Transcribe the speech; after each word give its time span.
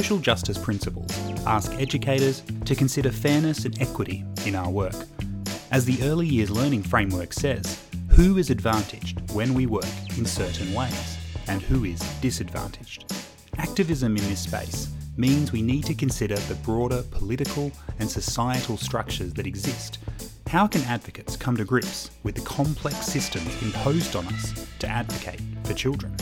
social 0.00 0.18
justice 0.18 0.58
principles 0.58 1.08
ask 1.46 1.72
educators 1.74 2.42
to 2.64 2.74
consider 2.74 3.12
fairness 3.12 3.64
and 3.64 3.80
equity 3.80 4.24
in 4.44 4.56
our 4.56 4.68
work. 4.68 4.96
As 5.70 5.84
the 5.84 6.02
early 6.02 6.26
years 6.26 6.50
learning 6.50 6.82
framework 6.82 7.32
says, 7.32 7.80
who 8.08 8.36
is 8.36 8.50
advantaged 8.50 9.20
when 9.30 9.54
we 9.54 9.66
work 9.66 9.94
in 10.18 10.26
certain 10.26 10.74
ways, 10.74 11.16
and 11.46 11.62
who 11.62 11.84
is 11.84 12.00
disadvantaged? 12.20 13.04
Activism 13.58 14.16
in 14.16 14.28
this 14.28 14.40
space 14.40 14.88
means 15.16 15.52
we 15.52 15.62
need 15.62 15.84
to 15.84 15.94
consider 15.94 16.34
the 16.34 16.56
broader 16.56 17.04
political 17.12 17.70
and 18.00 18.10
societal 18.10 18.76
structures 18.76 19.32
that 19.34 19.46
exist. 19.46 19.98
How 20.48 20.66
can 20.66 20.82
advocates 20.82 21.36
come 21.36 21.56
to 21.56 21.64
grips 21.64 22.10
with 22.24 22.34
the 22.34 22.40
complex 22.40 22.96
systems 23.06 23.62
imposed 23.62 24.16
on 24.16 24.26
us 24.26 24.66
to 24.80 24.88
advocate 24.88 25.40
for 25.62 25.72
children? 25.72 26.16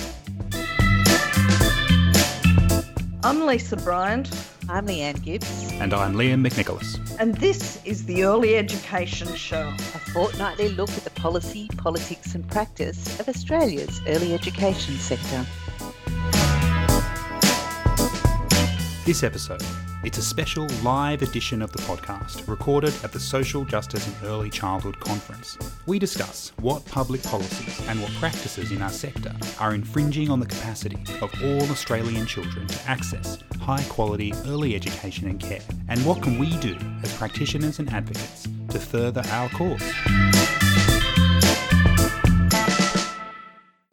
I'm 3.25 3.47
Lisa 3.47 3.77
Bryant. 3.77 4.29
I'm 4.69 4.85
Leanne 4.89 5.23
Gibbs. 5.23 5.71
And 5.75 5.95
I'm 5.95 6.15
Liam 6.15 6.43
Nicholas. 6.43 6.99
And 7.21 7.37
this 7.37 7.79
is 7.85 8.05
the 8.05 8.25
Early 8.25 8.57
Education 8.57 9.33
Show, 9.37 9.69
a 9.69 9.99
fortnightly 10.13 10.71
look 10.71 10.91
at 10.91 11.05
the 11.05 11.11
policy, 11.11 11.69
politics, 11.77 12.35
and 12.35 12.45
practice 12.51 13.21
of 13.21 13.29
Australia's 13.29 14.01
early 14.09 14.35
education 14.35 14.97
sector. 14.97 15.47
This 19.07 19.23
episode, 19.23 19.63
it's 20.05 20.19
a 20.19 20.23
special 20.23 20.67
live 20.83 21.23
edition 21.23 21.63
of 21.63 21.71
the 21.71 21.79
podcast 21.83 22.49
recorded 22.49 22.93
at 23.05 23.13
the 23.13 23.21
Social 23.21 23.65
Justice 23.65 24.05
and 24.07 24.17
Early 24.25 24.51
Childhood 24.51 24.99
Conference. 24.99 25.57
We 25.87 26.01
discuss 26.01 26.53
what 26.61 26.85
public 26.87 27.23
policies 27.23 27.81
and 27.87 28.03
what 28.03 28.11
practices 28.15 28.73
in 28.73 28.83
our 28.83 28.91
sector 28.91 29.33
are 29.61 29.75
infringing 29.75 30.29
on 30.29 30.41
the 30.41 30.47
capacity 30.47 30.99
of 31.21 31.33
all 31.45 31.63
Australian 31.71 32.27
children 32.27 32.67
to 32.67 32.91
access 32.91 33.39
high 33.61 33.85
quality 33.85 34.33
early 34.47 34.75
education 34.75 35.29
and 35.29 35.39
care, 35.39 35.63
and 35.89 36.05
what 36.05 36.21
can 36.21 36.37
we 36.37 36.57
do 36.59 36.77
as 37.05 37.17
practitioners 37.17 37.79
and 37.79 37.89
advocates 37.93 38.49
to 38.71 38.81
further 38.81 39.23
our 39.29 39.49
cause. 39.51 40.42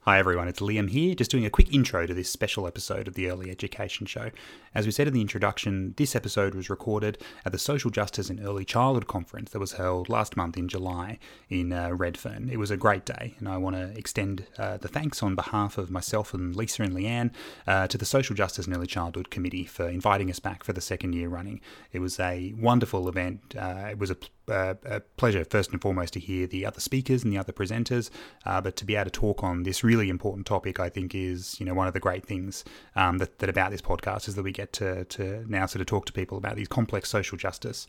Hi 0.09 0.17
everyone, 0.17 0.47
it's 0.47 0.59
Liam 0.59 0.89
here, 0.89 1.13
just 1.13 1.29
doing 1.29 1.45
a 1.45 1.51
quick 1.51 1.71
intro 1.71 2.07
to 2.07 2.15
this 2.15 2.31
special 2.31 2.65
episode 2.65 3.07
of 3.07 3.13
the 3.13 3.29
Early 3.29 3.51
Education 3.51 4.07
Show. 4.07 4.31
As 4.73 4.87
we 4.87 4.91
said 4.91 5.07
in 5.07 5.13
the 5.13 5.21
introduction, 5.21 5.93
this 5.97 6.15
episode 6.15 6.55
was 6.55 6.67
recorded 6.67 7.19
at 7.45 7.51
the 7.51 7.59
Social 7.59 7.91
Justice 7.91 8.27
and 8.27 8.43
Early 8.43 8.65
Childhood 8.65 9.05
Conference 9.05 9.51
that 9.51 9.59
was 9.59 9.73
held 9.73 10.09
last 10.09 10.35
month 10.35 10.57
in 10.57 10.67
July 10.67 11.19
in 11.47 11.71
uh, 11.71 11.91
Redfern. 11.91 12.49
It 12.51 12.57
was 12.57 12.71
a 12.71 12.75
great 12.75 13.05
day, 13.05 13.35
and 13.37 13.47
I 13.47 13.57
want 13.57 13.75
to 13.75 13.95
extend 13.95 14.47
uh, 14.57 14.77
the 14.77 14.87
thanks 14.87 15.21
on 15.21 15.35
behalf 15.35 15.77
of 15.77 15.91
myself 15.91 16.33
and 16.33 16.55
Lisa 16.55 16.81
and 16.81 16.95
Leanne 16.95 17.29
uh, 17.67 17.85
to 17.85 17.95
the 17.95 18.03
Social 18.03 18.35
Justice 18.35 18.65
and 18.65 18.75
Early 18.75 18.87
Childhood 18.87 19.29
Committee 19.29 19.65
for 19.65 19.87
inviting 19.87 20.31
us 20.31 20.39
back 20.39 20.63
for 20.63 20.73
the 20.73 20.81
second 20.81 21.13
year 21.13 21.29
running. 21.29 21.61
It 21.91 21.99
was 21.99 22.19
a 22.19 22.55
wonderful 22.57 23.07
event. 23.07 23.53
Uh, 23.55 23.89
it 23.91 23.99
was 23.99 24.09
a 24.09 24.17
uh, 24.49 24.75
a 24.85 24.99
pleasure, 24.99 25.43
first 25.45 25.71
and 25.71 25.81
foremost, 25.81 26.13
to 26.13 26.19
hear 26.19 26.47
the 26.47 26.65
other 26.65 26.79
speakers 26.79 27.23
and 27.23 27.31
the 27.31 27.37
other 27.37 27.53
presenters, 27.53 28.09
uh, 28.45 28.61
but 28.61 28.75
to 28.77 28.85
be 28.85 28.95
able 28.95 29.05
to 29.05 29.11
talk 29.11 29.43
on 29.43 29.63
this 29.63 29.83
really 29.83 30.09
important 30.09 30.45
topic, 30.45 30.79
I 30.79 30.89
think, 30.89 31.15
is 31.15 31.59
you 31.59 31.65
know 31.65 31.73
one 31.73 31.87
of 31.87 31.93
the 31.93 31.99
great 31.99 32.25
things 32.25 32.63
um, 32.95 33.17
that, 33.19 33.39
that 33.39 33.49
about 33.49 33.71
this 33.71 33.81
podcast 33.81 34.27
is 34.27 34.35
that 34.35 34.43
we 34.43 34.51
get 34.51 34.73
to 34.73 35.05
to 35.05 35.45
now 35.47 35.65
sort 35.65 35.81
of 35.81 35.87
talk 35.87 36.05
to 36.07 36.13
people 36.13 36.37
about 36.37 36.55
these 36.55 36.67
complex 36.67 37.09
social 37.09 37.37
justice. 37.37 37.87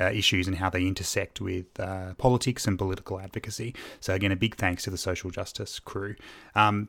Uh, 0.00 0.12
issues 0.12 0.46
and 0.46 0.58
how 0.58 0.70
they 0.70 0.86
intersect 0.86 1.40
with 1.40 1.66
uh, 1.80 2.14
politics 2.18 2.68
and 2.68 2.78
political 2.78 3.18
advocacy. 3.18 3.74
So 3.98 4.14
again, 4.14 4.30
a 4.30 4.36
big 4.36 4.54
thanks 4.54 4.84
to 4.84 4.90
the 4.90 4.96
social 4.96 5.28
justice 5.28 5.80
crew. 5.80 6.14
Um, 6.54 6.88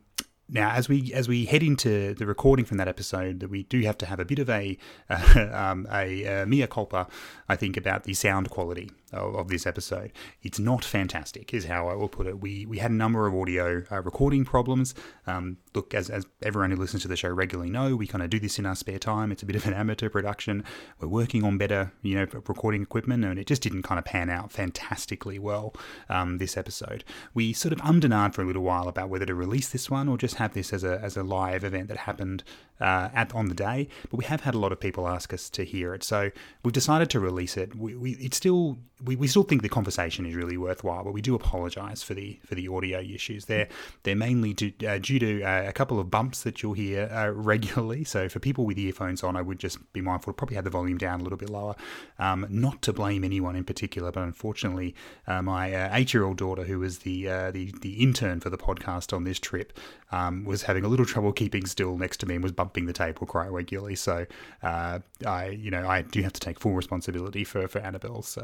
now, 0.52 0.72
as 0.72 0.90
we 0.90 1.14
as 1.14 1.28
we 1.28 1.46
head 1.46 1.62
into 1.62 2.16
the 2.16 2.26
recording 2.26 2.66
from 2.66 2.78
that 2.78 2.88
episode, 2.88 3.40
that 3.40 3.50
we 3.50 3.64
do 3.64 3.82
have 3.82 3.98
to 4.00 4.06
have 4.06 4.20
a 4.20 4.26
bit 4.26 4.40
of 4.40 4.50
a 4.50 4.78
uh, 5.10 5.50
um, 5.54 5.88
a, 5.92 6.42
a 6.42 6.46
mea 6.46 6.66
culpa, 6.68 7.08
I 7.48 7.56
think, 7.56 7.78
about 7.78 8.04
the 8.04 8.14
sound 8.14 8.50
quality 8.50 8.92
of, 9.18 9.50
this 9.50 9.66
episode. 9.66 10.12
It's 10.44 10.60
not 10.60 10.86
fantastic, 10.86 11.54
is 11.54 11.66
how 11.66 11.88
I 11.88 11.96
will 11.96 12.10
put 12.10 12.28
it. 12.28 12.40
We 12.40 12.66
we 12.66 12.78
had 12.78 12.92
a 12.92 12.96
number 12.96 13.26
of 13.26 13.34
audio 13.34 13.84
uh, 13.92 14.02
recording 14.02 14.46
problems. 14.46 14.94
Um, 15.26 15.58
look, 15.74 15.94
as, 15.94 16.10
as 16.10 16.26
everyone 16.44 16.72
who 16.72 16.78
listens 16.78 17.02
to 17.04 17.08
the 17.08 17.16
show 17.16 17.30
regularly 17.30 17.72
know, 17.72 17.96
we 17.96 18.08
kind 18.08 18.24
of 18.24 18.30
do 18.30 18.40
this 18.40 18.60
in 18.60 18.66
our 18.66 18.76
spare 18.76 19.00
time. 19.00 19.32
It's 19.32 19.44
a 19.44 19.46
bit 19.46 19.56
of 19.56 19.66
an 19.66 19.74
amateur 19.74 20.10
production. 20.10 20.64
We're 21.00 21.08
working 21.08 21.44
on 21.44 21.58
better, 21.58 21.92
you 22.02 22.16
know, 22.16 22.28
recording 22.34 22.82
equipment, 22.82 23.26
and 23.26 23.40
it 23.40 23.48
just 23.48 23.62
didn't 23.62 23.84
kind 23.84 24.00
of 24.00 24.06
pan 24.06 24.30
out 24.30 24.52
fantastically 24.52 25.40
well. 25.40 25.74
Um, 26.10 26.38
this 26.38 26.58
episode, 26.58 27.04
we 27.34 27.54
sort 27.54 27.74
of 27.74 27.80
ummed 27.82 28.06
and 28.06 28.36
for 28.36 28.42
a 28.42 28.46
little 28.46 28.64
while 28.64 28.88
about 28.88 29.10
whether 29.10 29.26
to 29.26 29.36
release 29.36 29.70
this 29.70 29.90
one 29.90 30.08
or 30.08 30.18
just 30.18 30.36
have 30.36 30.54
this 30.54 30.74
as 30.74 30.84
a, 30.84 31.00
as 31.02 31.18
a 31.18 31.24
live 31.24 31.64
event 31.64 31.88
that 31.88 31.98
happened 31.98 32.44
uh, 32.80 33.10
at 33.14 33.34
on 33.34 33.48
the 33.48 33.56
day. 33.56 33.88
But 34.10 34.18
we 34.18 34.26
have 34.26 34.42
had 34.42 34.56
a 34.56 34.60
lot 34.60 34.72
of 34.72 34.80
people 34.80 35.08
ask 35.08 35.34
us 35.34 35.50
to 35.52 35.64
hear 35.64 35.94
it, 35.94 36.04
so 36.04 36.32
we've 36.64 36.74
decided 36.74 37.10
to 37.12 37.20
release 37.20 37.58
it. 37.58 37.76
We, 37.76 37.96
we 37.96 38.12
it's 38.14 38.38
still 38.38 38.78
we, 39.04 39.16
we 39.16 39.28
still 39.28 39.44
think 39.44 39.62
the 39.62 39.70
conversation 39.70 40.26
is 40.26 40.36
really 40.36 40.58
worthwhile, 40.58 41.04
but 41.04 41.14
we 41.14 41.22
do 41.22 41.36
apologise 41.36 42.04
for 42.04 42.14
the 42.14 42.40
for 42.46 42.56
the 42.56 42.68
audio 42.68 43.00
issues. 43.00 43.46
They're 43.46 43.68
they're 44.04 44.16
mainly 44.16 44.54
due, 44.54 44.74
uh, 44.88 44.98
due 44.98 45.20
to 45.20 45.44
uh, 45.44 45.64
a 45.68 45.74
couple 45.74 46.00
of 46.00 46.12
bumps 46.12 46.44
that 46.44 46.62
you'll 46.62 46.74
hear 46.74 47.10
uh, 47.12 47.30
regularly. 47.34 48.04
So 48.04 48.28
for 48.28 48.40
people 48.40 48.66
with 48.66 48.78
earphones 48.78 49.24
on, 49.24 49.36
I 49.36 49.42
would 49.42 49.60
just 49.60 49.78
be 49.94 50.02
mindful 50.02 50.34
probably 50.34 50.56
have 50.56 50.66
the 50.66 50.70
volume 50.70 50.98
down 50.98 51.22
a 51.22 51.24
little 51.24 51.38
bit 51.38 51.50
lower. 51.50 51.76
Um, 52.18 52.46
not 52.50 52.82
to 52.84 52.94
blame 52.94 53.24
anyone 53.24 53.56
in 53.56 53.64
particular, 53.64 54.12
but 54.12 54.24
unfortunately, 54.24 54.96
uh, 55.28 55.42
my 55.42 55.74
uh, 55.74 55.90
eight 55.94 56.14
year 56.14 56.24
old 56.24 56.38
daughter, 56.38 56.64
who 56.64 56.80
was 56.80 57.00
the 57.00 57.26
the 57.52 57.74
the 57.82 58.04
intern 58.04 58.40
for 58.40 58.50
the 58.50 58.58
podcast 58.58 59.14
on 59.14 59.24
this 59.24 59.40
trip, 59.40 59.78
um, 60.12 60.44
was 60.44 60.64
having 60.64 60.84
a 60.84 60.88
little 60.88 61.06
trouble 61.06 61.32
keeping 61.32 61.66
still 61.66 61.98
next 61.98 62.18
to 62.18 62.26
me 62.26 62.36
and 62.36 62.44
was 62.44 62.52
bumping 62.52 62.86
the 62.86 62.94
table 62.94 63.26
quite 63.26 63.50
regularly. 63.50 63.96
So 63.96 64.26
uh, 64.62 65.00
I, 65.26 65.48
you 65.48 65.72
know, 65.72 65.88
I 65.88 66.02
do 66.02 66.22
have 66.22 66.34
to 66.34 66.40
take 66.40 66.60
full 66.60 66.74
responsibility 66.74 67.44
for 67.46 67.68
for 67.68 67.80
Annabelle's 67.80 68.38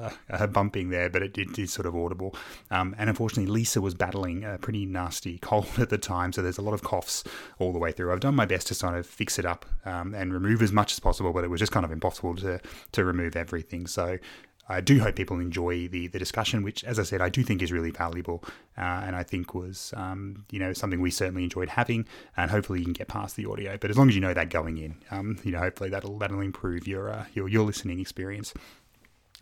uh, 0.45 0.47
bumping 0.47 0.89
there, 0.89 1.09
but 1.09 1.22
it, 1.22 1.38
it 1.38 1.59
is 1.59 1.73
sort 1.73 1.85
of 1.85 1.95
audible. 1.95 2.35
Um, 2.72 2.95
and 2.97 3.09
unfortunately, 3.09 3.51
Lisa 3.51 3.81
was 3.81 3.94
battling 3.94 4.44
a 4.44 4.57
pretty 4.57 4.85
nasty 4.85 5.38
cold 5.39 5.67
at 5.78 5.89
the 5.89 5.97
time, 5.97 6.33
so 6.33 6.41
there's 6.41 6.57
a 6.57 6.61
lot 6.61 6.73
of 6.73 6.83
coughs 6.83 7.23
all 7.59 7.73
the 7.73 7.79
way 7.79 7.91
through. 7.91 8.11
I've 8.11 8.19
done 8.19 8.35
my 8.35 8.45
best 8.45 8.67
to 8.67 8.73
sort 8.73 8.95
of 8.95 9.06
fix 9.06 9.39
it 9.39 9.45
up 9.45 9.66
um, 9.85 10.13
and 10.13 10.33
remove 10.33 10.61
as 10.61 10.72
much 10.72 10.94
as 10.94 11.00
possible, 11.00 11.33
but 11.33 11.44
it 11.44 11.50
was 11.50 11.59
just 11.59 11.72
kind 11.72 11.85
of 11.85 11.91
impossible 11.91 12.35
to 12.35 12.59
to 12.91 13.06
remove 13.06 13.35
everything. 13.35 13.88
So 13.88 14.17
I 14.67 14.81
do 14.81 15.00
hope 15.00 15.16
people 15.16 15.39
enjoy 15.39 15.88
the 15.88 16.07
the 16.07 16.17
discussion, 16.19 16.63
which, 16.63 16.83
as 16.83 17.00
I 17.00 17.03
said, 17.03 17.22
I 17.22 17.29
do 17.29 17.44
think 17.44 17.62
is 17.62 17.72
really 17.72 17.91
valuable, 17.91 18.44
uh, 18.77 18.81
and 19.06 19.16
I 19.16 19.23
think 19.23 19.53
was 19.53 19.94
um, 19.95 20.45
you 20.51 20.59
know 20.59 20.73
something 20.73 21.01
we 21.01 21.12
certainly 21.12 21.44
enjoyed 21.44 21.69
having, 21.69 22.07
and 22.35 22.50
hopefully 22.50 22.79
you 22.79 22.85
can 22.85 22.94
get 22.94 23.07
past 23.07 23.35
the 23.35 23.45
audio. 23.45 23.77
But 23.77 23.91
as 23.91 23.97
long 23.97 24.09
as 24.09 24.16
you 24.16 24.22
know 24.22 24.33
that 24.33 24.50
going 24.50 24.77
in, 24.77 24.95
um, 25.12 25.38
you 25.44 25.51
know, 25.51 25.59
hopefully 25.59 25.89
that'll 25.89 26.17
that'll 26.17 26.41
improve 26.41 26.88
your 26.88 27.12
uh, 27.12 27.25
your 27.33 27.47
your 27.47 27.66
listening 27.66 28.00
experience. 28.00 28.53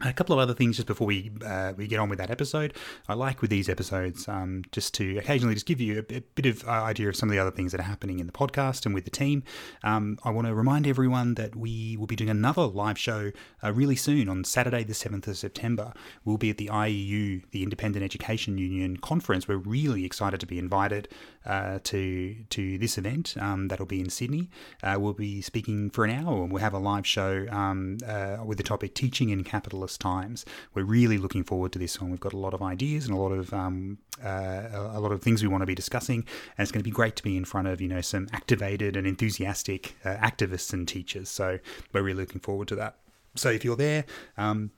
A 0.01 0.11
couple 0.11 0.33
of 0.33 0.39
other 0.39 0.55
things 0.55 0.77
just 0.77 0.87
before 0.87 1.05
we 1.05 1.31
uh, 1.45 1.73
we 1.77 1.85
get 1.85 1.99
on 1.99 2.09
with 2.09 2.17
that 2.17 2.31
episode. 2.31 2.73
I 3.07 3.13
like 3.13 3.41
with 3.41 3.51
these 3.51 3.69
episodes 3.69 4.27
um, 4.27 4.63
just 4.71 4.91
to 4.95 5.19
occasionally 5.19 5.53
just 5.53 5.67
give 5.67 5.79
you 5.79 6.03
a, 6.09 6.15
a 6.15 6.21
bit 6.33 6.47
of 6.47 6.67
uh, 6.67 6.71
idea 6.71 7.09
of 7.09 7.15
some 7.15 7.29
of 7.29 7.33
the 7.33 7.39
other 7.39 7.51
things 7.51 7.73
that 7.73 7.79
are 7.79 7.83
happening 7.83 8.17
in 8.17 8.25
the 8.25 8.33
podcast 8.33 8.87
and 8.87 8.95
with 8.95 9.05
the 9.05 9.11
team. 9.11 9.43
Um, 9.83 10.17
I 10.23 10.31
want 10.31 10.47
to 10.47 10.55
remind 10.55 10.87
everyone 10.87 11.35
that 11.35 11.55
we 11.55 11.95
will 11.97 12.07
be 12.07 12.15
doing 12.15 12.31
another 12.31 12.63
live 12.63 12.97
show 12.97 13.31
uh, 13.63 13.71
really 13.71 13.95
soon 13.95 14.29
on 14.29 14.43
Saturday, 14.45 14.83
the 14.83 14.95
seventh 14.95 15.27
of 15.27 15.37
September. 15.37 15.93
We'll 16.25 16.37
be 16.37 16.49
at 16.49 16.57
the 16.57 16.69
IEU, 16.73 17.43
the 17.51 17.61
Independent 17.61 18.03
Education 18.03 18.57
Union 18.57 18.97
conference. 18.97 19.47
We're 19.47 19.57
really 19.57 20.05
excited 20.05 20.39
to 20.39 20.47
be 20.47 20.57
invited 20.57 21.07
uh, 21.45 21.79
to 21.83 22.35
to 22.49 22.77
this 22.77 22.97
event. 22.97 23.35
Um, 23.39 23.67
that'll 23.67 23.85
be 23.85 23.99
in 23.99 24.09
Sydney. 24.09 24.49
Uh, 24.81 24.97
we'll 24.99 25.13
be 25.13 25.41
speaking 25.41 25.89
for 25.89 26.05
an 26.05 26.11
hour, 26.11 26.43
and 26.43 26.51
we'll 26.51 26.61
have 26.61 26.73
a 26.73 26.79
live 26.79 27.05
show 27.05 27.45
um, 27.51 27.97
uh, 28.07 28.37
with 28.45 28.57
the 28.57 28.63
topic 28.63 28.93
"Teaching 28.93 29.29
in 29.29 29.43
Capitalist 29.43 29.99
Times." 29.99 30.45
We're 30.73 30.83
really 30.83 31.17
looking 31.17 31.43
forward 31.43 31.71
to 31.73 31.79
this 31.79 31.99
one. 31.99 32.11
We've 32.11 32.19
got 32.19 32.33
a 32.33 32.37
lot 32.37 32.53
of 32.53 32.61
ideas 32.61 33.05
and 33.05 33.15
a 33.15 33.19
lot 33.19 33.31
of 33.31 33.53
um, 33.53 33.97
uh, 34.23 34.89
a 34.93 34.99
lot 34.99 35.11
of 35.11 35.21
things 35.21 35.41
we 35.41 35.49
want 35.49 35.61
to 35.61 35.67
be 35.67 35.75
discussing, 35.75 36.25
and 36.57 36.63
it's 36.63 36.71
going 36.71 36.81
to 36.81 36.89
be 36.89 36.91
great 36.91 37.15
to 37.17 37.23
be 37.23 37.37
in 37.37 37.45
front 37.45 37.67
of 37.67 37.81
you 37.81 37.87
know 37.87 38.01
some 38.01 38.27
activated 38.31 38.95
and 38.95 39.07
enthusiastic 39.07 39.95
uh, 40.05 40.15
activists 40.15 40.73
and 40.73 40.87
teachers. 40.87 41.29
So 41.29 41.59
we're 41.91 42.03
really 42.03 42.21
looking 42.21 42.41
forward 42.41 42.67
to 42.69 42.75
that. 42.75 42.97
So 43.35 43.49
if 43.49 43.65
you're 43.65 43.75
there, 43.75 44.05
um, 44.37 44.71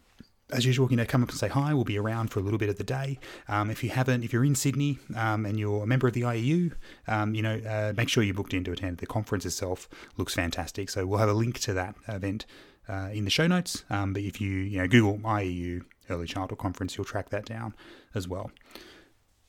as 0.52 0.66
usual, 0.66 0.90
you 0.90 0.98
know, 0.98 1.06
come 1.06 1.24
up 1.24 1.30
and 1.30 1.38
say 1.38 1.48
hi. 1.48 1.74
We'll 1.74 1.84
be 1.84 1.98
around 1.98 2.30
for 2.30 2.40
a 2.40 2.44
little 2.44 2.60
bit 2.60 2.70
of 2.70 2.78
the 2.78 2.84
day. 2.84 3.20
Um, 3.48 3.70
if 3.70 3.84
you 3.84 3.90
haven't, 3.90 4.24
if 4.24 4.32
you're 4.32 4.46
in 4.46 4.56
Sydney 4.56 5.00
um, 5.16 5.46
and 5.46 5.60
you're 5.60 5.84
a 5.84 5.88
member 5.88 6.08
of 6.08 6.14
the 6.14 6.22
IEU, 6.22 6.74
um, 7.08 7.34
you 7.34 7.42
know, 7.42 7.56
uh, 7.68 7.94
make 7.96 8.10
sure 8.10 8.24
you're 8.24 8.36
booked 8.36 8.54
in 8.54 8.64
to 8.66 8.72
attend. 8.72 9.00
The 9.00 9.08
conference 9.08 9.46
itself 9.46 9.90
looks 10.18 10.34
fantastic. 10.34 10.90
So 10.90 11.06
we'll 11.06 11.20
have 11.20 11.30
a 11.30 11.34
link 11.34 11.60
to 11.62 11.74
that 11.74 11.96
event 12.08 12.46
uh, 12.88 13.10
in 13.12 13.24
the 13.24 13.32
show 13.32 13.48
notes. 13.48 13.84
Um, 13.90 14.14
but 14.14 14.22
if 14.22 14.40
you, 14.40 14.52
you 14.52 14.80
know, 14.80 14.88
Google 14.88 15.18
IEU 15.20 15.84
Early 16.10 16.28
Childhood 16.28 16.60
Conference, 16.60 16.98
you'll 16.98 17.06
track 17.06 17.30
that 17.30 17.46
down 17.46 17.74
as 18.14 18.28
well. 18.28 18.52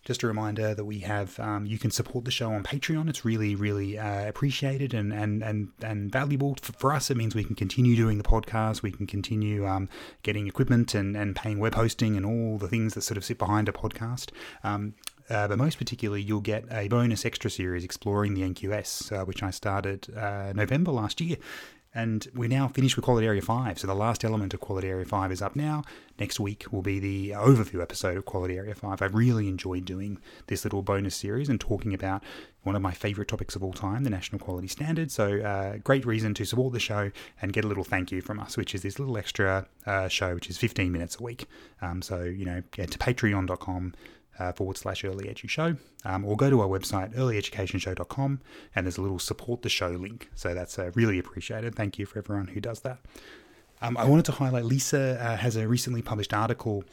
Just 0.06 0.23
a 0.23 0.29
reminder 0.29 0.73
that 0.73 0.85
we 0.85 1.00
have, 1.00 1.37
um, 1.41 1.67
you 1.67 1.79
can 1.79 1.91
support 1.91 2.25
the 2.25 2.31
show 2.31 2.53
on 2.53 2.62
Patreon. 2.62 3.08
It's 3.08 3.25
really, 3.25 3.56
really 3.56 3.99
uh, 3.99 4.29
appreciated 4.29 4.94
and, 4.94 5.12
and, 5.12 5.43
and, 5.43 5.73
and 5.82 6.12
valuable. 6.12 6.56
For, 6.62 6.73
for, 6.75 6.93
us, 6.93 7.11
it 7.11 7.17
means 7.17 7.35
we 7.35 7.43
can 7.43 7.56
continue 7.56 7.97
doing 7.97 8.17
the 8.17 8.23
podcast, 8.23 8.82
we 8.82 8.93
can 8.93 9.08
continue 9.08 9.67
um, 9.67 9.88
getting 10.23 10.47
equipment 10.47 10.94
and, 10.94 11.17
and 11.17 11.35
paying 11.35 11.58
web 11.58 11.75
hosting 11.75 12.17
and 12.17 12.25
all 12.25 12.56
the 12.56 12.69
things 12.69 12.94
that 12.94 13.00
sort 13.00 13.17
of 13.17 13.25
sit 13.25 13.37
behind 13.37 13.69
a 13.69 13.73
podcast. 13.73 14.31
Um, 14.62 14.94
uh, 15.29 15.49
but 15.49 15.58
most 15.58 15.76
particularly, 15.76 16.23
you'll 16.23 16.41
get 16.41 16.64
a 16.70 16.87
bonus 16.87 17.25
extra 17.25 17.50
series 17.50 17.82
exploring 17.82 18.35
the 18.35 18.43
NQS, 18.43 19.11
uh, 19.11 19.25
which 19.25 19.43
I 19.43 19.50
started 19.50 20.06
uh, 20.17 20.52
November 20.55 20.93
last 20.93 21.20
year 21.20 21.37
And 21.96 22.28
we're 22.34 22.46
now 22.46 22.69
finished 22.69 22.94
with 22.94 23.06
Quality 23.06 23.26
Area 23.26 23.40
5. 23.40 23.78
So 23.78 23.87
the 23.87 23.94
last 23.94 24.22
element 24.22 24.52
of 24.52 24.60
Quality 24.60 24.88
Area 24.88 25.06
5 25.06 25.32
is 25.32 25.40
up 25.40 25.56
now. 25.56 25.82
Next 26.19 26.38
week 26.38 26.66
will 26.70 26.82
be 26.82 26.98
the 26.98 27.31
overview 27.31 27.81
episode 27.81 28.19
of 28.19 28.26
Quality 28.26 28.58
Area 28.58 28.75
5. 28.75 29.00
I've 29.00 29.14
really 29.14 29.48
enjoyed 29.48 29.87
doing 29.87 30.19
this 30.48 30.64
little 30.64 30.82
bonus 30.82 31.16
series 31.16 31.48
and 31.48 31.58
talking 31.58 31.94
about 31.94 32.22
one 32.64 32.76
of 32.76 32.82
my 32.82 32.93
favourite 32.93 33.28
topics 33.28 33.56
of 33.56 33.64
all 33.64 33.72
time, 33.72 34.04
the 34.04 34.10
National 34.10 34.38
Quality 34.38 34.69
Standard. 34.69 35.10
So, 35.10 35.40
uh, 35.40 35.78
great 35.78 36.04
reason 36.04 36.34
to 36.34 36.44
support 36.44 36.75
the 36.75 36.81
show 36.81 37.12
and 37.40 37.50
get 37.50 37.64
a 37.64 37.69
little 37.69 37.84
thank 37.84 38.12
you 38.12 38.20
from 38.20 38.40
us, 38.40 38.58
which 38.58 38.75
is 38.75 38.82
this 38.82 38.99
little 38.99 39.16
extra 39.16 39.66
uh, 39.87 40.08
show, 40.08 40.34
which 40.34 40.50
is 40.50 40.58
15 40.58 40.92
minutes 40.92 41.19
a 41.19 41.22
week. 41.22 41.46
Um, 41.81 42.02
so, 42.02 42.25
you 42.25 42.44
know, 42.44 42.62
get 42.72 42.90
to 42.90 42.99
patreon.com 42.99 43.94
uh, 44.38 44.53
forward 44.53 44.77
slash 44.77 45.05
early 45.05 45.25
edu 45.27 45.49
show, 45.49 45.77
um, 46.05 46.25
or 46.25 46.37
go 46.37 46.50
to 46.50 46.61
our 46.61 46.69
website 46.69 47.15
earlyeducationshow.com 47.15 48.41
and 48.75 48.87
there's 48.87 48.99
a 48.99 49.03
little 49.03 49.19
support 49.19 49.62
the 49.62 49.69
show 49.69 49.91
link. 49.91 50.31
So 50.35 50.55
that's 50.55 50.79
uh, 50.79 50.91
really 50.94 51.19
appreciated. 51.19 51.75
Thank 51.75 51.99
you 51.99 52.06
for 52.06 52.19
everyone 52.19 52.49
who 52.49 52.61
does 52.61 52.81
that. 52.81 52.99
Um, 53.83 53.97
I 53.97 54.05
wanted 54.05 54.25
to 54.27 54.33
highlight 54.33 54.65
Lisa 54.65 55.19
uh, 55.21 55.37
has 55.37 55.56
a 55.56 55.69
recently 55.69 56.03
published 56.03 56.33
article 56.33 56.85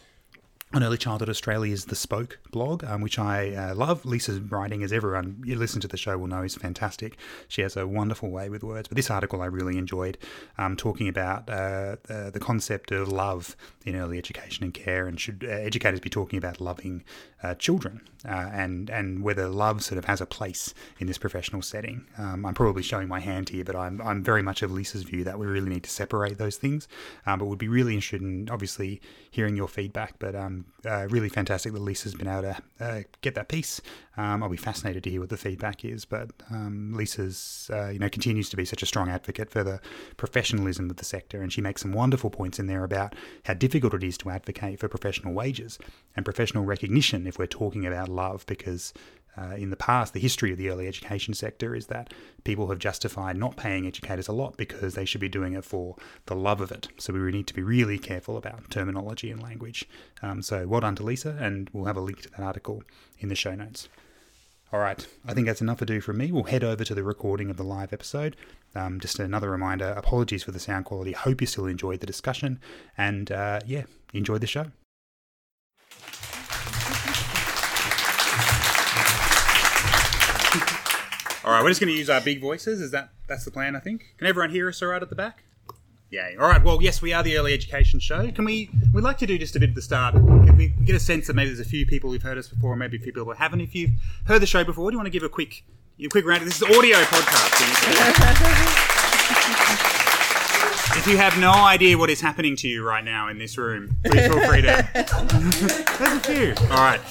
on 0.73 0.83
Early 0.83 0.97
Childhood 0.97 1.29
Australia's 1.29 1.85
The 1.85 1.95
Spoke 1.95 2.39
blog, 2.51 2.83
um, 2.83 3.01
which 3.01 3.19
I 3.19 3.53
uh, 3.53 3.75
love. 3.75 4.05
Lisa's 4.05 4.39
writing, 4.39 4.81
as 4.81 4.91
everyone 4.91 5.43
you 5.45 5.55
listen 5.55 5.79
to 5.81 5.87
the 5.87 5.97
show 5.97 6.17
will 6.17 6.27
know, 6.27 6.41
is 6.41 6.55
fantastic. 6.55 7.15
She 7.47 7.61
has 7.61 7.77
a 7.77 7.85
wonderful 7.85 8.31
way 8.31 8.49
with 8.49 8.63
words. 8.63 8.87
But 8.87 8.95
this 8.95 9.11
article 9.11 9.43
I 9.43 9.45
really 9.45 9.77
enjoyed, 9.77 10.17
um, 10.57 10.75
talking 10.75 11.07
about 11.07 11.47
uh, 11.47 11.97
uh, 12.09 12.31
the 12.31 12.39
concept 12.39 12.91
of 12.91 13.07
love 13.07 13.55
in 13.85 13.95
early 13.95 14.17
education 14.17 14.63
and 14.63 14.73
care, 14.73 15.07
and 15.07 15.19
should 15.19 15.45
uh, 15.47 15.51
educators 15.51 15.99
be 15.99 16.09
talking 16.09 16.37
about 16.37 16.59
loving 16.59 17.03
uh, 17.43 17.53
children 17.55 18.01
uh, 18.25 18.49
and 18.53 18.89
and 18.89 19.21
whether 19.21 19.47
love 19.47 19.83
sort 19.83 19.97
of 19.97 20.05
has 20.05 20.21
a 20.21 20.25
place 20.25 20.73
in 20.99 21.05
this 21.05 21.17
professional 21.17 21.61
setting. 21.61 22.05
Um, 22.17 22.45
I'm 22.45 22.53
probably 22.53 22.83
showing 22.83 23.07
my 23.07 23.19
hand 23.19 23.49
here, 23.49 23.63
but 23.63 23.75
I'm 23.75 24.01
I'm 24.01 24.23
very 24.23 24.41
much 24.41 24.63
of 24.63 24.71
Lisa's 24.71 25.03
view 25.03 25.23
that 25.23 25.37
we 25.37 25.45
really 25.45 25.69
need 25.69 25.83
to 25.83 25.89
separate 25.89 26.39
those 26.39 26.57
things. 26.57 26.87
Um, 27.27 27.39
but 27.39 27.45
would 27.45 27.59
be 27.59 27.67
really 27.67 27.93
interested 27.93 28.21
in 28.21 28.49
obviously 28.49 29.01
hearing 29.29 29.55
your 29.55 29.67
feedback. 29.67 30.15
But 30.17 30.35
uh, 30.85 31.07
really 31.09 31.29
fantastic 31.29 31.73
that 31.73 31.81
Lisa's 31.81 32.13
been 32.13 32.27
able 32.27 32.41
to 32.41 32.57
uh, 32.79 33.01
get 33.21 33.35
that 33.35 33.47
piece. 33.47 33.81
Um, 34.17 34.43
I'll 34.43 34.49
be 34.49 34.57
fascinated 34.57 35.03
to 35.03 35.09
hear 35.09 35.21
what 35.21 35.29
the 35.29 35.37
feedback 35.37 35.85
is. 35.85 36.05
But 36.05 36.31
um, 36.51 36.93
Lisa's 36.93 37.69
uh, 37.73 37.89
you 37.89 37.99
know 37.99 38.09
continues 38.09 38.49
to 38.49 38.57
be 38.57 38.65
such 38.65 38.83
a 38.83 38.85
strong 38.85 39.09
advocate 39.09 39.49
for 39.49 39.63
the 39.63 39.79
professionalism 40.17 40.89
of 40.89 40.97
the 40.97 41.05
sector, 41.05 41.41
and 41.41 41.51
she 41.51 41.61
makes 41.61 41.81
some 41.81 41.93
wonderful 41.93 42.29
points 42.29 42.59
in 42.59 42.67
there 42.67 42.83
about 42.83 43.15
how 43.45 43.53
difficult 43.53 43.93
it 43.93 44.03
is 44.03 44.17
to 44.19 44.29
advocate 44.29 44.79
for 44.79 44.87
professional 44.87 45.33
wages 45.33 45.79
and 46.15 46.25
professional 46.25 46.63
recognition 46.63 47.27
if 47.27 47.39
we're 47.39 47.47
talking 47.47 47.85
about 47.85 48.09
love, 48.09 48.45
because 48.45 48.93
uh, 49.37 49.55
in 49.55 49.69
the 49.69 49.75
past, 49.75 50.13
the 50.13 50.19
history 50.19 50.51
of 50.51 50.57
the 50.57 50.69
early 50.69 50.87
education 50.87 51.33
sector 51.33 51.75
is 51.75 51.87
that 51.87 52.13
people 52.43 52.67
have 52.67 52.79
justified 52.79 53.35
not 53.35 53.57
paying 53.57 53.87
educators 53.87 54.27
a 54.27 54.33
lot 54.33 54.57
because 54.57 54.93
they 54.93 55.05
should 55.05 55.21
be 55.21 55.29
doing 55.29 55.53
it 55.53 55.65
for 55.65 55.95
the 56.27 56.35
love 56.35 56.61
of 56.61 56.71
it. 56.71 56.87
So 56.97 57.13
we 57.13 57.19
need 57.31 57.47
to 57.47 57.53
be 57.53 57.63
really 57.63 57.97
careful 57.97 58.37
about 58.37 58.69
terminology 58.69 59.31
and 59.31 59.41
language. 59.41 59.87
Um, 60.21 60.41
so 60.41 60.67
well 60.67 60.81
done 60.81 60.95
to 60.97 61.03
Lisa, 61.03 61.37
and 61.39 61.69
we'll 61.73 61.85
have 61.85 61.97
a 61.97 62.01
link 62.01 62.21
to 62.21 62.29
that 62.31 62.41
article 62.41 62.83
in 63.19 63.29
the 63.29 63.35
show 63.35 63.55
notes. 63.55 63.89
All 64.71 64.79
right, 64.79 65.05
I 65.27 65.33
think 65.33 65.45
that's 65.45 65.61
enough 65.61 65.81
ado 65.83 66.01
from 66.01 66.17
me. 66.17 66.31
We'll 66.31 66.45
head 66.45 66.63
over 66.63 66.83
to 66.83 66.95
the 66.95 67.03
recording 67.03 67.51
of 67.51 67.57
the 67.57 67.63
live 67.63 67.93
episode. 67.93 68.35
Um, 68.75 68.99
just 68.99 69.19
another 69.19 69.51
reminder 69.51 69.89
apologies 69.89 70.43
for 70.43 70.51
the 70.51 70.59
sound 70.59 70.85
quality. 70.85 71.11
Hope 71.11 71.41
you 71.41 71.47
still 71.47 71.67
enjoyed 71.67 71.99
the 71.99 72.07
discussion. 72.07 72.59
And 72.97 73.31
uh, 73.31 73.59
yeah, 73.67 73.83
enjoy 74.13 74.39
the 74.39 74.47
show. 74.47 74.71
All 81.45 81.51
right, 81.51 81.61
we're 81.61 81.69
just 81.69 81.81
going 81.81 81.91
to 81.91 81.97
use 81.97 82.09
our 82.09 82.21
big 82.21 82.39
voices. 82.39 82.79
Is 82.79 82.91
that 82.91 83.09
that's 83.27 83.43
the 83.43 83.51
plan? 83.51 83.75
I 83.75 83.79
think. 83.79 84.13
Can 84.17 84.27
everyone 84.27 84.49
hear 84.51 84.69
us 84.69 84.81
all 84.81 84.87
right 84.89 85.01
at 85.01 85.09
the 85.09 85.15
back? 85.15 85.43
Yeah. 86.09 86.29
All 86.39 86.47
right. 86.47 86.63
Well, 86.63 86.81
yes, 86.81 87.01
we 87.01 87.11
are 87.11 87.21
the 87.21 87.37
early 87.37 87.53
education 87.53 87.99
show. 87.99 88.31
Can 88.31 88.45
we? 88.45 88.69
We'd 88.93 89.03
like 89.03 89.17
to 89.17 89.25
do 89.25 89.37
just 89.37 89.55
a 89.57 89.59
bit 89.59 89.69
at 89.69 89.75
the 89.75 89.81
start. 89.81 90.13
Can 90.13 90.55
we 90.55 90.69
get 90.69 90.95
a 90.95 90.99
sense 90.99 91.27
that 91.27 91.33
maybe 91.33 91.49
there's 91.49 91.59
a 91.59 91.69
few 91.69 91.85
people 91.85 92.11
who've 92.11 92.21
heard 92.21 92.37
us 92.37 92.47
before, 92.47 92.71
or 92.73 92.75
maybe 92.77 92.95
a 92.95 92.99
few 92.99 93.11
people 93.11 93.25
who 93.25 93.31
haven't. 93.31 93.59
If 93.59 93.75
you've 93.75 93.91
heard 94.25 94.41
the 94.41 94.47
show 94.47 94.63
before, 94.63 94.89
do 94.89 94.95
you 94.95 94.99
want 94.99 95.07
to 95.07 95.11
give 95.11 95.23
a 95.23 95.29
quick, 95.29 95.65
a 95.99 96.07
quick 96.07 96.25
round? 96.25 96.47
This 96.47 96.61
is 96.61 96.63
audio 96.63 96.97
podcast. 96.99 97.59
if 100.97 101.07
you 101.07 101.17
have 101.17 101.37
no 101.39 101.51
idea 101.51 101.97
what 101.97 102.09
is 102.09 102.21
happening 102.21 102.55
to 102.57 102.69
you 102.69 102.85
right 102.87 103.03
now 103.03 103.27
in 103.27 103.37
this 103.37 103.57
room, 103.57 103.97
please 104.05 104.27
feel 104.27 104.47
free 104.47 104.61
to. 104.61 104.87
there's 104.93 106.13
a 106.13 106.19
few. 106.21 106.53
All 106.69 106.77
right. 106.77 107.01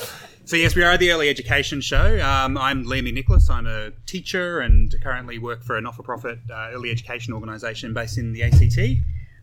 So 0.45 0.57
yes, 0.57 0.75
we 0.75 0.83
are 0.83 0.99
the 0.99 1.13
Early 1.13 1.29
Education 1.29 1.81
Show. 1.81 2.21
Um, 2.21 2.59
I'm 2.59 2.85
Liam 2.85 3.11
Nicholas. 3.15 3.49
I'm 3.49 3.69
a 3.69 3.93
teacher 4.07 4.59
and 4.59 4.93
currently 5.01 5.39
work 5.39 5.63
for 5.63 5.77
a 5.77 5.81
not-for-profit 5.81 6.41
uh, 6.51 6.71
early 6.73 6.91
education 6.91 7.33
organisation 7.33 7.95
based 7.95 8.19
in 8.19 8.33
the 8.33 8.43
ACT. 8.43 8.77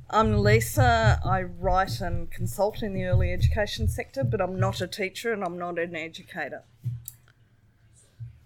I'm 0.09 0.43
Lisa. 0.43 1.21
I 1.23 1.43
write 1.43 2.01
and 2.01 2.29
consult 2.29 2.83
in 2.83 2.93
the 2.93 3.05
early 3.05 3.31
education 3.31 3.87
sector, 3.87 4.25
but 4.25 4.41
I'm 4.41 4.59
not 4.59 4.81
a 4.81 4.87
teacher 4.87 5.31
and 5.31 5.41
I'm 5.41 5.57
not 5.57 5.79
an 5.79 5.95
educator. 5.95 6.63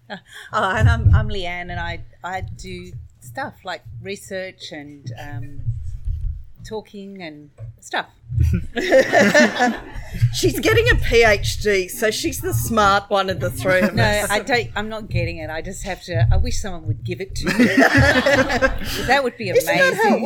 Oh, 0.52 0.70
and 0.70 0.88
I'm, 0.88 1.14
I'm 1.14 1.28
Leanne, 1.30 1.70
and 1.70 1.80
I, 1.80 2.04
I 2.22 2.42
do 2.42 2.92
stuff 3.20 3.54
like 3.64 3.82
research 4.02 4.70
and 4.70 5.10
um, 5.18 5.60
talking 6.62 7.22
and 7.22 7.50
stuff. 7.80 8.10
She's 10.34 10.58
getting 10.58 10.88
a 10.88 10.94
PhD, 10.94 11.88
so 11.90 12.10
she's 12.10 12.40
the 12.40 12.52
smart 12.52 13.08
one 13.08 13.30
of 13.30 13.40
the 13.40 13.50
three 13.50 13.80
of 13.80 13.94
No, 13.94 14.02
us. 14.02 14.30
I 14.30 14.40
don't. 14.40 14.68
I'm 14.74 14.88
not 14.88 15.08
getting 15.08 15.38
it. 15.38 15.48
I 15.50 15.62
just 15.62 15.84
have 15.84 16.02
to. 16.04 16.26
I 16.30 16.36
wish 16.36 16.60
someone 16.60 16.86
would 16.86 17.04
give 17.04 17.20
it 17.20 17.34
to 17.36 17.46
me. 17.46 17.52
that 19.06 19.20
would 19.22 19.36
be 19.36 19.50
amazing. 19.50 19.78
Isn't 19.78 19.96
that 19.96 20.04
how 20.04 20.16
it 20.16 20.22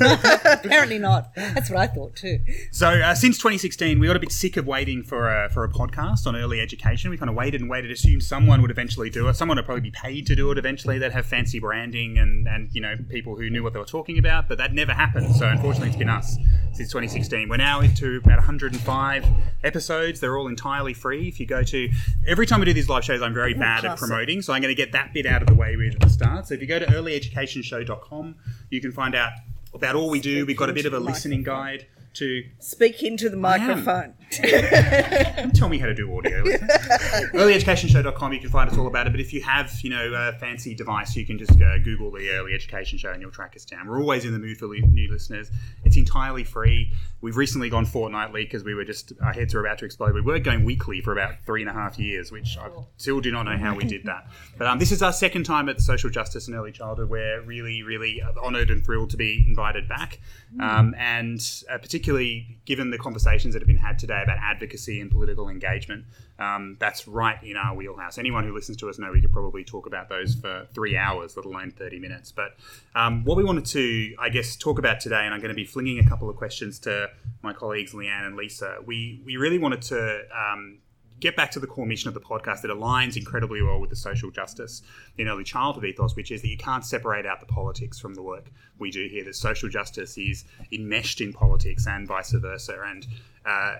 works? 0.00 0.64
Apparently 0.64 0.98
not. 0.98 1.34
That's 1.34 1.70
what 1.70 1.78
I 1.78 1.86
thought 1.86 2.14
too. 2.14 2.38
So 2.70 2.88
uh, 2.88 3.14
since 3.14 3.36
2016, 3.38 3.98
we 3.98 4.06
got 4.06 4.16
a 4.16 4.20
bit 4.20 4.32
sick 4.32 4.56
of 4.56 4.66
waiting 4.66 5.02
for 5.02 5.28
a, 5.28 5.50
for 5.50 5.64
a 5.64 5.68
podcast 5.68 6.26
on 6.26 6.36
early 6.36 6.60
education. 6.60 7.10
We 7.10 7.16
kind 7.16 7.28
of 7.30 7.34
waited 7.36 7.60
and 7.60 7.68
waited, 7.68 7.90
assumed 7.90 8.22
someone 8.22 8.62
would 8.62 8.70
eventually 8.70 9.10
do 9.10 9.28
it. 9.28 9.34
Someone 9.34 9.56
would 9.56 9.64
probably 9.66 9.82
be 9.82 9.90
paid 9.90 10.26
to 10.26 10.36
do 10.36 10.50
it 10.52 10.58
eventually. 10.58 10.98
They'd 10.98 11.12
have 11.12 11.26
fancy 11.26 11.58
branding 11.58 12.18
and, 12.18 12.46
and 12.46 12.70
you 12.72 12.80
know 12.80 12.96
people 13.08 13.36
who 13.36 13.50
knew 13.50 13.62
what 13.62 13.72
they 13.72 13.78
were 13.78 13.84
talking 13.84 14.18
about, 14.18 14.48
but 14.48 14.58
that 14.58 14.72
never 14.72 14.92
happened. 14.92 15.34
So 15.34 15.46
unfortunately, 15.48 15.88
it's 15.88 15.96
been 15.96 16.08
us 16.08 16.36
since 16.72 16.88
2016. 16.90 17.48
We're 17.48 17.56
now 17.56 17.80
into 17.80 18.18
about 18.24 18.38
105 18.38 19.24
episodes. 19.64 20.20
They're 20.20 20.36
all 20.36 20.48
entirely 20.48 20.94
free. 20.94 21.28
If 21.28 21.40
you 21.40 21.46
go 21.46 21.62
to 21.62 21.88
every 22.26 22.46
time 22.46 22.60
we 22.60 22.66
do 22.66 22.72
these 22.72 22.88
live 22.88 23.04
shows, 23.04 23.22
I'm 23.22 23.34
very 23.34 23.54
bad 23.54 23.84
at 23.84 23.98
promoting, 23.98 24.42
so 24.42 24.52
I'm 24.52 24.62
going 24.62 24.74
to 24.74 24.80
get 24.80 24.92
that 24.92 25.12
bit 25.12 25.26
out 25.26 25.42
of 25.42 25.48
the 25.48 25.54
way 25.54 25.76
right 25.76 25.94
at 25.94 26.00
the 26.00 26.08
start. 26.08 26.46
So 26.46 26.54
if 26.54 26.60
you 26.60 26.66
go 26.66 26.78
to 26.78 26.86
earlyeducationshow.com, 26.86 28.34
you 28.70 28.80
can 28.80 28.92
find 28.92 29.14
out 29.14 29.32
about 29.74 29.94
all 29.94 30.10
we 30.10 30.20
do. 30.20 30.46
We've 30.46 30.56
got 30.56 30.70
a 30.70 30.72
bit 30.72 30.86
of 30.86 30.92
a 30.92 31.00
listening 31.00 31.42
guide 31.42 31.86
to 32.14 32.44
Speak 32.58 33.02
into 33.02 33.28
the 33.28 33.36
microphone. 33.36 34.14
tell 35.54 35.68
me 35.68 35.78
how 35.78 35.86
to 35.86 35.94
do 35.94 36.16
audio. 36.16 36.42
EarlyEducationShow.com, 36.44 38.32
you 38.32 38.40
can 38.40 38.48
find 38.50 38.70
us 38.70 38.78
all 38.78 38.86
about 38.86 39.06
it. 39.06 39.10
But 39.10 39.20
if 39.20 39.32
you 39.32 39.42
have, 39.42 39.72
you 39.82 39.90
know, 39.90 40.12
a 40.14 40.32
fancy 40.38 40.74
device, 40.74 41.14
you 41.14 41.26
can 41.26 41.38
just 41.38 41.60
uh, 41.60 41.78
Google 41.78 42.10
the 42.10 42.30
Early 42.30 42.54
Education 42.54 42.98
Show 42.98 43.10
and 43.10 43.20
you'll 43.20 43.30
track 43.30 43.54
us 43.56 43.64
down. 43.66 43.88
We're 43.88 44.00
always 44.00 44.24
in 44.24 44.32
the 44.32 44.38
mood 44.38 44.56
for 44.56 44.66
li- 44.66 44.80
new 44.80 45.10
listeners. 45.10 45.50
It's 45.84 45.96
entirely 45.96 46.44
free. 46.44 46.92
We've 47.20 47.36
recently 47.36 47.68
gone 47.68 47.84
fortnightly 47.84 48.44
because 48.44 48.64
we 48.64 48.74
were 48.74 48.84
just, 48.84 49.12
our 49.22 49.32
heads 49.32 49.52
were 49.52 49.60
about 49.60 49.78
to 49.78 49.84
explode. 49.84 50.14
We 50.14 50.22
were 50.22 50.38
going 50.38 50.64
weekly 50.64 51.02
for 51.02 51.12
about 51.12 51.44
three 51.44 51.60
and 51.60 51.68
a 51.68 51.74
half 51.74 51.98
years, 51.98 52.32
which 52.32 52.56
I 52.58 52.70
still 52.96 53.20
do 53.20 53.30
not 53.30 53.42
know 53.42 53.58
how 53.58 53.74
we 53.74 53.84
did 53.84 54.04
that. 54.04 54.28
But 54.56 54.66
um, 54.66 54.78
this 54.78 54.92
is 54.92 55.02
our 55.02 55.12
second 55.12 55.44
time 55.44 55.68
at 55.68 55.80
Social 55.80 56.08
Justice 56.08 56.48
and 56.48 56.56
Early 56.56 56.72
Childhood. 56.72 57.10
We're 57.10 57.42
really, 57.42 57.82
really 57.82 58.22
honoured 58.42 58.70
and 58.70 58.84
thrilled 58.84 59.10
to 59.10 59.16
be 59.16 59.44
invited 59.46 59.88
back. 59.88 60.20
Um, 60.60 60.94
and 60.98 61.40
uh, 61.70 61.78
particularly 61.78 62.58
given 62.64 62.90
the 62.90 62.98
conversations 62.98 63.54
that 63.54 63.60
have 63.60 63.66
been 63.66 63.76
had 63.76 63.98
today 63.98 64.21
about 64.22 64.38
advocacy 64.40 65.00
and 65.00 65.10
political 65.10 65.48
engagement, 65.48 66.04
um, 66.38 66.76
that's 66.80 67.06
right 67.06 67.42
in 67.42 67.56
our 67.56 67.74
wheelhouse. 67.74 68.18
Anyone 68.18 68.44
who 68.44 68.54
listens 68.54 68.76
to 68.78 68.88
us 68.88 68.98
know 68.98 69.12
we 69.12 69.20
could 69.20 69.32
probably 69.32 69.64
talk 69.64 69.86
about 69.86 70.08
those 70.08 70.34
for 70.34 70.66
three 70.74 70.96
hours, 70.96 71.36
let 71.36 71.46
alone 71.46 71.70
30 71.70 71.98
minutes. 71.98 72.32
But 72.32 72.56
um, 72.94 73.24
what 73.24 73.36
we 73.36 73.44
wanted 73.44 73.66
to, 73.66 74.14
I 74.18 74.28
guess, 74.28 74.56
talk 74.56 74.78
about 74.78 75.00
today, 75.00 75.24
and 75.24 75.34
I'm 75.34 75.40
going 75.40 75.50
to 75.50 75.54
be 75.54 75.64
flinging 75.64 75.98
a 75.98 76.08
couple 76.08 76.28
of 76.28 76.36
questions 76.36 76.78
to 76.80 77.10
my 77.42 77.52
colleagues, 77.52 77.92
Leanne 77.92 78.26
and 78.26 78.36
Lisa, 78.36 78.78
we, 78.84 79.22
we 79.24 79.36
really 79.36 79.58
wanted 79.58 79.82
to 79.82 80.22
um, 80.34 80.78
get 81.22 81.36
back 81.36 81.52
to 81.52 81.60
the 81.60 81.68
core 81.68 81.86
mission 81.86 82.08
of 82.08 82.14
the 82.14 82.20
podcast 82.20 82.62
that 82.62 82.70
aligns 82.72 83.16
incredibly 83.16 83.62
well 83.62 83.78
with 83.78 83.88
the 83.88 83.96
social 83.96 84.28
justice 84.32 84.82
in 85.18 85.28
early 85.28 85.44
childhood 85.44 85.84
ethos, 85.84 86.16
which 86.16 86.32
is 86.32 86.42
that 86.42 86.48
you 86.48 86.56
can't 86.56 86.84
separate 86.84 87.24
out 87.24 87.38
the 87.38 87.46
politics 87.46 87.98
from 88.00 88.12
the 88.14 88.22
work 88.22 88.50
we 88.80 88.90
do 88.90 89.06
here. 89.06 89.22
That 89.22 89.36
social 89.36 89.68
justice 89.68 90.18
is 90.18 90.44
enmeshed 90.72 91.20
in 91.20 91.32
politics 91.32 91.86
and 91.86 92.08
vice 92.08 92.32
versa. 92.32 92.76
And 92.84 93.06
uh, 93.46 93.76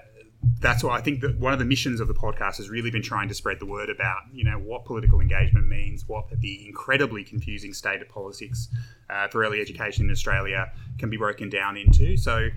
that's 0.60 0.82
why 0.82 0.96
I 0.96 1.00
think 1.00 1.20
that 1.20 1.38
one 1.38 1.52
of 1.52 1.58
the 1.58 1.64
missions 1.64 2.00
of 2.00 2.08
the 2.08 2.14
podcast 2.14 2.56
has 2.56 2.68
really 2.68 2.90
been 2.90 3.02
trying 3.02 3.28
to 3.28 3.34
spread 3.34 3.60
the 3.60 3.66
word 3.66 3.90
about, 3.90 4.22
you 4.32 4.44
know, 4.44 4.58
what 4.58 4.84
political 4.84 5.20
engagement 5.20 5.68
means, 5.68 6.08
what 6.08 6.24
the 6.40 6.66
incredibly 6.66 7.24
confusing 7.24 7.72
state 7.72 8.02
of 8.02 8.08
politics 8.08 8.68
uh, 9.10 9.28
for 9.28 9.44
early 9.44 9.60
education 9.60 10.06
in 10.06 10.10
Australia 10.10 10.70
can 10.98 11.10
be 11.10 11.16
broken 11.16 11.48
down 11.48 11.76
into. 11.76 12.16
So 12.16 12.48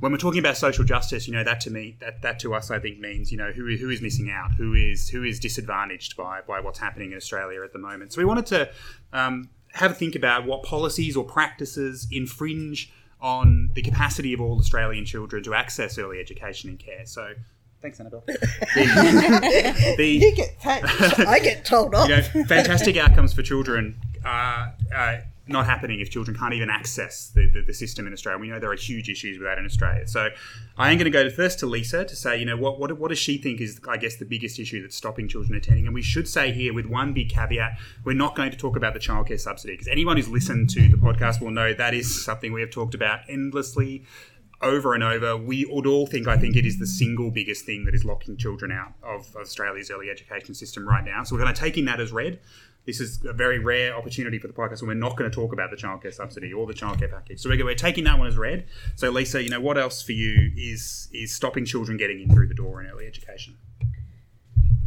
when 0.00 0.12
we're 0.12 0.18
talking 0.18 0.38
about 0.38 0.56
social 0.56 0.84
justice, 0.84 1.26
you 1.26 1.34
know 1.34 1.42
that 1.42 1.60
to 1.62 1.70
me, 1.70 1.96
that, 2.00 2.22
that 2.22 2.38
to 2.40 2.54
us, 2.54 2.70
I 2.70 2.78
think 2.78 3.00
means 3.00 3.32
you 3.32 3.38
know 3.38 3.50
who, 3.50 3.76
who 3.76 3.90
is 3.90 4.00
missing 4.00 4.30
out, 4.30 4.54
who 4.54 4.74
is 4.74 5.08
who 5.08 5.24
is 5.24 5.40
disadvantaged 5.40 6.16
by 6.16 6.40
by 6.46 6.60
what's 6.60 6.78
happening 6.78 7.12
in 7.12 7.16
Australia 7.16 7.62
at 7.64 7.72
the 7.72 7.80
moment. 7.80 8.12
So 8.12 8.20
we 8.20 8.24
wanted 8.24 8.46
to 8.46 8.70
um, 9.12 9.50
have 9.72 9.92
a 9.92 9.94
think 9.94 10.14
about 10.14 10.46
what 10.46 10.62
policies 10.62 11.16
or 11.16 11.24
practices 11.24 12.06
infringe 12.10 12.92
on 13.20 13.70
the 13.74 13.82
capacity 13.82 14.32
of 14.32 14.40
all 14.40 14.58
Australian 14.58 15.04
children 15.04 15.42
to 15.44 15.54
access 15.54 15.98
early 15.98 16.20
education 16.20 16.70
and 16.70 16.78
care. 16.78 17.04
So, 17.06 17.32
thanks, 17.82 17.98
Annabelle. 18.00 18.24
The, 18.26 19.94
the- 19.96 20.06
You 20.08 20.34
get 20.36 20.60
thanked. 20.60 21.18
I 21.20 21.38
get 21.38 21.64
told 21.64 21.94
off. 21.94 22.08
you 22.08 22.16
know, 22.16 22.22
fantastic 22.46 22.96
outcomes 22.96 23.32
for 23.32 23.42
children 23.42 23.96
are 24.24 24.72
uh, 24.94 25.16
not 25.48 25.66
happening 25.66 26.00
if 26.00 26.10
children 26.10 26.36
can't 26.36 26.54
even 26.54 26.70
access 26.70 27.30
the, 27.30 27.48
the, 27.50 27.62
the 27.62 27.74
system 27.74 28.06
in 28.06 28.12
Australia. 28.12 28.38
We 28.38 28.48
know 28.48 28.58
there 28.58 28.70
are 28.70 28.76
huge 28.76 29.08
issues 29.08 29.38
with 29.38 29.46
that 29.46 29.58
in 29.58 29.64
Australia. 29.64 30.06
So 30.06 30.28
I 30.76 30.90
am 30.90 30.98
going 30.98 31.10
to 31.10 31.10
go 31.10 31.30
first 31.30 31.58
to 31.60 31.66
Lisa 31.66 32.04
to 32.04 32.16
say, 32.16 32.38
you 32.38 32.44
know, 32.44 32.56
what, 32.56 32.78
what, 32.78 32.98
what 32.98 33.08
does 33.08 33.18
she 33.18 33.38
think 33.38 33.60
is, 33.60 33.80
I 33.88 33.96
guess, 33.96 34.16
the 34.16 34.24
biggest 34.24 34.58
issue 34.58 34.82
that's 34.82 34.96
stopping 34.96 35.28
children 35.28 35.56
attending? 35.56 35.86
And 35.86 35.94
we 35.94 36.02
should 36.02 36.28
say 36.28 36.52
here, 36.52 36.72
with 36.72 36.86
one 36.86 37.12
big 37.12 37.30
caveat, 37.30 37.78
we're 38.04 38.14
not 38.14 38.34
going 38.34 38.50
to 38.50 38.56
talk 38.56 38.76
about 38.76 38.94
the 38.94 39.00
childcare 39.00 39.40
subsidy 39.40 39.74
because 39.74 39.88
anyone 39.88 40.16
who's 40.16 40.28
listened 40.28 40.70
to 40.70 40.88
the 40.88 40.96
podcast 40.96 41.40
will 41.40 41.50
know 41.50 41.72
that 41.72 41.94
is 41.94 42.24
something 42.24 42.52
we 42.52 42.60
have 42.60 42.70
talked 42.70 42.94
about 42.94 43.20
endlessly 43.28 44.04
over 44.60 44.94
and 44.94 45.02
over, 45.02 45.36
we 45.36 45.64
would 45.66 45.86
all 45.86 46.06
think, 46.06 46.26
I 46.26 46.36
think, 46.36 46.56
it 46.56 46.66
is 46.66 46.78
the 46.78 46.86
single 46.86 47.30
biggest 47.30 47.64
thing 47.64 47.84
that 47.84 47.94
is 47.94 48.04
locking 48.04 48.36
children 48.36 48.72
out 48.72 48.92
of 49.02 49.34
Australia's 49.36 49.90
early 49.90 50.10
education 50.10 50.54
system 50.54 50.86
right 50.86 51.04
now. 51.04 51.22
So 51.22 51.36
we're 51.36 51.44
to 51.44 51.52
take 51.52 51.78
in 51.78 51.84
that 51.84 52.00
as 52.00 52.12
read. 52.12 52.40
This 52.88 53.00
is 53.00 53.22
a 53.26 53.34
very 53.34 53.58
rare 53.58 53.94
opportunity 53.94 54.38
for 54.38 54.46
the 54.46 54.54
podcast, 54.54 54.78
and 54.78 54.88
we're 54.88 54.94
not 54.94 55.14
going 55.14 55.30
to 55.30 55.34
talk 55.34 55.52
about 55.52 55.70
the 55.70 55.76
childcare 55.76 56.14
subsidy 56.14 56.54
or 56.54 56.66
the 56.66 56.72
childcare 56.72 57.10
package. 57.10 57.38
So 57.38 57.50
we're, 57.50 57.62
we're 57.62 57.74
taking 57.74 58.04
that 58.04 58.18
one 58.18 58.26
as 58.26 58.38
read. 58.38 58.64
So 58.96 59.10
Lisa, 59.10 59.42
you 59.42 59.50
know, 59.50 59.60
what 59.60 59.76
else 59.76 60.00
for 60.00 60.12
you 60.12 60.50
is 60.56 61.10
is 61.12 61.34
stopping 61.34 61.66
children 61.66 61.98
getting 61.98 62.22
in 62.22 62.30
through 62.30 62.48
the 62.48 62.54
door 62.54 62.80
in 62.80 62.86
early 62.86 63.06
education? 63.06 63.58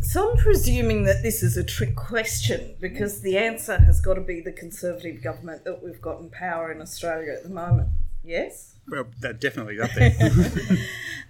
So 0.02 0.32
I'm 0.32 0.38
presuming 0.38 1.04
that 1.04 1.22
this 1.22 1.44
is 1.44 1.58
a 1.58 1.64
trick 1.64 1.96
question 1.96 2.74
because 2.82 3.22
the 3.22 3.38
answer 3.38 3.78
has 3.78 4.02
got 4.02 4.16
to 4.16 4.22
be 4.22 4.42
the 4.42 4.52
Conservative 4.52 5.22
government 5.22 5.64
that 5.66 5.84
we've 5.84 6.02
got 6.02 6.22
in 6.22 6.32
power 6.32 6.72
in 6.72 6.82
Australia 6.82 7.34
at 7.34 7.44
the 7.44 7.50
moment. 7.50 7.90
Yes? 8.24 8.78
Well, 8.90 9.06
that 9.20 9.40
definitely 9.40 9.80
up 9.80 9.92
there. 9.96 10.16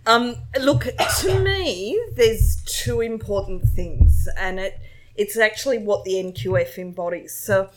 Um, 0.07 0.35
look, 0.59 0.87
to 1.19 1.39
me, 1.43 2.01
there's 2.15 2.63
two 2.65 3.01
important 3.01 3.69
things, 3.69 4.27
and 4.35 4.59
it 4.59 4.79
it's 5.21 5.37
actually 5.37 5.77
what 5.77 6.03
the 6.03 6.15
NQF 6.15 6.79
embodies. 6.79 7.35
So 7.35 7.69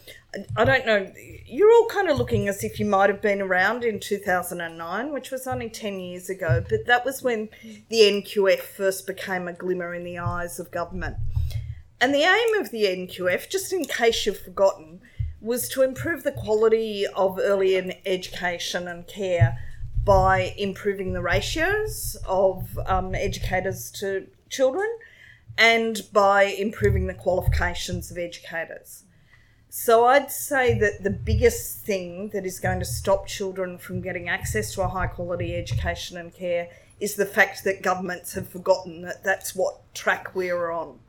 I- 0.56 0.64
don't 0.64 0.86
know, 0.86 1.12
you're 1.46 1.70
all 1.70 1.88
kind 1.88 2.08
of 2.08 2.16
looking 2.16 2.48
as 2.48 2.64
if 2.64 2.80
you 2.80 2.86
might 2.86 3.10
have 3.10 3.20
been 3.20 3.42
around 3.42 3.84
in 3.84 4.00
2009, 4.00 5.12
which 5.12 5.30
was 5.30 5.46
only 5.46 5.68
10 5.68 6.00
years 6.00 6.30
ago, 6.30 6.64
but 6.68 6.86
that 6.86 7.04
was 7.04 7.22
when 7.22 7.50
the 7.90 8.00
NQF 8.00 8.60
first 8.60 9.06
became 9.06 9.46
a 9.46 9.52
glimmer 9.52 9.94
in 9.94 10.04
the 10.04 10.18
eyes 10.18 10.58
of 10.58 10.70
government. 10.70 11.16
And 12.00 12.14
the 12.14 12.22
aim 12.22 12.60
of 12.60 12.70
the 12.70 12.84
NQF, 12.84 13.50
just 13.50 13.72
in 13.72 13.84
case 13.84 14.24
you've 14.24 14.40
forgotten, 14.40 15.00
was 15.40 15.68
to 15.68 15.82
improve 15.82 16.24
the 16.24 16.32
quality 16.32 17.06
of 17.14 17.38
early 17.38 17.76
education 18.06 18.88
and 18.88 19.06
care 19.06 19.58
by 20.02 20.54
improving 20.56 21.12
the 21.12 21.20
ratios 21.20 22.16
of 22.26 22.78
um, 22.86 23.14
educators 23.14 23.90
to 23.90 24.26
children 24.48 24.88
and 25.56 26.02
by 26.12 26.44
improving 26.44 27.06
the 27.06 27.14
qualifications 27.14 28.10
of 28.10 28.18
educators. 28.18 29.04
So 29.76 30.04
I'd 30.06 30.30
say 30.30 30.78
that 30.78 31.02
the 31.02 31.10
biggest 31.10 31.80
thing 31.84 32.30
that 32.32 32.46
is 32.46 32.60
going 32.60 32.78
to 32.78 32.84
stop 32.84 33.26
children 33.26 33.78
from 33.78 34.00
getting 34.00 34.28
access 34.28 34.72
to 34.74 34.82
a 34.82 34.88
high 34.88 35.08
quality 35.08 35.56
education 35.56 36.16
and 36.16 36.32
care 36.32 36.68
is 37.00 37.16
the 37.16 37.26
fact 37.26 37.64
that 37.64 37.82
governments 37.82 38.34
have 38.34 38.48
forgotten 38.48 39.02
that 39.02 39.24
that's 39.24 39.54
what 39.54 39.80
track 39.94 40.34
we're 40.34 40.70
on. 40.70 41.00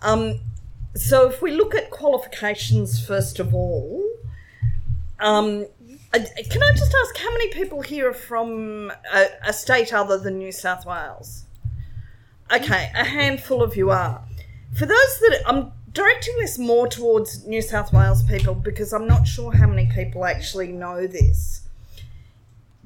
Um, 0.00 0.40
so 0.94 1.28
if 1.28 1.42
we 1.42 1.52
look 1.52 1.74
at 1.74 1.90
qualifications 1.90 3.04
first 3.04 3.38
of 3.38 3.54
all, 3.54 4.02
um, 5.20 5.66
can 6.12 6.62
I 6.62 6.72
just 6.72 6.94
ask 7.02 7.16
how 7.18 7.30
many 7.30 7.48
people 7.48 7.82
here 7.82 8.10
are 8.10 8.14
from 8.14 8.92
a, 9.12 9.26
a 9.46 9.52
state 9.52 9.92
other 9.92 10.18
than 10.18 10.38
New 10.38 10.52
South 10.52 10.86
Wales? 10.86 11.45
Okay, 12.52 12.92
a 12.94 13.04
handful 13.04 13.60
of 13.60 13.76
you 13.76 13.90
are. 13.90 14.22
For 14.74 14.86
those 14.86 15.18
that 15.20 15.42
I'm 15.46 15.72
directing 15.92 16.36
this 16.38 16.58
more 16.58 16.86
towards 16.86 17.44
New 17.44 17.60
South 17.60 17.92
Wales 17.92 18.22
people 18.22 18.54
because 18.54 18.92
I'm 18.92 19.08
not 19.08 19.26
sure 19.26 19.52
how 19.52 19.66
many 19.66 19.86
people 19.86 20.24
actually 20.24 20.68
know 20.68 21.08
this. 21.08 21.62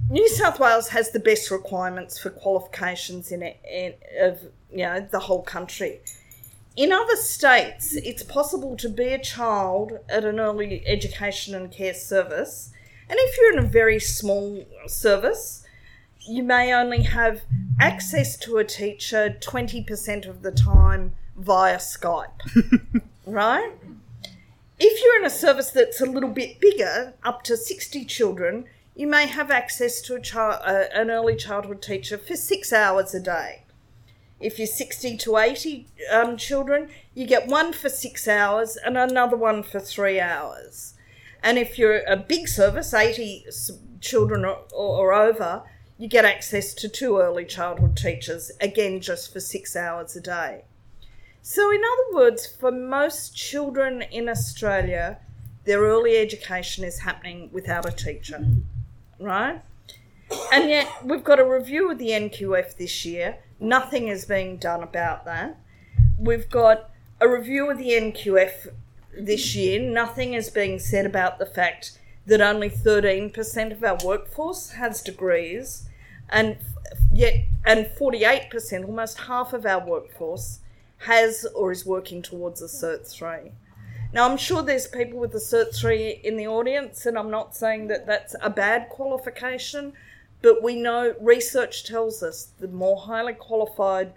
New 0.09 0.29
South 0.29 0.59
Wales 0.59 0.89
has 0.89 1.11
the 1.11 1.21
best 1.21 1.51
requirements 1.51 2.19
for 2.19 2.31
qualifications 2.31 3.33
in 3.33 3.43
in, 3.43 3.95
of 4.19 4.41
you 4.71 4.79
know 4.79 5.07
the 5.11 5.19
whole 5.19 5.43
country. 5.43 6.01
In 6.77 6.91
other 6.91 7.17
states, 7.17 7.93
it's 7.97 8.23
possible 8.23 8.77
to 8.79 8.89
be 8.89 9.09
a 9.09 9.19
child 9.19 9.93
at 10.09 10.25
an 10.25 10.41
early 10.41 10.83
education 10.87 11.55
and 11.55 11.71
care 11.71 11.93
service, 11.93 12.71
and 13.11 13.19
if 13.21 13.37
you're 13.37 13.53
in 13.53 13.59
a 13.59 13.69
very 13.69 14.01
small 14.01 14.65
service, 14.87 15.60
you 16.27 16.43
may 16.43 16.73
only 16.73 17.03
have 17.03 17.43
access 17.81 18.37
to 18.39 18.59
a 18.59 18.65
teacher 18.65 19.37
20% 19.41 20.27
of 20.27 20.43
the 20.43 20.53
time 20.53 21.13
via 21.37 21.79
Skype, 21.79 23.03
right? 23.27 23.73
If 24.79 25.03
you're 25.03 25.19
in 25.19 25.27
a 25.27 25.31
service 25.31 25.71
that's 25.71 26.01
a 26.01 26.07
little 26.07 26.31
bit 26.31 26.61
bigger, 26.61 27.15
up 27.23 27.43
to 27.45 27.57
60 27.57 28.05
children, 28.05 28.65
you 28.95 29.07
may 29.07 29.27
have 29.27 29.51
access 29.51 30.01
to 30.03 30.15
a 30.15 30.21
child, 30.21 30.61
uh, 30.65 30.85
an 30.95 31.11
early 31.11 31.37
childhood 31.37 31.83
teacher 31.83 32.19
for 32.19 32.37
six 32.37 32.73
hours 32.73 33.15
a 33.15 33.21
day. 33.21 33.63
If 34.41 34.59
you're 34.59 34.67
60 34.67 35.19
to 35.19 35.37
80 35.37 35.87
um, 36.11 36.37
children, 36.37 36.89
you 37.15 37.27
get 37.27 37.47
one 37.47 37.73
for 37.73 37.91
six 37.91 38.27
hours 38.27 38.77
and 38.77 38.97
another 38.97 39.37
one 39.37 39.63
for 39.63 39.81
three 39.81 40.19
hours. 40.19 40.95
And 41.43 41.59
if 41.59 41.79
you're 41.79 42.03
a 42.07 42.17
big 42.17 42.49
service, 42.49 42.95
80 42.95 43.47
children 44.01 44.45
or, 44.45 44.61
or 44.73 45.13
over, 45.13 45.63
you 46.01 46.09
get 46.09 46.25
access 46.25 46.73
to 46.73 46.89
two 46.89 47.19
early 47.19 47.45
childhood 47.45 47.95
teachers, 47.95 48.51
again, 48.59 49.03
just 49.03 49.31
for 49.31 49.39
six 49.39 49.77
hours 49.77 50.17
a 50.17 50.21
day. 50.21 50.65
So, 51.43 51.71
in 51.71 51.83
other 51.85 52.17
words, 52.17 52.47
for 52.47 52.73
most 52.73 53.37
children 53.37 54.01
in 54.01 54.27
Australia, 54.27 55.19
their 55.67 55.81
early 55.81 56.17
education 56.17 56.85
is 56.85 57.01
happening 57.01 57.51
without 57.53 57.87
a 57.87 57.93
teacher, 57.93 58.47
right? 59.19 59.61
And 60.51 60.71
yet, 60.71 60.89
we've 61.05 61.23
got 61.23 61.39
a 61.39 61.45
review 61.45 61.91
of 61.91 61.99
the 61.99 62.09
NQF 62.09 62.79
this 62.79 63.05
year. 63.05 63.37
Nothing 63.61 64.09
is 64.09 64.25
being 64.25 64.57
done 64.57 64.83
about 64.83 65.27
that. 65.27 65.59
We've 66.19 66.49
got 66.49 66.89
a 67.21 67.29
review 67.29 67.71
of 67.71 67.77
the 67.77 67.91
NQF 67.91 68.69
this 69.13 69.55
year. 69.55 69.79
Nothing 69.83 70.33
is 70.33 70.49
being 70.49 70.79
said 70.79 71.05
about 71.05 71.39
the 71.39 71.45
fact 71.45 71.99
that 72.25 72.41
only 72.41 72.71
13% 72.71 73.73
of 73.73 73.85
our 73.85 73.99
workforce 74.03 74.71
has 74.71 75.03
degrees, 75.03 75.89
and 76.31 76.57
yet, 77.13 77.35
and 77.65 77.87
48%, 77.87 78.85
almost 78.85 79.19
half 79.21 79.53
of 79.53 79.67
our 79.67 79.85
workforce, 79.85 80.61
has 80.99 81.47
or 81.55 81.73
is 81.73 81.85
working 81.87 82.23
towards 82.23 82.63
a 82.63 82.67
Cert 82.67 83.07
3. 83.07 83.53
Now, 84.13 84.29
I'm 84.29 84.37
sure 84.37 84.63
there's 84.63 84.87
people 84.87 85.19
with 85.19 85.35
a 85.35 85.39
Cert 85.39 85.75
3 85.75 86.21
in 86.25 86.37
the 86.37 86.47
audience, 86.47 87.07
and 87.07 87.17
I'm 87.17 87.31
not 87.31 87.55
saying 87.55 87.89
that 87.89 88.07
that's 88.07 88.35
a 88.43 88.51
bad 88.51 88.89
qualification, 88.89 89.93
but 90.43 90.63
we 90.63 90.75
know 90.77 91.15
research 91.21 91.85
tells 91.85 92.23
us 92.23 92.49
the 92.59 92.69
more 92.69 92.99
highly 92.99 93.35
qualified 93.35 94.13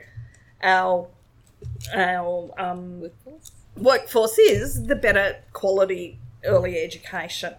our, 0.61 1.07
our 1.93 2.51
um, 2.57 3.09
workforce 3.77 4.39
is, 4.39 4.87
the 4.87 4.95
better 4.95 5.37
quality 5.51 6.19
early 6.45 6.79
education. 6.79 7.53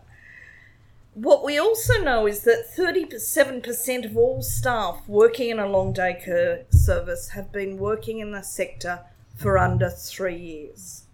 What 1.15 1.45
we 1.45 1.59
also 1.59 2.03
know 2.03 2.27
is 2.27 2.41
that 2.41 2.67
37% 2.77 4.05
of 4.05 4.17
all 4.17 4.43
staff 4.43 5.01
working 5.07 5.51
in 5.51 5.61
a 5.61 5.69
long 5.69 5.93
day 5.93 6.21
care 6.23 6.65
service 6.71 7.31
have 7.31 7.53
been 7.53 7.79
working 7.79 8.19
in 8.19 8.33
the 8.33 8.43
sector 8.43 9.01
for 9.37 9.57
under 9.57 9.89
three 9.91 10.37
years. 10.37 11.05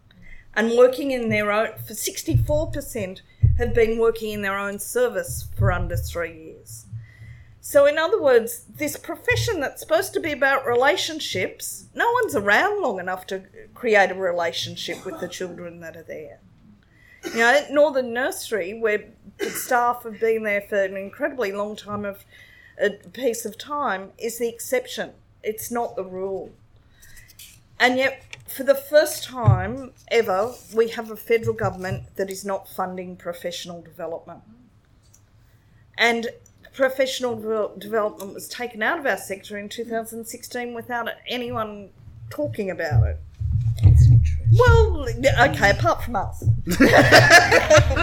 And 0.55 0.73
working 0.73 1.11
in 1.11 1.29
their 1.29 1.53
own, 1.53 1.73
for 1.87 1.93
64% 1.93 3.21
have 3.59 3.75
been 3.75 3.99
working 3.99 4.33
in 4.33 4.41
their 4.41 4.59
own 4.59 4.79
service 4.79 5.49
for 5.59 5.71
under 5.71 5.97
three 5.97 6.35
years. 6.35 6.87
So, 7.61 7.85
in 7.85 7.99
other 7.99 8.21
words, 8.21 8.65
this 8.75 8.97
profession 8.97 9.61
that's 9.61 9.83
supposed 9.83 10.15
to 10.15 10.21
be 10.21 10.33
about 10.33 10.67
relationships, 10.67 11.85
no 11.95 12.11
one's 12.23 12.35
around 12.35 12.81
long 12.81 12.99
enough 12.99 13.27
to 13.27 13.43
create 13.75 14.11
a 14.11 14.15
relationship 14.15 15.05
with 15.05 15.21
the 15.21 15.29
children 15.29 15.81
that 15.81 15.95
are 15.95 16.03
there. 16.03 16.41
You 17.25 17.41
know, 17.41 17.55
at 17.55 17.71
Northern 17.71 18.15
Nursery, 18.15 18.73
where 18.73 19.05
the 19.41 19.51
staff 19.51 20.05
have 20.05 20.21
been 20.21 20.45
there 20.45 20.61
for 20.61 20.83
an 20.83 20.97
incredibly 20.97 21.53
long 21.53 21.77
time 21.77 22.05
of 22.05 22.25
a 22.81 22.91
piece 22.91 23.45
of 23.45 23.59
time, 23.59 24.13
is 24.19 24.39
the 24.39 24.49
exception. 24.49 25.13
It's 25.43 25.71
not 25.71 25.97
the 25.97 26.05
rule. 26.05 26.51
And 27.79 27.97
yet, 27.97 28.37
for 28.47 28.63
the 28.63 28.75
first 28.75 29.25
time 29.25 29.93
ever, 30.09 30.55
we 30.75 30.89
have 30.91 31.11
a 31.11 31.17
federal 31.17 31.55
government 31.55 32.17
that 32.17 32.31
is 32.31 32.45
not 32.45 32.69
funding 32.69 33.17
professional 33.17 33.81
development. 33.81 34.43
And 35.97 36.29
professional 36.75 37.37
devel- 37.37 37.79
development 37.79 38.35
was 38.35 38.49
taken 38.49 38.83
out 38.83 38.99
of 38.99 39.07
our 39.07 39.17
sector 39.17 39.59
in 39.59 39.69
2016 39.69 40.75
without 40.75 41.09
anyone 41.27 41.91
talking 42.29 42.71
about 42.71 43.07
it. 43.07 43.21
It's 44.51 44.59
not 44.59 44.67
true. 44.67 45.23
Well, 45.39 45.51
okay, 45.51 45.71
apart 45.71 46.03
from 46.03 46.17
us. 46.17 46.45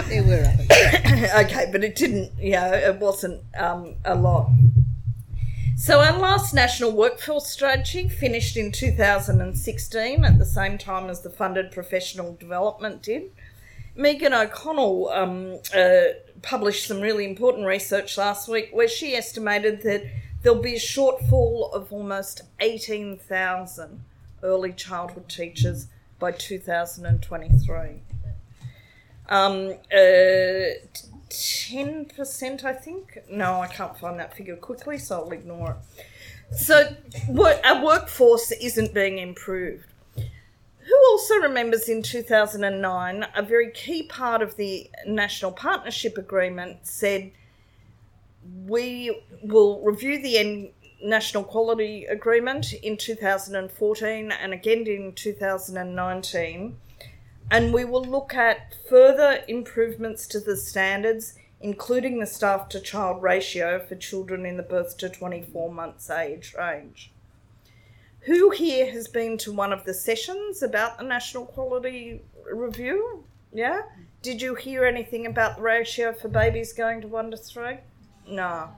There 0.08 0.22
were 0.22 0.44
others. 0.44 1.30
okay, 1.44 1.68
but 1.70 1.84
it 1.84 1.96
didn't, 1.96 2.32
you 2.38 2.52
know, 2.52 2.72
it 2.72 2.98
wasn't 2.98 3.42
um, 3.56 3.94
a 4.04 4.14
lot. 4.14 4.50
So, 5.76 6.00
our 6.00 6.18
last 6.18 6.54
national 6.54 6.92
workforce 6.92 7.46
strategy 7.46 8.08
finished 8.08 8.56
in 8.56 8.72
2016 8.72 10.24
at 10.24 10.38
the 10.38 10.44
same 10.44 10.76
time 10.76 11.08
as 11.08 11.20
the 11.20 11.30
funded 11.30 11.70
professional 11.70 12.34
development 12.34 13.02
did. 13.02 13.30
Megan 13.94 14.32
O'Connell 14.32 15.08
um, 15.10 15.58
uh, 15.74 16.14
published 16.42 16.86
some 16.86 17.00
really 17.00 17.24
important 17.24 17.66
research 17.66 18.16
last 18.16 18.48
week 18.48 18.70
where 18.72 18.88
she 18.88 19.14
estimated 19.14 19.82
that 19.82 20.04
there'll 20.42 20.62
be 20.62 20.74
a 20.74 20.80
shortfall 20.80 21.72
of 21.72 21.92
almost 21.92 22.42
18,000 22.60 24.02
early 24.42 24.72
childhood 24.72 25.28
teachers 25.28 25.86
by 26.18 26.32
2023. 26.32 28.02
Um, 29.28 29.74
uh, 29.92 29.96
10%, 31.28 32.64
I 32.64 32.72
think. 32.72 33.18
No, 33.30 33.60
I 33.60 33.66
can't 33.66 33.96
find 33.96 34.18
that 34.18 34.34
figure 34.34 34.56
quickly, 34.56 34.98
so 34.98 35.20
I'll 35.20 35.30
ignore 35.32 35.72
it. 35.72 36.56
So, 36.56 36.96
our 37.64 37.84
workforce 37.84 38.50
isn't 38.52 38.94
being 38.94 39.18
improved. 39.18 39.84
Who 40.16 40.96
also 41.10 41.34
remembers 41.34 41.90
in 41.90 42.02
2009 42.02 43.26
a 43.36 43.42
very 43.42 43.70
key 43.72 44.04
part 44.04 44.40
of 44.40 44.56
the 44.56 44.90
National 45.06 45.52
Partnership 45.52 46.16
Agreement 46.16 46.78
said 46.86 47.30
we 48.66 49.20
will 49.42 49.82
review 49.82 50.22
the 50.22 50.38
N- 50.38 50.70
National 51.02 51.44
Quality 51.44 52.04
Agreement 52.06 52.72
in 52.72 52.96
2014 52.96 54.32
and 54.32 54.52
again 54.52 54.86
in 54.86 55.12
2019 55.12 56.76
and 57.50 57.72
we 57.72 57.84
will 57.84 58.04
look 58.04 58.34
at 58.34 58.74
further 58.88 59.42
improvements 59.48 60.26
to 60.26 60.40
the 60.40 60.56
standards, 60.56 61.34
including 61.60 62.18
the 62.18 62.26
staff 62.26 62.68
to 62.68 62.80
child 62.80 63.22
ratio 63.22 63.78
for 63.78 63.94
children 63.94 64.44
in 64.44 64.56
the 64.56 64.62
birth 64.62 64.98
to 64.98 65.08
24 65.08 65.72
months 65.72 66.10
age 66.10 66.54
range. 66.58 67.10
Who 68.22 68.50
here 68.50 68.90
has 68.92 69.08
been 69.08 69.38
to 69.38 69.52
one 69.52 69.72
of 69.72 69.84
the 69.84 69.94
sessions 69.94 70.62
about 70.62 70.98
the 70.98 71.04
National 71.04 71.46
Quality 71.46 72.20
Review? 72.52 73.24
Yeah? 73.52 73.82
Did 74.20 74.42
you 74.42 74.54
hear 74.54 74.84
anything 74.84 75.24
about 75.26 75.56
the 75.56 75.62
ratio 75.62 76.12
for 76.12 76.28
babies 76.28 76.72
going 76.72 77.00
to 77.00 77.08
1 77.08 77.30
to 77.30 77.36
3? 77.36 77.78
No. 78.28 78.68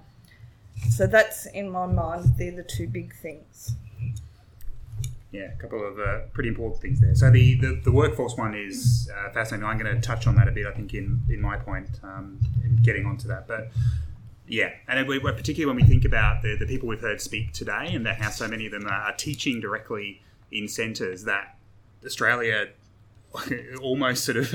So 0.89 1.07
that's 1.07 1.47
in 1.47 1.71
my 1.71 1.87
mind, 1.87 2.35
they're 2.37 2.55
the 2.55 2.63
two 2.63 2.89
big 2.89 3.15
things. 3.15 3.75
Yeah, 5.33 5.53
a 5.53 5.57
couple 5.57 5.87
of 5.87 5.99
uh, 6.01 6.21
pretty 6.33 6.49
important 6.49 6.83
things 6.83 7.01
there. 7.01 7.15
So 7.15 7.31
the, 7.31 7.55
the, 7.55 7.81
the 7.85 7.93
workforce 7.93 8.37
one 8.37 8.55
is 8.55 9.09
uh, 9.17 9.31
fascinating. 9.31 9.65
I'm 9.65 9.79
going 9.79 9.95
to 9.95 10.01
touch 10.01 10.27
on 10.27 10.35
that 10.37 10.49
a 10.49 10.51
bit, 10.51 10.67
I 10.67 10.73
think, 10.73 10.93
in, 10.93 11.23
in 11.29 11.41
my 11.41 11.57
point, 11.57 11.89
um, 12.03 12.41
in 12.65 12.83
getting 12.83 13.07
onto 13.07 13.29
that. 13.29 13.47
But 13.47 13.71
yeah, 14.49 14.71
and 14.89 15.07
we, 15.07 15.21
particularly 15.21 15.67
when 15.67 15.77
we 15.77 15.89
think 15.89 16.05
about 16.05 16.43
the, 16.43 16.57
the 16.57 16.67
people 16.67 16.89
we've 16.89 17.01
heard 17.01 17.21
speak 17.21 17.53
today 17.53 17.95
and 17.95 18.05
that 18.07 18.17
how 18.21 18.31
so 18.31 18.49
many 18.49 18.67
of 18.67 18.73
them 18.73 18.89
are 18.89 19.15
teaching 19.17 19.61
directly 19.61 20.21
in 20.51 20.67
centres, 20.67 21.25
that 21.25 21.57
Australia 22.05 22.71
almost 23.81 24.25
sort 24.25 24.37
of 24.37 24.53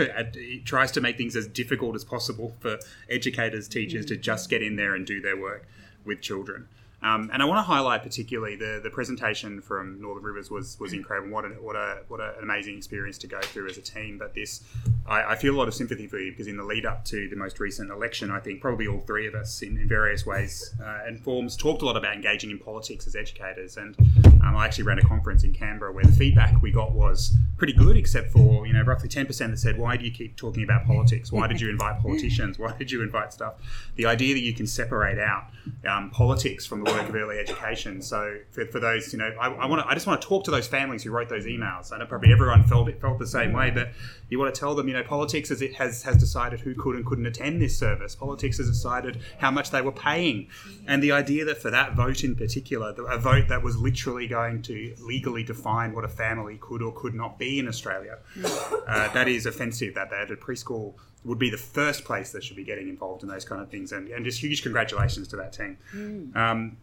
tries 0.65 0.91
to 0.91 1.00
make 1.00 1.15
things 1.15 1.38
as 1.38 1.48
difficult 1.48 1.96
as 1.96 2.03
possible 2.03 2.53
for 2.60 2.79
educators, 3.10 3.70
teachers 3.70 4.05
to 4.08 4.17
just 4.17 4.50
get 4.50 4.62
in 4.62 4.75
there 4.75 4.94
and 4.94 5.08
do 5.08 5.22
their 5.22 5.39
work 5.39 5.65
with 6.06 6.22
children. 6.22 6.68
Um, 7.02 7.30
and 7.32 7.42
I 7.42 7.46
want 7.46 7.60
to 7.60 7.64
highlight 7.64 8.02
particularly 8.02 8.56
the, 8.56 8.80
the 8.82 8.90
presentation 8.90 9.62
from 9.62 10.02
Northern 10.02 10.24
Rivers 10.24 10.50
was 10.50 10.80
was 10.80 10.94
incredible. 10.94 11.32
What 11.32 11.46
a, 11.46 11.50
what 11.50 11.76
a 11.76 12.00
what 12.08 12.20
an 12.20 12.42
amazing 12.42 12.78
experience 12.78 13.18
to 13.20 13.28
go 13.28 13.40
through 13.42 13.70
as 13.70 13.78
a 13.78 13.82
team. 13.82 14.18
But 14.18 14.34
this, 14.34 14.64
I, 15.08 15.34
I, 15.34 15.36
feel 15.36 15.56
a 15.56 15.58
lot 15.58 15.68
of 15.68 15.76
sympathy 15.76 16.08
for 16.08 16.18
you 16.18 16.32
because 16.32 16.48
in 16.48 16.58
the 16.58 16.63
lead 16.63 16.86
up 16.86 17.06
to 17.06 17.30
the 17.30 17.36
most 17.36 17.60
recent 17.60 17.91
election, 17.91 18.32
I 18.32 18.39
think 18.39 18.60
probably 18.60 18.88
all 18.88 19.02
three 19.02 19.28
of 19.28 19.36
us 19.36 19.62
in, 19.62 19.78
in 19.78 19.88
various 19.88 20.26
ways 20.26 20.74
uh, 20.84 21.00
and 21.06 21.24
forms 21.24 21.56
talked 21.56 21.84
a 21.84 21.86
lot 21.86 21.96
about 21.96 22.15
engaging 22.15 22.50
in 22.50 22.58
politics 22.58 23.06
as 23.06 23.15
educators. 23.15 23.78
And 23.78 23.96
um, 24.41 24.56
I 24.56 24.65
actually 24.65 24.86
ran 24.86 24.98
a 24.98 25.04
conference 25.04 25.44
in 25.44 25.54
Canberra 25.54 25.91
where 25.91 26.04
the 26.04 26.12
feedback 26.12 26.60
we 26.62 26.72
got 26.72 26.94
was 26.94 27.36
pretty 27.58 27.74
good, 27.74 27.98
except 27.98 28.32
for 28.32 28.65
you 28.65 28.74
know 28.74 28.82
roughly 28.82 29.10
ten 29.10 29.26
percent 29.26 29.52
that 29.52 29.58
said, 29.58 29.78
"Why 29.78 29.96
do 29.98 30.06
you 30.06 30.12
keep 30.12 30.38
talking 30.38 30.63
about 30.63 30.86
politics? 30.86 31.32
Why 31.32 31.48
did 31.48 31.62
you 31.62 31.70
invite 31.70 32.02
politicians? 32.02 32.58
Why 32.58 32.76
did 32.78 32.91
you 32.91 33.02
invite 33.02 33.34
stuff?" 33.34 33.56
The 33.96 34.06
idea 34.06 34.34
that 34.34 34.41
you 34.41 34.54
can 34.54 34.68
separate 34.68 35.20
out 35.20 35.46
um, 35.88 36.10
politics 36.12 36.65
from 36.65 36.84
the 36.84 36.91
work 36.91 37.08
of 37.08 37.15
early 37.15 37.39
education. 37.39 38.02
So 38.02 38.38
for, 38.52 38.65
for 38.68 38.80
those, 38.80 39.13
you 39.13 39.20
know, 39.20 39.32
I, 39.39 39.48
I 39.50 39.65
want 39.68 39.86
I 39.86 39.94
just 39.94 40.08
want 40.08 40.22
to 40.22 40.28
talk 40.28 40.44
to 40.46 40.52
those 40.52 40.68
families 40.68 41.04
who 41.04 41.12
wrote 41.12 41.30
those 41.30 41.46
emails. 41.46 41.91
I 41.91 41.98
know 41.98 42.06
probably 42.06 42.32
everyone 42.32 42.63
felt 42.63 42.89
it 42.89 43.00
felt 43.00 43.20
the 43.20 43.28
same 43.28 43.54
way, 43.54 43.72
but 43.72 43.89
you 44.30 44.39
want 44.39 44.54
to 44.54 44.60
tell 44.60 44.76
them, 44.76 44.88
you 44.88 44.94
know, 44.95 45.03
politics 45.03 45.51
as 45.51 45.62
it 45.62 45.75
has 45.75 46.03
has 46.03 46.17
decided 46.17 46.62
who 46.62 46.73
could 46.75 46.95
and 46.95 47.05
couldn't 47.05 47.25
attend 47.25 47.62
this 47.62 47.77
service. 47.77 48.15
Politics 48.15 48.58
has 48.58 48.67
decided 48.67 49.19
how 49.39 49.51
much 49.51 49.71
they 49.71 49.81
were 49.81 49.91
paying, 49.91 50.47
and 50.88 51.01
the 51.03 51.12
idea 51.12 51.45
that 51.45 51.58
for 51.58 51.71
that 51.71 51.93
vote 51.95 52.23
in 52.23 52.36
particular, 52.36 52.93
a 53.10 53.17
vote 53.17 53.47
that 53.49 53.62
was 53.63 53.77
literally 53.77 54.27
going 54.27 54.62
to 54.63 54.95
legally 54.99 55.43
define 55.43 55.93
what 55.93 56.03
a 56.03 56.10
family 56.10 56.58
could 56.60 56.81
or 56.81 56.91
could 56.93 57.13
not 57.13 57.38
be 57.38 57.60
in 57.60 57.67
Australia, 57.67 58.17
uh, 58.88 59.12
that 59.13 59.27
is 59.27 59.45
offensive. 59.45 59.93
That 59.95 60.10
they 60.10 60.17
had 60.17 60.31
a 60.31 60.36
preschool 60.36 60.93
would 61.23 61.39
be 61.39 61.49
the 61.49 61.58
first 61.58 62.05
place 62.05 62.31
that 62.31 62.43
should 62.43 62.55
be 62.55 62.63
getting 62.63 62.88
involved 62.88 63.23
in 63.23 63.29
those 63.29 63.45
kind 63.45 63.62
of 63.62 63.69
things. 63.69 63.91
And, 63.91 64.10
and 64.10 64.23
just 64.23 64.41
huge 64.41 64.62
congratulations 64.62 65.27
to 65.29 65.36
that 65.38 65.53
team. 65.53 65.77
Mm. 65.93 66.36
Um, 66.36 66.77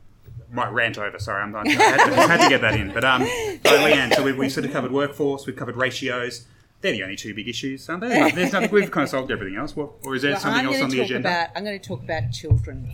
might 0.51 0.71
rant 0.73 0.99
over. 0.99 1.19
Sorry, 1.19 1.43
I'm, 1.43 1.55
I 1.55 1.69
had, 1.69 2.05
to, 2.05 2.15
had 2.15 2.43
to 2.43 2.49
get 2.49 2.61
that 2.61 2.75
in. 2.75 2.93
But 2.93 3.05
um, 3.05 3.23
so 3.23 3.79
Leanne, 3.79 4.15
so 4.15 4.23
we've, 4.23 4.37
we've 4.37 4.53
sort 4.53 4.67
of 4.67 4.73
covered 4.73 4.93
workforce, 4.93 5.47
we've 5.47 5.57
covered 5.57 5.77
ratios. 5.77 6.47
They're 6.83 6.93
the 6.93 7.03
only 7.05 7.17
two 7.17 7.33
big 7.35 7.49
issues, 7.49 7.89
aren't 7.89 8.03
they? 8.03 8.31
There's 8.33 8.53
nothing. 8.53 8.71
We've 8.71 8.91
kind 8.91 9.05
of 9.05 9.09
solved 9.09 9.31
everything 9.31 9.57
else. 9.59 9.75
What, 9.75 9.93
or 10.05 10.15
is 10.17 10.23
there 10.23 10.33
Well, 10.33 10.41
something 10.41 10.67
I'm 10.67 10.73
else 10.75 10.83
on 10.83 10.91
the 10.91 11.01
agenda? 11.01 11.29
About, 11.29 11.49
I'm 11.57 11.65
going 11.65 11.79
to 11.81 11.89
talk 11.89 12.03
about 12.03 12.31
children. 12.33 12.89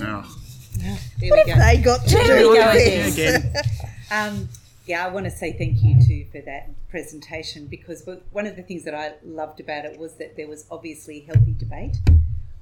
Oh, 0.00 0.36
There 0.78 1.30
What 1.30 1.46
we 1.46 1.50
have 1.52 1.58
go. 1.58 1.64
they 1.64 1.76
got 1.82 2.00
to 2.06 2.14
There 2.16 2.38
do 2.38 2.50
we 2.50 2.56
go 2.58 2.66
with 2.72 2.82
again. 2.82 3.04
this? 3.14 3.14
again. 3.44 3.52
Um, 4.10 4.48
yeah, 4.86 5.04
I 5.04 5.08
want 5.08 5.24
to 5.26 5.30
say 5.32 5.52
thank 5.52 5.82
you 5.82 6.00
too 6.00 6.26
for 6.30 6.40
that 6.42 6.70
presentation 6.90 7.66
because 7.66 8.08
one 8.30 8.46
of 8.46 8.54
the 8.54 8.62
things 8.62 8.84
that 8.84 8.94
I 8.94 9.14
loved 9.24 9.58
about 9.58 9.84
it 9.84 9.98
was 9.98 10.14
that 10.14 10.36
there 10.36 10.46
was 10.46 10.64
obviously 10.70 11.20
healthy 11.22 11.54
debate 11.58 11.96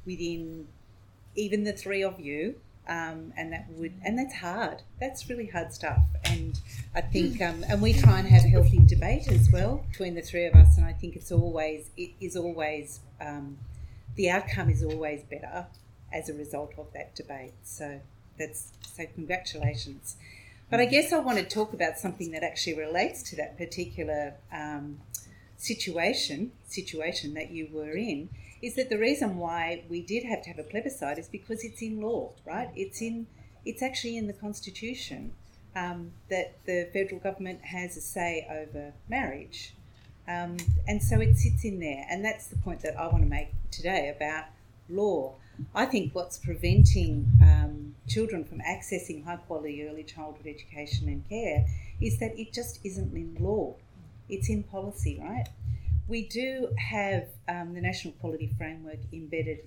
within 0.07 0.67
even 1.37 1.65
the 1.65 1.73
three 1.75 2.03
of 2.03 2.19
you, 2.19 2.55
um, 2.89 3.33
and 3.37 3.53
that 3.53 3.67
would 3.71 3.95
and 4.05 4.19
that's 4.19 4.35
hard. 4.35 4.83
That's 5.01 5.29
really 5.29 5.47
hard 5.47 5.73
stuff, 5.73 6.03
and 6.25 6.59
I 6.95 7.01
think 7.01 7.41
um, 7.41 7.65
and 7.69 7.81
we 7.81 7.93
try 7.93 8.19
and 8.19 8.29
have 8.29 8.43
healthy 8.43 8.79
debate 8.79 9.29
as 9.29 9.51
well 9.51 9.85
between 9.91 10.15
the 10.15 10.23
three 10.23 10.45
of 10.47 10.55
us, 10.55 10.77
and 10.77 10.87
I 10.87 10.93
think 10.93 11.17
it's 11.17 11.33
always 11.33 11.91
it 11.97 12.11
is 12.21 12.37
always 12.37 13.01
um, 13.21 13.59
the 14.17 14.31
outcome 14.31 14.71
is 14.71 14.83
always 14.83 15.23
better 15.23 15.67
as 16.13 16.29
a 16.29 16.35
result 16.35 16.73
of 16.79 16.93
that 16.93 17.15
debate. 17.15 17.55
So 17.63 18.01
that's 18.39 18.73
so 18.83 19.05
congratulations. 19.15 20.17
But 20.71 20.81
I 20.81 20.87
guess 20.87 21.13
I 21.13 21.19
want 21.19 21.39
to 21.39 21.45
talk 21.45 21.73
about 21.73 21.99
something 21.99 22.33
that 22.33 22.43
actually 22.43 22.79
relates 22.79 23.23
to 23.31 23.37
that 23.37 23.57
particular 23.57 24.35
um, 24.53 24.99
situation 25.57 26.53
situation 26.67 27.35
that 27.35 27.51
you 27.51 27.69
were 27.73 27.97
in. 27.97 28.29
Is 28.65 28.77
that 28.77 28.89
the 28.89 28.97
reason 28.97 29.37
why 29.37 29.85
we 29.91 30.01
did 30.01 30.25
have 30.25 30.41
to 30.45 30.49
have 30.49 30.59
a 30.59 30.63
plebiscite? 30.63 31.19
Is 31.19 31.29
because 31.29 31.63
it's 31.65 31.83
in 31.83 32.01
law, 32.01 32.31
right? 32.47 32.71
It's 32.75 33.03
in 33.03 33.27
it's 33.67 33.83
actually 33.83 34.17
in 34.17 34.27
the 34.27 34.33
constitution 34.33 35.33
um, 35.77 36.13
that 36.31 36.57
the 36.65 36.89
federal 36.91 37.21
government 37.21 37.61
has 37.61 37.95
a 37.99 38.01
say 38.01 38.47
over 38.51 38.95
marriage, 39.07 39.75
um, 40.27 40.57
and 40.89 41.03
so 41.03 41.21
it 41.21 41.37
sits 41.37 41.63
in 41.63 41.79
there. 41.79 42.07
And 42.09 42.25
that's 42.25 42.47
the 42.47 42.57
point 42.57 42.81
that 42.81 42.99
I 42.99 43.07
want 43.09 43.23
to 43.23 43.29
make 43.29 43.49
today 43.71 44.09
about 44.17 44.45
law. 44.89 45.35
I 45.75 45.85
think 45.85 46.15
what's 46.15 46.39
preventing 46.39 47.31
um, 47.43 47.95
children 48.09 48.45
from 48.45 48.61
accessing 48.61 49.27
high 49.27 49.37
quality 49.37 49.87
early 49.87 50.05
childhood 50.05 50.47
education 50.47 51.09
and 51.09 51.29
care 51.29 51.67
is 52.01 52.19
that 52.19 52.41
it 52.41 52.55
just 52.55 52.81
isn't 52.83 53.15
in 53.15 53.37
law. 53.39 53.75
It's 54.31 54.49
in 54.49 54.63
policy, 54.63 55.21
right? 55.23 55.49
We 56.07 56.29
do 56.29 56.69
have 56.77 57.29
um, 57.49 57.73
the 57.75 57.81
National 57.81 58.13
Quality 58.15 58.53
Framework 58.59 58.99
embedded 59.13 59.61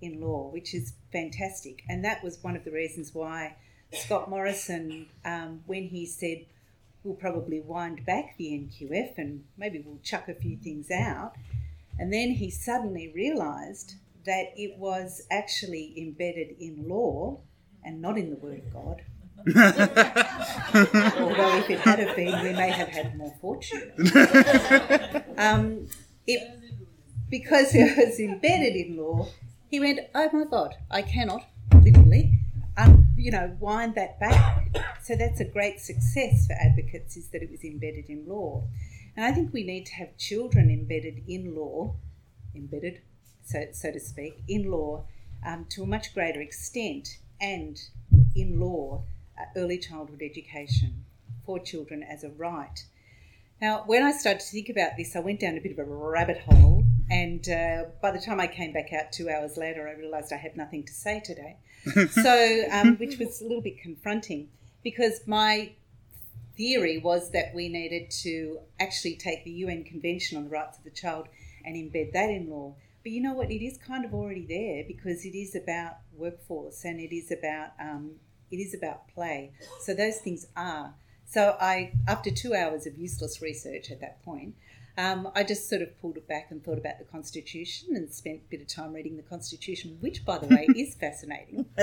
in 0.00 0.20
law, 0.20 0.48
which 0.50 0.72
is 0.74 0.92
fantastic. 1.12 1.82
And 1.88 2.04
that 2.04 2.22
was 2.22 2.42
one 2.42 2.56
of 2.56 2.64
the 2.64 2.70
reasons 2.70 3.14
why 3.14 3.56
Scott 3.92 4.30
Morrison, 4.30 5.06
um, 5.24 5.62
when 5.66 5.84
he 5.88 6.06
said, 6.06 6.46
we'll 7.02 7.14
probably 7.14 7.60
wind 7.60 8.04
back 8.04 8.36
the 8.36 8.50
NQF 8.50 9.18
and 9.18 9.44
maybe 9.56 9.82
we'll 9.84 9.98
chuck 10.02 10.28
a 10.28 10.34
few 10.34 10.56
things 10.56 10.90
out. 10.90 11.34
And 11.98 12.12
then 12.12 12.30
he 12.30 12.50
suddenly 12.50 13.10
realised 13.14 13.94
that 14.24 14.52
it 14.56 14.78
was 14.78 15.22
actually 15.30 15.94
embedded 15.96 16.56
in 16.60 16.88
law 16.88 17.40
and 17.84 18.00
not 18.00 18.16
in 18.16 18.30
the 18.30 18.36
Word 18.36 18.58
of 18.58 18.72
God. 18.72 19.02
Although 19.46 21.58
if 21.58 21.70
it 21.70 21.80
had 21.80 21.98
have 21.98 22.16
been, 22.16 22.42
we 22.42 22.52
may 22.52 22.70
have 22.70 22.88
had 22.88 23.16
more 23.16 23.34
fortune. 23.40 23.92
Um, 25.38 25.86
it, 26.26 26.42
because 27.30 27.74
it 27.74 27.96
was 27.96 28.20
embedded 28.20 28.76
in 28.76 28.98
law, 28.98 29.28
he 29.70 29.80
went, 29.80 30.00
"Oh 30.14 30.28
my 30.34 30.44
God, 30.44 30.74
I 30.90 31.00
cannot 31.00 31.46
literally, 31.82 32.40
um, 32.76 33.06
you 33.16 33.30
know, 33.30 33.56
wind 33.58 33.94
that 33.94 34.20
back." 34.20 34.66
So 35.02 35.16
that's 35.16 35.40
a 35.40 35.46
great 35.46 35.80
success 35.80 36.46
for 36.46 36.52
advocates 36.60 37.16
is 37.16 37.28
that 37.28 37.42
it 37.42 37.50
was 37.50 37.64
embedded 37.64 38.10
in 38.10 38.26
law. 38.28 38.64
And 39.16 39.24
I 39.24 39.32
think 39.32 39.52
we 39.52 39.64
need 39.64 39.86
to 39.86 39.94
have 39.94 40.16
children 40.18 40.70
embedded 40.70 41.22
in 41.26 41.54
law, 41.54 41.94
embedded, 42.54 43.00
so, 43.44 43.64
so 43.72 43.92
to 43.92 44.00
speak, 44.00 44.42
in 44.46 44.70
law 44.70 45.04
um, 45.44 45.66
to 45.70 45.82
a 45.82 45.86
much 45.86 46.14
greater 46.14 46.40
extent, 46.40 47.18
and 47.40 47.78
in 48.34 48.60
law, 48.60 49.04
early 49.56 49.78
childhood 49.78 50.22
education 50.22 51.04
for 51.44 51.58
children 51.58 52.02
as 52.02 52.24
a 52.24 52.30
right. 52.30 52.84
Now, 53.60 53.82
when 53.86 54.02
I 54.02 54.12
started 54.12 54.40
to 54.40 54.46
think 54.46 54.68
about 54.68 54.96
this, 54.96 55.14
I 55.14 55.20
went 55.20 55.40
down 55.40 55.58
a 55.58 55.60
bit 55.60 55.72
of 55.72 55.78
a 55.78 55.84
rabbit 55.84 56.38
hole, 56.38 56.84
and 57.10 57.46
uh, 57.48 57.84
by 58.00 58.10
the 58.10 58.20
time 58.20 58.40
I 58.40 58.46
came 58.46 58.72
back 58.72 58.92
out 58.92 59.12
two 59.12 59.28
hours 59.28 59.56
later, 59.56 59.86
I 59.88 59.92
realised 59.92 60.32
I 60.32 60.36
had 60.36 60.56
nothing 60.56 60.84
to 60.84 60.92
say 60.92 61.20
today. 61.20 61.56
so, 62.10 62.64
um, 62.70 62.96
which 62.96 63.18
was 63.18 63.40
a 63.40 63.44
little 63.44 63.62
bit 63.62 63.80
confronting 63.82 64.48
because 64.82 65.20
my 65.26 65.72
theory 66.56 66.98
was 66.98 67.30
that 67.30 67.54
we 67.54 67.68
needed 67.68 68.10
to 68.10 68.58
actually 68.78 69.16
take 69.16 69.44
the 69.44 69.50
UN 69.50 69.84
Convention 69.84 70.38
on 70.38 70.44
the 70.44 70.50
Rights 70.50 70.78
of 70.78 70.84
the 70.84 70.90
Child 70.90 71.28
and 71.64 71.74
embed 71.76 72.12
that 72.12 72.30
in 72.30 72.50
law. 72.50 72.74
But 73.02 73.12
you 73.12 73.22
know 73.22 73.32
what? 73.32 73.50
It 73.50 73.64
is 73.64 73.78
kind 73.78 74.04
of 74.04 74.14
already 74.14 74.46
there 74.46 74.84
because 74.86 75.24
it 75.24 75.34
is 75.34 75.54
about 75.54 75.96
workforce 76.12 76.84
and 76.84 77.00
it 77.00 77.14
is 77.14 77.30
about 77.30 77.70
um, 77.80 78.12
it 78.50 78.56
is 78.56 78.74
about 78.74 79.08
play. 79.14 79.52
So 79.80 79.94
those 79.94 80.18
things 80.18 80.46
are. 80.56 80.94
So 81.26 81.56
I, 81.60 81.92
after 82.08 82.30
two 82.30 82.54
hours 82.54 82.86
of 82.86 82.98
useless 82.98 83.40
research 83.40 83.90
at 83.90 84.00
that 84.00 84.22
point, 84.24 84.54
um, 84.98 85.30
I 85.34 85.44
just 85.44 85.68
sort 85.68 85.82
of 85.82 85.98
pulled 86.00 86.16
it 86.16 86.28
back 86.28 86.48
and 86.50 86.62
thought 86.62 86.76
about 86.76 86.98
the 86.98 87.04
Constitution 87.04 87.96
and 87.96 88.12
spent 88.12 88.40
a 88.46 88.50
bit 88.50 88.60
of 88.60 88.66
time 88.66 88.92
reading 88.92 89.16
the 89.16 89.22
Constitution, 89.22 89.96
which, 90.00 90.24
by 90.24 90.38
the 90.38 90.46
way, 90.46 90.66
is 90.76 90.94
fascinating. 90.94 91.66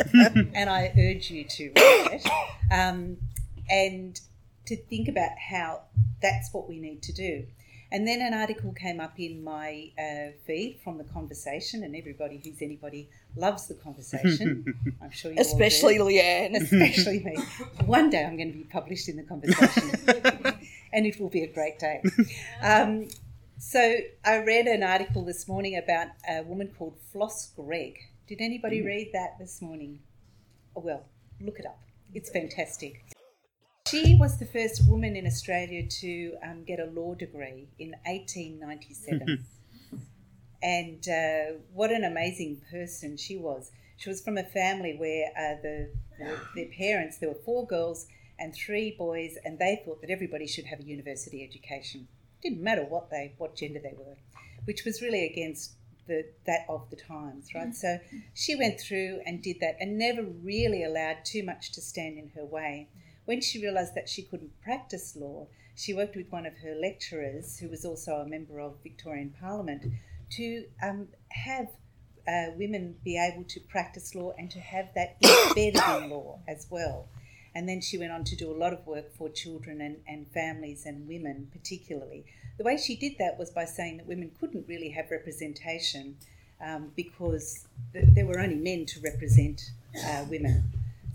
and 0.53 0.69
I 0.69 0.93
urge 0.97 1.31
you 1.31 1.45
to 1.45 1.63
read 1.63 1.73
it 1.75 2.27
um, 2.71 3.17
and 3.69 4.19
to 4.65 4.75
think 4.75 5.07
about 5.07 5.31
how 5.37 5.81
that's 6.21 6.53
what 6.53 6.67
we 6.67 6.79
need 6.79 7.01
to 7.03 7.13
do. 7.13 7.45
And 7.91 8.07
then 8.07 8.21
an 8.21 8.33
article 8.33 8.73
came 8.73 8.99
up 8.99 9.17
in 9.17 9.43
my 9.43 9.91
uh, 9.97 10.31
feed 10.45 10.79
from 10.83 10.97
the 10.97 11.05
conversation, 11.05 11.83
and 11.83 11.95
everybody 11.95 12.41
who's 12.43 12.61
anybody 12.61 13.09
loves 13.35 13.67
the 13.67 13.75
conversation. 13.75 14.65
I'm 15.01 15.11
sure 15.11 15.31
you 15.31 15.39
especially 15.39 15.97
Leanne, 15.97 16.55
especially 16.61 17.23
me. 17.23 17.37
One 17.85 18.09
day 18.09 18.25
I'm 18.25 18.35
going 18.35 18.51
to 18.51 18.57
be 18.57 18.65
published 18.65 19.07
in 19.07 19.15
the 19.15 19.23
conversation, 19.23 19.91
and 20.91 21.05
it 21.05 21.19
will 21.19 21.29
be 21.29 21.43
a 21.43 21.53
great 21.53 21.79
day. 21.79 22.03
Um, 22.61 23.07
so 23.57 23.95
I 24.23 24.37
read 24.43 24.67
an 24.67 24.83
article 24.83 25.23
this 25.23 25.47
morning 25.47 25.77
about 25.77 26.07
a 26.29 26.43
woman 26.43 26.73
called 26.77 26.97
Flos 27.11 27.51
Greig. 27.55 27.97
Did 28.27 28.41
anybody 28.41 28.81
mm. 28.81 28.85
read 28.85 29.09
that 29.13 29.39
this 29.39 29.61
morning? 29.61 29.99
Oh, 30.75 30.81
well, 30.81 31.05
look 31.39 31.57
it 31.57 31.65
up. 31.65 31.79
It's 32.13 32.29
fantastic. 32.29 33.03
She 33.89 34.15
was 34.19 34.37
the 34.37 34.45
first 34.45 34.87
woman 34.87 35.15
in 35.15 35.25
Australia 35.25 35.87
to 35.87 36.37
um, 36.43 36.63
get 36.65 36.79
a 36.79 36.85
law 36.85 37.13
degree 37.13 37.67
in 37.79 37.95
1897. 38.05 39.45
and 40.61 41.07
uh, 41.07 41.59
what 41.73 41.91
an 41.91 42.03
amazing 42.03 42.61
person 42.69 43.15
she 43.15 43.37
was. 43.37 43.71
She 43.97 44.09
was 44.09 44.21
from 44.21 44.37
a 44.37 44.43
family 44.43 44.95
where 44.97 45.27
uh, 45.37 45.61
the, 45.61 45.89
the, 46.19 46.39
their 46.55 46.71
parents, 46.77 47.17
there 47.17 47.29
were 47.29 47.39
four 47.45 47.65
girls 47.65 48.07
and 48.39 48.53
three 48.53 48.95
boys, 48.97 49.37
and 49.45 49.57
they 49.57 49.81
thought 49.85 50.01
that 50.01 50.09
everybody 50.09 50.47
should 50.47 50.65
have 50.65 50.79
a 50.79 50.83
university 50.83 51.43
education. 51.43 52.07
Didn't 52.43 52.61
matter 52.61 52.83
what 52.83 53.09
they, 53.09 53.33
what 53.37 53.55
gender 53.55 53.79
they 53.81 53.93
were, 53.97 54.17
which 54.65 54.83
was 54.85 55.01
really 55.01 55.25
against 55.25 55.71
the, 56.07 56.25
that 56.45 56.65
of 56.69 56.89
the 56.89 56.95
times, 56.95 57.53
right? 57.55 57.73
So 57.73 57.99
she 58.33 58.55
went 58.55 58.79
through 58.79 59.21
and 59.25 59.41
did 59.41 59.59
that, 59.61 59.77
and 59.79 59.97
never 59.97 60.23
really 60.23 60.83
allowed 60.83 61.17
too 61.25 61.43
much 61.43 61.71
to 61.73 61.81
stand 61.81 62.17
in 62.17 62.29
her 62.35 62.45
way. 62.45 62.89
When 63.27 63.41
she 63.41 63.61
realised 63.61 63.93
that 63.95 64.07
she 64.07 64.21
couldn't 64.21 64.61
practice 64.61 65.13
law, 65.17 65.47
she 65.75 65.93
worked 65.93 66.15
with 66.15 66.31
one 66.31 66.45
of 66.45 66.59
her 66.59 66.73
lecturers, 66.73 67.59
who 67.59 67.67
was 67.67 67.83
also 67.83 68.15
a 68.15 68.25
member 68.25 68.57
of 68.57 68.81
Victorian 68.81 69.33
Parliament, 69.37 69.83
to 70.37 70.63
um, 70.81 71.09
have 71.27 71.67
uh, 72.25 72.51
women 72.55 72.95
be 73.03 73.17
able 73.19 73.43
to 73.43 73.59
practice 73.59 74.15
law 74.15 74.31
and 74.37 74.49
to 74.51 74.61
have 74.61 74.87
that 74.95 75.17
embedded 75.49 75.81
in 76.01 76.09
law 76.09 76.39
as 76.47 76.67
well. 76.69 77.09
And 77.53 77.67
then 77.67 77.81
she 77.81 77.97
went 77.97 78.13
on 78.13 78.23
to 78.23 78.35
do 78.37 78.49
a 78.49 78.55
lot 78.55 78.71
of 78.71 78.87
work 78.87 79.13
for 79.17 79.27
children 79.27 79.81
and, 79.81 79.97
and 80.07 80.25
families 80.31 80.85
and 80.85 81.05
women, 81.05 81.49
particularly. 81.51 82.23
The 82.57 82.63
way 82.63 82.77
she 82.77 82.95
did 82.95 83.17
that 83.19 83.37
was 83.37 83.49
by 83.49 83.65
saying 83.65 83.97
that 83.97 84.07
women 84.07 84.31
couldn't 84.39 84.69
really 84.69 84.91
have 84.91 85.11
representation 85.11 86.15
um, 86.65 86.93
because 86.95 87.67
th- 87.91 88.05
there 88.13 88.25
were 88.25 88.39
only 88.39 88.55
men 88.55 88.85
to 88.85 89.01
represent 89.01 89.69
uh, 90.01 90.23
women. 90.29 90.63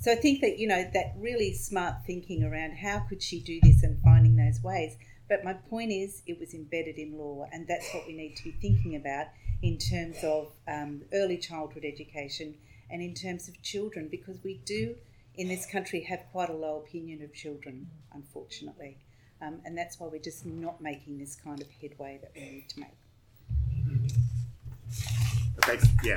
So 0.02 0.10
I 0.10 0.16
think 0.16 0.40
that, 0.40 0.58
you 0.58 0.66
know, 0.66 0.84
that 0.94 1.14
really 1.16 1.54
smart 1.54 2.04
thinking 2.04 2.42
around 2.42 2.72
how 2.72 3.06
could 3.08 3.22
she 3.22 3.38
do 3.38 3.60
this 3.62 3.84
and 3.84 4.02
finding 4.02 4.34
those 4.34 4.60
ways. 4.60 4.96
But 5.28 5.44
my 5.44 5.52
point 5.52 5.92
is, 5.92 6.24
it 6.26 6.40
was 6.40 6.54
embedded 6.54 6.98
in 6.98 7.16
law, 7.16 7.46
and 7.52 7.68
that's 7.68 7.88
what 7.94 8.08
we 8.08 8.12
need 8.12 8.34
to 8.38 8.42
be 8.42 8.50
thinking 8.50 8.96
about 8.96 9.28
in 9.62 9.78
terms 9.78 10.16
of 10.24 10.50
um, 10.66 11.02
early 11.14 11.38
childhood 11.38 11.84
education 11.84 12.56
and 12.90 13.00
in 13.00 13.14
terms 13.14 13.46
of 13.48 13.62
children, 13.62 14.08
because 14.10 14.42
we 14.42 14.60
do 14.64 14.96
in 15.36 15.46
this 15.46 15.66
country 15.66 16.00
have 16.00 16.24
quite 16.32 16.50
a 16.50 16.52
low 16.52 16.78
opinion 16.84 17.22
of 17.22 17.32
children, 17.32 17.88
unfortunately. 18.12 18.98
Um, 19.40 19.60
and 19.64 19.78
that's 19.78 20.00
why 20.00 20.08
we're 20.08 20.18
just 20.18 20.44
not 20.44 20.80
making 20.80 21.18
this 21.18 21.36
kind 21.36 21.62
of 21.62 21.68
headway 21.80 22.18
that 22.20 22.32
we 22.34 22.40
need 22.40 22.68
to 22.70 22.80
make. 22.80 22.88
Okay, 25.58 25.78
yeah. 26.02 26.16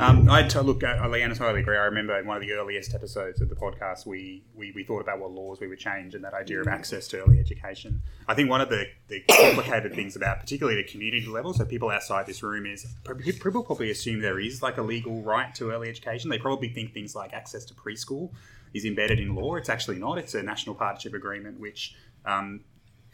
Um, 0.00 0.28
I 0.30 0.42
t- 0.42 0.58
look, 0.60 0.82
uh, 0.82 0.96
Leanne, 1.02 1.30
I 1.30 1.34
totally 1.34 1.60
agree. 1.60 1.76
I 1.76 1.84
remember 1.84 2.18
in 2.18 2.26
one 2.26 2.36
of 2.36 2.42
the 2.42 2.52
earliest 2.52 2.94
episodes 2.94 3.40
of 3.40 3.48
the 3.48 3.54
podcast, 3.54 4.06
we, 4.06 4.42
we, 4.54 4.72
we 4.72 4.84
thought 4.84 5.00
about 5.00 5.18
what 5.20 5.30
laws 5.30 5.60
we 5.60 5.68
would 5.68 5.78
change 5.78 6.14
and 6.14 6.24
that 6.24 6.34
idea 6.34 6.60
of 6.60 6.68
access 6.68 7.08
to 7.08 7.22
early 7.22 7.38
education. 7.38 8.02
I 8.26 8.34
think 8.34 8.50
one 8.50 8.60
of 8.60 8.68
the, 8.68 8.86
the 9.08 9.22
complicated 9.30 9.94
things 9.94 10.16
about, 10.16 10.40
particularly 10.40 10.82
the 10.82 10.88
community 10.88 11.26
level, 11.26 11.52
so 11.52 11.64
people 11.64 11.90
outside 11.90 12.26
this 12.26 12.42
room, 12.42 12.66
is 12.66 12.86
people 13.04 13.62
probably 13.62 13.90
assume 13.90 14.20
there 14.20 14.40
is 14.40 14.62
like 14.62 14.78
a 14.78 14.82
legal 14.82 15.22
right 15.22 15.54
to 15.56 15.70
early 15.70 15.88
education. 15.88 16.30
They 16.30 16.38
probably 16.38 16.68
think 16.68 16.92
things 16.92 17.14
like 17.14 17.32
access 17.32 17.64
to 17.66 17.74
preschool 17.74 18.30
is 18.74 18.84
embedded 18.84 19.18
in 19.18 19.34
law. 19.34 19.56
It's 19.56 19.68
actually 19.68 19.98
not. 19.98 20.18
It's 20.18 20.34
a 20.34 20.42
national 20.42 20.74
partnership 20.74 21.14
agreement 21.14 21.58
which 21.58 21.94
um, 22.24 22.60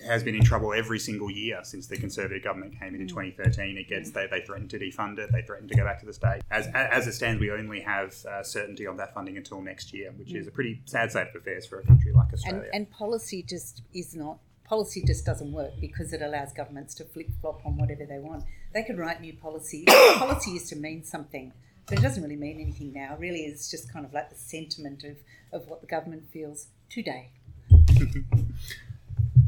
has 0.06 0.22
been 0.22 0.34
in 0.34 0.44
trouble 0.44 0.72
every 0.72 0.98
single 0.98 1.30
year 1.30 1.60
since 1.62 1.86
the 1.86 1.96
Conservative 1.96 2.42
government 2.42 2.78
came 2.78 2.94
in 2.94 3.00
in 3.00 3.06
mm. 3.06 3.10
2013. 3.10 3.76
It 3.78 3.88
gets 3.88 4.10
mm. 4.10 4.14
they, 4.14 4.26
they 4.26 4.44
threaten 4.44 4.68
to 4.68 4.78
defund 4.78 5.18
it. 5.18 5.30
They 5.32 5.42
threaten 5.42 5.68
to 5.68 5.74
go 5.74 5.84
back 5.84 6.00
to 6.00 6.06
the 6.06 6.12
state. 6.12 6.42
As 6.50 6.66
as 6.74 7.06
it 7.06 7.12
stands, 7.12 7.40
we 7.40 7.50
only 7.50 7.80
have 7.80 8.14
uh, 8.26 8.42
certainty 8.42 8.86
on 8.86 8.96
that 8.98 9.14
funding 9.14 9.36
until 9.36 9.60
next 9.60 9.92
year, 9.92 10.12
which 10.16 10.28
mm. 10.28 10.36
is 10.36 10.46
a 10.46 10.50
pretty 10.50 10.80
sad 10.84 11.10
state 11.10 11.28
of 11.28 11.36
affairs 11.36 11.66
for 11.66 11.80
a 11.80 11.86
country 11.86 12.12
like 12.12 12.32
Australia. 12.32 12.62
And, 12.72 12.74
and 12.74 12.90
policy 12.90 13.42
just 13.42 13.82
is 13.92 14.14
not. 14.14 14.38
Policy 14.64 15.04
just 15.06 15.26
doesn't 15.26 15.52
work 15.52 15.72
because 15.78 16.12
it 16.12 16.22
allows 16.22 16.52
governments 16.52 16.94
to 16.94 17.04
flip 17.04 17.28
flop 17.40 17.60
on 17.66 17.76
whatever 17.76 18.06
they 18.06 18.18
want. 18.18 18.44
They 18.72 18.82
can 18.82 18.96
write 18.96 19.20
new 19.20 19.34
policy. 19.34 19.84
policy 20.16 20.52
used 20.52 20.70
to 20.70 20.76
mean 20.76 21.04
something, 21.04 21.52
but 21.86 21.98
it 21.98 22.02
doesn't 22.02 22.22
really 22.22 22.36
mean 22.36 22.60
anything 22.60 22.92
now. 22.92 23.16
Really, 23.18 23.40
it's 23.40 23.70
just 23.70 23.92
kind 23.92 24.06
of 24.06 24.14
like 24.14 24.30
the 24.30 24.36
sentiment 24.36 25.04
of, 25.04 25.16
of 25.52 25.68
what 25.68 25.82
the 25.82 25.86
government 25.86 26.24
feels 26.32 26.68
today. 26.88 27.28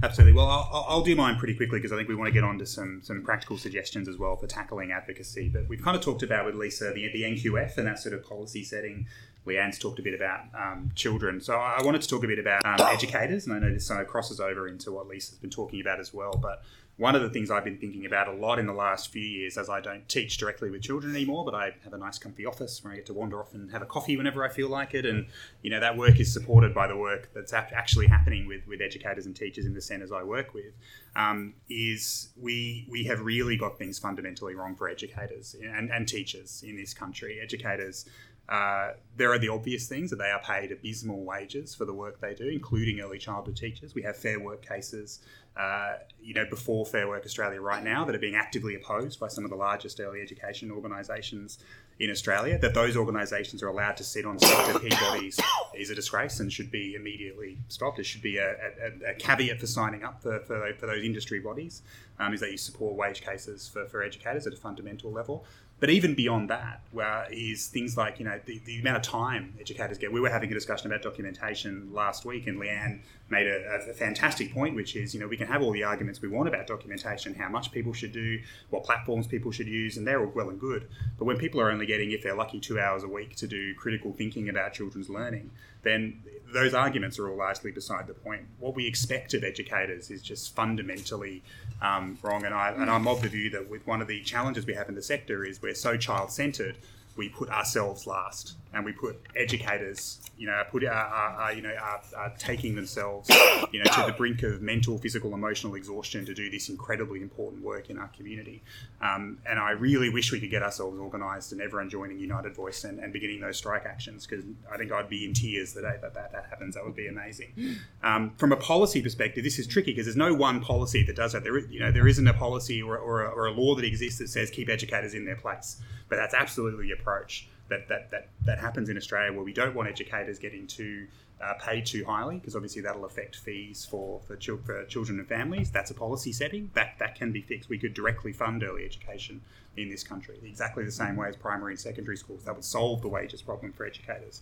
Absolutely. 0.03 0.35
Well, 0.35 0.47
I'll, 0.47 0.87
I'll, 0.89 1.03
do 1.03 1.17
mine 1.17 1.37
pretty 1.37 1.55
quickly 1.55 1.79
because 1.79 1.93
I 1.93 1.97
think 1.97 2.09
we 2.09 2.15
want 2.15 2.29
to 2.29 2.33
get 2.33 2.45
on 2.45 2.59
to 2.59 2.67
some, 2.67 3.01
some 3.03 3.23
practical 3.23 3.57
suggestions 3.57 4.09
as 4.09 4.19
well 4.19 4.37
for 4.37 4.47
tackling 4.47 4.93
advocacy. 4.93 5.49
But 5.49 5.69
we've 5.69 5.83
kind 5.83 5.97
of 5.97 6.03
talked 6.03 6.23
about 6.23 6.45
with 6.45 6.55
Lisa 6.55 6.93
the, 6.93 7.11
the 7.13 7.23
NQF 7.23 7.79
and 7.79 7.87
that 7.87 7.99
sort 7.99 8.15
of 8.15 8.23
policy 8.23 8.63
setting. 8.63 9.07
Leanne's 9.47 9.79
talked 9.79 9.99
a 9.99 10.03
bit 10.03 10.15
about 10.15 10.41
um, 10.55 10.91
children. 10.95 11.41
So 11.41 11.55
I 11.55 11.83
wanted 11.83 12.03
to 12.03 12.09
talk 12.09 12.25
a 12.25 12.27
bit 12.27 12.39
about 12.39 12.67
um, 12.67 12.85
educators, 12.89 13.47
and 13.47 13.55
I 13.55 13.59
know 13.59 13.73
this 13.73 13.89
kind 13.89 14.01
of 14.01 14.09
crosses 14.09 14.41
over 14.41 14.69
into 14.69 14.93
what 14.93 15.07
Lisa's 15.07 15.39
been 15.39 15.51
talking 15.51 15.81
about 15.81 16.01
as 16.01 16.13
well. 16.13 16.33
But 16.33 16.63
one 16.99 17.15
of 17.15 17.21
the 17.21 17.29
things 17.29 17.51
I've 17.51 17.65
been 17.65 17.77
thinking 17.77 18.07
about 18.07 18.27
a 18.27 18.33
lot 18.33 18.59
in 18.59 18.67
the 18.67 18.73
last 18.73 19.13
few 19.13 19.23
years, 19.23 19.59
as 19.59 19.69
I 19.69 19.81
don't 19.81 20.09
teach 20.09 20.39
directly 20.39 20.71
with 20.71 20.81
children 20.81 21.15
anymore, 21.15 21.45
but 21.45 21.55
I 21.55 21.75
have 21.85 21.93
a 21.93 21.99
nice, 21.99 22.19
comfy 22.19 22.47
office 22.47 22.83
where 22.83 22.95
I 22.95 22.97
get 22.97 23.07
to 23.07 23.13
wander 23.13 23.39
off 23.39 23.53
and 23.53 23.71
have 23.71 23.83
a 23.83 23.87
coffee 23.87 24.17
whenever 24.17 24.43
I 24.43 24.49
feel 24.49 24.71
like 24.71 24.95
it, 24.95 25.05
and 25.05 25.27
you 25.63 25.71
know 25.71 25.79
that 25.79 25.97
work 25.97 26.19
is 26.19 26.33
supported 26.33 26.75
by 26.75 26.87
the 26.87 26.97
work 26.97 27.31
that's 27.35 27.53
actually 27.53 28.07
happening 28.07 28.47
with, 28.47 28.67
with 28.67 28.81
educators 28.81 29.27
and 29.27 29.37
teachers 29.37 29.67
in 29.67 29.75
the 29.75 29.81
centres 29.83 30.11
I 30.11 30.23
work 30.23 30.55
with. 30.55 30.73
Um, 31.15 31.55
is 31.69 32.31
we 32.41 32.87
we 32.91 33.05
have 33.05 33.21
really 33.21 33.59
got 33.59 33.79
things 33.79 33.99
fundamentally 33.99 34.55
wrong 34.55 34.75
for 34.75 34.89
educators 34.89 35.55
and, 35.63 35.91
and 35.91 36.09
teachers 36.09 36.65
in 36.67 36.77
this 36.77 36.95
country. 36.95 37.41
Educators 37.43 38.07
uh, 38.49 38.91
there 39.17 39.33
are 39.33 39.39
the 39.39 39.49
obvious 39.49 39.89
things 39.89 40.11
that 40.11 40.17
they 40.17 40.31
are 40.31 40.41
paid 40.41 40.71
abysmal 40.71 41.25
wages 41.25 41.75
for 41.75 41.85
the 41.85 41.93
work 41.93 42.21
they 42.21 42.35
do, 42.35 42.47
including 42.47 43.01
early 43.01 43.19
childhood 43.19 43.57
teachers. 43.57 43.95
We 43.95 44.03
have 44.03 44.17
fair 44.17 44.39
work 44.39 44.65
cases, 44.65 45.21
uh, 45.57 45.95
you 46.23 46.35
know, 46.35 46.45
before 46.49 46.87
Fair 46.87 47.09
Work 47.09 47.25
Australia 47.25 47.61
right 47.61 47.83
now 47.83 48.05
that 48.05 48.15
are 48.15 48.21
being 48.21 48.37
actively 48.37 48.77
opposed 48.77 49.19
by 49.19 49.29
some 49.29 49.43
of 49.45 49.51
the 49.51 49.57
largest 49.57 49.99
early 49.99 50.21
education 50.21 50.71
organisations 50.71 51.59
in 51.99 52.11
Australia. 52.11 52.59
That 52.59 52.75
those 52.75 52.97
organisations 52.97 53.63
are 53.63 53.69
allowed 53.69 53.97
to 53.97 54.05
sit 54.05 54.25
on 54.25 54.39
CPP 54.39 54.91
bodies 55.01 55.41
is 55.75 55.91
a 55.91 55.95
disgrace 55.95 56.39
and 56.39 56.53
should 56.53 56.71
be 56.71 56.95
immediately 56.95 57.59
stopped. 57.69 57.99
It 57.99 58.05
should 58.05 58.23
be 58.23 58.37
a, 58.37 58.51
a, 58.51 59.11
a 59.11 59.15
caveat 59.15 59.59
for 59.59 59.67
signing 59.67 60.05
up 60.05 60.23
for, 60.23 60.39
for, 60.41 60.73
for 60.79 60.87
those 60.87 61.03
industry 61.03 61.41
bodies 61.41 61.83
um, 62.19 62.33
is 62.33 62.41
that 62.41 62.51
you 62.51 62.59
support 62.59 62.95
wage 62.95 63.23
cases 63.23 63.69
for, 63.69 63.87
for 63.87 64.03
educators 64.03 64.47
at 64.47 64.53
a 64.53 64.57
fundamental 64.57 65.11
level. 65.11 65.45
But 65.79 65.91
even 65.91 66.15
beyond 66.15 66.49
that, 66.49 66.81
where 66.91 67.27
is 67.31 67.67
things 67.67 67.97
like 67.97 68.19
you 68.19 68.25
know 68.25 68.41
the, 68.47 68.61
the 68.65 68.81
amount 68.81 68.97
of 68.97 69.03
time 69.03 69.55
educators 69.61 69.99
get. 69.99 70.11
We 70.11 70.21
were 70.21 70.31
having 70.31 70.51
a 70.51 70.55
discussion 70.55 70.91
about 70.91 71.03
documentation 71.03 71.93
last 71.93 72.25
week, 72.25 72.47
and 72.47 72.59
Leanne 72.59 73.01
made 73.29 73.47
a, 73.47 73.91
a, 73.91 73.93
fantastic 73.93 74.55
point, 74.55 74.75
which 74.75 74.97
is 74.97 75.13
you 75.13 75.21
know 75.21 75.29
we 75.29 75.37
can 75.37 75.47
have 75.47 75.63
all 75.63 75.73
the 75.73 75.85
arguments 75.85 76.23
we 76.23 76.29
want 76.29 76.49
about 76.49 76.67
documentation, 76.67 77.35
how 77.35 77.51
much 77.51 77.73
people 77.73 77.93
should 77.93 78.13
do, 78.13 78.41
what 78.71 78.85
platforms 78.85 79.27
people 79.27 79.51
should 79.51 79.69
use, 79.69 79.99
and 79.99 80.07
they're 80.07 80.21
all 80.21 80.33
well 80.35 80.49
and 80.49 80.59
good. 80.59 80.89
But 81.19 81.27
when 81.27 81.37
people 81.37 81.61
are 81.61 81.71
only 81.71 81.85
getting, 81.85 82.11
if 82.11 82.23
they're 82.23 82.35
lucky, 82.35 82.59
two 82.59 82.81
hours 82.81 83.03
a 83.03 83.09
week 83.09 83.37
to 83.37 83.47
do 83.47 83.75
critical 83.75 84.13
thinking 84.13 84.49
about 84.49 84.73
children's 84.73 85.11
learning, 85.11 85.51
then 85.87 86.23
those 86.53 86.75
arguments 86.75 87.19
are 87.19 87.29
all 87.29 87.37
largely 87.37 87.71
beside 87.71 88.07
the 88.07 88.15
point. 88.15 88.43
What 88.61 88.75
we 88.75 88.87
expect 88.87 89.35
of 89.35 89.45
educators 89.45 90.11
is 90.11 90.23
just 90.23 90.55
fundamentally 90.55 91.43
um, 91.83 92.19
wrong. 92.23 92.45
And, 92.45 92.55
I, 92.55 92.71
and 92.71 92.91
I'm 92.91 93.07
of 93.09 93.21
the 93.23 93.29
view 93.29 93.51
that 93.51 93.69
with 93.69 93.87
one 93.87 94.01
of 94.01 94.09
the 94.09 94.23
challenges 94.23 94.65
we 94.67 94.75
have 94.75 94.89
in 94.89 94.95
the 94.95 95.03
sector 95.03 95.45
is 95.45 95.61
we're 95.61 95.75
so 95.75 95.97
child 95.97 96.31
centred, 96.31 96.77
we 97.17 97.29
put 97.29 97.49
ourselves 97.49 98.07
last 98.07 98.57
and 98.73 98.85
we 98.85 98.93
put 98.93 99.19
educators, 99.35 100.21
you 100.37 100.47
know, 100.47 100.63
put, 100.71 100.85
uh, 100.85 100.89
uh, 100.89 101.47
uh, 101.47 101.49
you 101.49 101.63
know, 101.63 101.75
are, 101.81 102.03
are 102.15 102.35
taking 102.37 102.75
themselves, 102.75 103.29
you 103.73 103.79
know, 103.79 103.91
to 103.91 104.05
the 104.07 104.13
brink 104.13 104.43
of 104.43 104.61
mental, 104.61 104.99
physical, 104.99 105.33
emotional 105.33 105.75
exhaustion 105.77 106.27
to 106.27 106.35
do 106.35 106.51
this 106.51 106.69
incredibly 106.69 107.23
important 107.23 107.65
work 107.65 107.89
in 107.89 107.99
our 107.99 108.09
community. 108.09 108.63
Um, 109.01 109.39
and 109.49 109.59
I 109.59 109.71
really 109.71 110.11
wish 110.11 110.31
we 110.31 110.41
could 110.41 110.51
get 110.51 110.63
ourselves 110.63 110.99
organised 110.99 111.53
and 111.53 111.63
everyone 111.63 111.89
joining 111.89 112.19
United 112.19 112.55
Voice 112.55 112.85
and, 112.85 112.99
and 112.99 113.15
beginning 113.15 113.41
those 113.41 113.57
strike 113.57 113.87
actions 113.87 114.27
because 114.27 114.45
I 114.71 114.77
think 114.77 114.93
I'd 114.93 115.09
be 115.09 115.25
in 115.25 115.33
tears 115.33 115.73
the 115.73 115.81
day 115.81 115.97
that 116.03 116.13
that, 116.13 116.33
that 116.33 116.47
happens. 116.51 116.75
That 116.75 116.85
would 116.85 116.97
be 116.97 117.07
amazing. 117.07 117.79
Um, 118.03 118.33
from 118.37 118.53
a 118.53 118.57
policy 118.57 119.01
perspective, 119.01 119.43
this 119.43 119.59
is 119.59 119.67
tricky 119.67 119.93
because 119.93 120.05
there's 120.05 120.17
no 120.17 120.35
one 120.35 120.61
policy 120.61 121.03
that 121.05 121.17
does 121.17 121.33
that. 121.33 121.45
There, 121.45 121.59
you 121.59 121.81
know, 121.81 121.91
there 121.91 122.07
isn't 122.07 122.27
a 122.27 122.35
policy 122.35 122.83
or, 122.83 122.99
or, 122.99 123.25
a, 123.25 123.29
or 123.31 123.47
a 123.47 123.53
law 123.53 123.75
that 123.75 123.87
exists 123.87 124.19
that 124.19 124.29
says 124.29 124.51
keep 124.51 124.69
educators 124.69 125.15
in 125.15 125.25
their 125.25 125.37
place, 125.37 125.81
but 126.09 126.17
that's 126.17 126.35
absolutely 126.35 126.87
the 126.87 126.93
approach 126.93 127.49
that, 127.69 127.89
that, 127.89 128.11
that, 128.11 128.29
that 128.45 128.59
happens 128.59 128.89
in 128.89 128.97
Australia 128.97 129.33
where 129.33 129.45
we 129.45 129.53
don't 129.53 129.75
want 129.75 129.89
educators 129.89 130.39
getting 130.39 130.67
too 130.67 131.07
uh, 131.43 131.53
paid 131.61 131.85
too 131.85 132.05
highly 132.05 132.37
because 132.37 132.57
obviously 132.57 132.81
that'll 132.81 133.05
affect 133.05 133.37
fees 133.37 133.85
for, 133.85 134.21
for, 134.27 134.37
chil- 134.37 134.61
for, 134.65 134.85
children 134.87 135.19
and 135.19 135.29
families. 135.29 135.71
That's 135.71 135.91
a 135.91 135.95
policy 135.95 136.33
setting 136.33 136.71
that 136.75 136.95
that 136.99 137.15
can 137.15 137.31
be 137.31 137.43
fixed. 137.43 137.69
We 137.69 137.79
could 137.79 137.93
directly 137.93 138.33
fund 138.33 138.63
early 138.63 138.85
education 138.85 139.43
in 139.77 139.91
this 139.91 140.03
country 140.03 140.39
exactly 140.43 140.85
the 140.85 140.91
same 140.91 141.17
way 141.17 141.29
as 141.29 141.37
primary 141.37 141.73
and 141.73 141.81
secondary 141.81 142.17
schools. 142.17 142.45
That 142.45 142.55
would 142.55 142.65
solve 142.65 143.03
the 143.03 143.09
wages 143.09 143.43
problem 143.43 143.73
for 143.73 143.85
educators. 143.85 144.41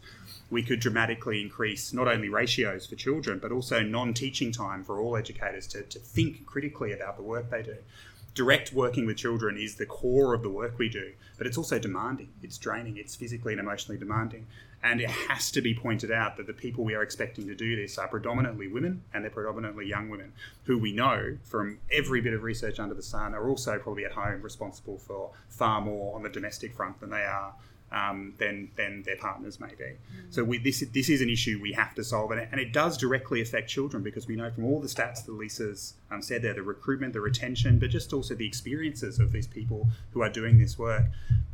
We 0.50 0.62
could 0.62 0.78
dramatically 0.78 1.42
increase 1.42 1.92
not 1.92 2.06
only 2.06 2.28
ratios 2.28 2.86
for 2.86 2.94
children 2.94 3.40
but 3.40 3.50
also 3.50 3.82
non-teaching 3.82 4.52
time 4.52 4.84
for 4.84 5.00
all 5.00 5.16
educators 5.16 5.66
to, 5.68 5.82
to 5.82 5.98
think 5.98 6.46
critically 6.46 6.92
about 6.92 7.16
the 7.16 7.24
work 7.24 7.50
they 7.50 7.62
do 7.62 7.76
direct 8.34 8.72
working 8.72 9.06
with 9.06 9.16
children 9.16 9.56
is 9.56 9.76
the 9.76 9.86
core 9.86 10.34
of 10.34 10.42
the 10.42 10.50
work 10.50 10.78
we 10.78 10.88
do, 10.88 11.12
but 11.38 11.46
it's 11.46 11.56
also 11.56 11.78
demanding. 11.78 12.28
It's 12.42 12.58
draining. 12.58 12.96
It's 12.96 13.14
physically 13.14 13.52
and 13.52 13.60
emotionally 13.60 13.98
demanding. 13.98 14.46
And 14.82 15.00
it 15.00 15.08
has 15.08 15.50
to 15.52 15.62
be 15.62 15.72
pointed 15.72 16.12
out 16.12 16.36
that 16.36 16.46
the 16.46 16.52
people 16.52 16.84
we 16.84 16.94
are 16.94 17.02
expecting 17.02 17.46
to 17.46 17.54
do 17.54 17.74
this 17.74 17.96
are 17.96 18.08
predominantly 18.08 18.68
women 18.68 19.02
and 19.14 19.24
they're 19.24 19.30
predominantly 19.30 19.86
young 19.86 20.10
women 20.10 20.32
who 20.64 20.78
we 20.78 20.92
know 20.92 21.38
from 21.42 21.78
every 21.90 22.20
bit 22.20 22.34
of 22.34 22.42
research 22.42 22.78
under 22.78 22.94
the 22.94 23.02
sun 23.02 23.34
are 23.34 23.48
also 23.48 23.78
probably 23.78 24.04
at 24.04 24.12
home 24.12 24.42
responsible 24.42 24.98
for 24.98 25.30
far 25.48 25.80
more 25.80 26.14
on 26.14 26.22
the 26.22 26.28
domestic 26.28 26.74
front 26.74 27.00
than 27.00 27.10
they 27.10 27.24
are 27.24 27.54
um, 27.94 28.34
than 28.38 28.70
than 28.76 29.02
their 29.04 29.16
partners 29.16 29.60
may 29.60 29.74
be. 29.78 29.84
Mm. 29.84 29.98
So 30.30 30.42
we, 30.42 30.58
this 30.58 30.84
this 30.92 31.08
is 31.08 31.20
an 31.22 31.30
issue 31.30 31.60
we 31.62 31.72
have 31.72 31.94
to 31.94 32.04
solve, 32.04 32.32
and 32.32 32.40
it, 32.40 32.48
and 32.50 32.60
it 32.60 32.72
does 32.72 32.98
directly 32.98 33.40
affect 33.40 33.70
children 33.70 34.02
because 34.02 34.26
we 34.26 34.36
know 34.36 34.50
from 34.50 34.64
all 34.64 34.80
the 34.80 34.88
stats 34.88 35.24
that 35.24 35.32
Lisa's 35.32 35.94
um, 36.10 36.20
said 36.20 36.42
there, 36.42 36.54
the 36.54 36.62
recruitment, 36.62 37.12
the 37.12 37.20
retention, 37.20 37.78
but 37.78 37.90
just 37.90 38.12
also 38.12 38.34
the 38.34 38.46
experiences 38.46 39.20
of 39.20 39.32
these 39.32 39.46
people 39.46 39.88
who 40.12 40.22
are 40.22 40.30
doing 40.30 40.58
this 40.58 40.78
work, 40.78 41.04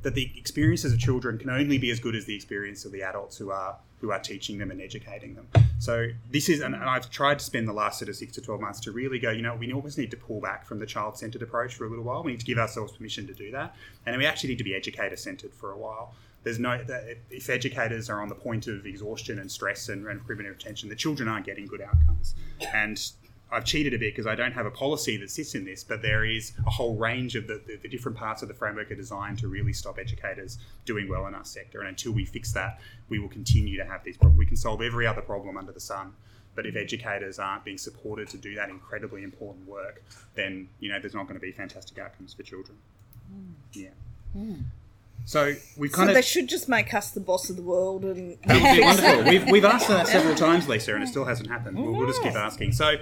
that 0.02 0.14
the 0.14 0.32
experiences 0.36 0.92
of 0.92 0.98
children 0.98 1.38
can 1.38 1.50
only 1.50 1.78
be 1.78 1.90
as 1.90 2.00
good 2.00 2.16
as 2.16 2.24
the 2.24 2.34
experience 2.34 2.84
of 2.86 2.92
the 2.92 3.02
adults 3.02 3.36
who 3.36 3.50
are 3.50 3.76
who 4.00 4.10
are 4.10 4.18
teaching 4.18 4.56
them 4.56 4.70
and 4.70 4.80
educating 4.80 5.34
them. 5.34 5.46
So 5.78 6.08
this 6.30 6.48
is, 6.48 6.62
and, 6.62 6.74
I've 6.74 7.10
tried 7.10 7.38
to 7.38 7.44
spend 7.44 7.68
the 7.68 7.74
last 7.74 7.98
sort 7.98 8.08
of 8.08 8.16
six 8.16 8.32
to 8.36 8.40
twelve 8.40 8.62
months 8.62 8.80
to 8.80 8.92
really 8.92 9.18
go. 9.18 9.30
You 9.30 9.42
know, 9.42 9.54
we 9.54 9.70
always 9.74 9.98
need 9.98 10.10
to 10.12 10.16
pull 10.16 10.40
back 10.40 10.64
from 10.64 10.78
the 10.78 10.86
child-centered 10.86 11.42
approach 11.42 11.74
for 11.74 11.84
a 11.84 11.90
little 11.90 12.04
while. 12.04 12.22
We 12.22 12.32
need 12.32 12.40
to 12.40 12.46
give 12.46 12.56
ourselves 12.56 12.96
permission 12.96 13.26
to 13.26 13.34
do 13.34 13.50
that, 13.50 13.76
and 14.06 14.16
we 14.16 14.24
actually 14.24 14.50
need 14.50 14.58
to 14.58 14.64
be 14.64 14.74
educator-centered 14.74 15.52
for 15.52 15.72
a 15.72 15.76
while 15.76 16.14
there's 16.42 16.58
no 16.58 16.82
that 16.84 17.18
if 17.30 17.50
educators 17.50 18.08
are 18.08 18.22
on 18.22 18.28
the 18.28 18.34
point 18.34 18.66
of 18.66 18.86
exhaustion 18.86 19.38
and 19.38 19.50
stress 19.50 19.88
and, 19.88 20.06
and 20.06 20.20
recruitment 20.20 20.48
and 20.48 20.56
retention, 20.56 20.88
the 20.88 20.96
children 20.96 21.28
aren't 21.28 21.46
getting 21.46 21.66
good 21.66 21.82
outcomes. 21.82 22.34
And 22.74 23.00
I've 23.52 23.64
cheated 23.64 23.94
a 23.94 23.98
bit 23.98 24.14
because 24.14 24.26
I 24.26 24.34
don't 24.34 24.52
have 24.52 24.66
a 24.66 24.70
policy 24.70 25.16
that 25.18 25.30
sits 25.30 25.54
in 25.54 25.64
this, 25.64 25.82
but 25.82 26.02
there 26.02 26.24
is 26.24 26.52
a 26.66 26.70
whole 26.70 26.94
range 26.94 27.34
of 27.34 27.46
the, 27.48 27.60
the, 27.66 27.76
the, 27.82 27.88
different 27.88 28.16
parts 28.16 28.42
of 28.42 28.48
the 28.48 28.54
framework 28.54 28.92
are 28.92 28.94
designed 28.94 29.38
to 29.40 29.48
really 29.48 29.72
stop 29.72 29.98
educators 29.98 30.58
doing 30.84 31.08
well 31.08 31.26
in 31.26 31.34
our 31.34 31.44
sector. 31.44 31.80
And 31.80 31.88
until 31.88 32.12
we 32.12 32.24
fix 32.24 32.52
that, 32.52 32.80
we 33.08 33.18
will 33.18 33.28
continue 33.28 33.76
to 33.76 33.84
have 33.84 34.04
these 34.04 34.16
problems. 34.16 34.38
We 34.38 34.46
can 34.46 34.56
solve 34.56 34.82
every 34.82 35.06
other 35.06 35.20
problem 35.20 35.56
under 35.56 35.72
the 35.72 35.80
sun. 35.80 36.12
But 36.54 36.66
if 36.66 36.76
educators 36.76 37.38
aren't 37.38 37.64
being 37.64 37.78
supported 37.78 38.28
to 38.28 38.36
do 38.36 38.54
that 38.54 38.68
incredibly 38.68 39.24
important 39.24 39.66
work, 39.68 40.02
then 40.34 40.68
you 40.80 40.90
know 40.90 40.98
there's 40.98 41.14
not 41.14 41.24
going 41.24 41.38
to 41.38 41.40
be 41.40 41.52
fantastic 41.52 41.98
outcomes 41.98 42.34
for 42.34 42.42
children. 42.42 42.76
Mm. 43.32 43.52
Yeah. 43.72 43.88
Mm. 44.36 44.64
So 45.30 45.54
we 45.76 45.88
kind 45.88 46.08
so 46.08 46.10
of 46.10 46.14
they 46.16 46.22
should 46.22 46.48
just 46.48 46.68
make 46.68 46.92
us 46.92 47.12
the 47.12 47.20
boss 47.20 47.50
of 47.50 47.54
the 47.54 47.62
world, 47.62 48.04
and 48.04 48.36
that 48.46 48.60
would 48.60 48.76
be 48.76 48.82
wonderful. 48.82 49.22
We've, 49.30 49.48
we've 49.48 49.64
asked 49.64 49.86
that 49.86 50.08
several 50.08 50.34
times, 50.34 50.68
Lisa, 50.68 50.92
and 50.92 51.04
it 51.04 51.06
still 51.06 51.24
hasn't 51.24 51.48
happened. 51.48 51.78
We'll, 51.78 51.92
we'll 51.92 52.08
just 52.08 52.20
keep 52.20 52.34
asking. 52.34 52.72
So. 52.72 52.96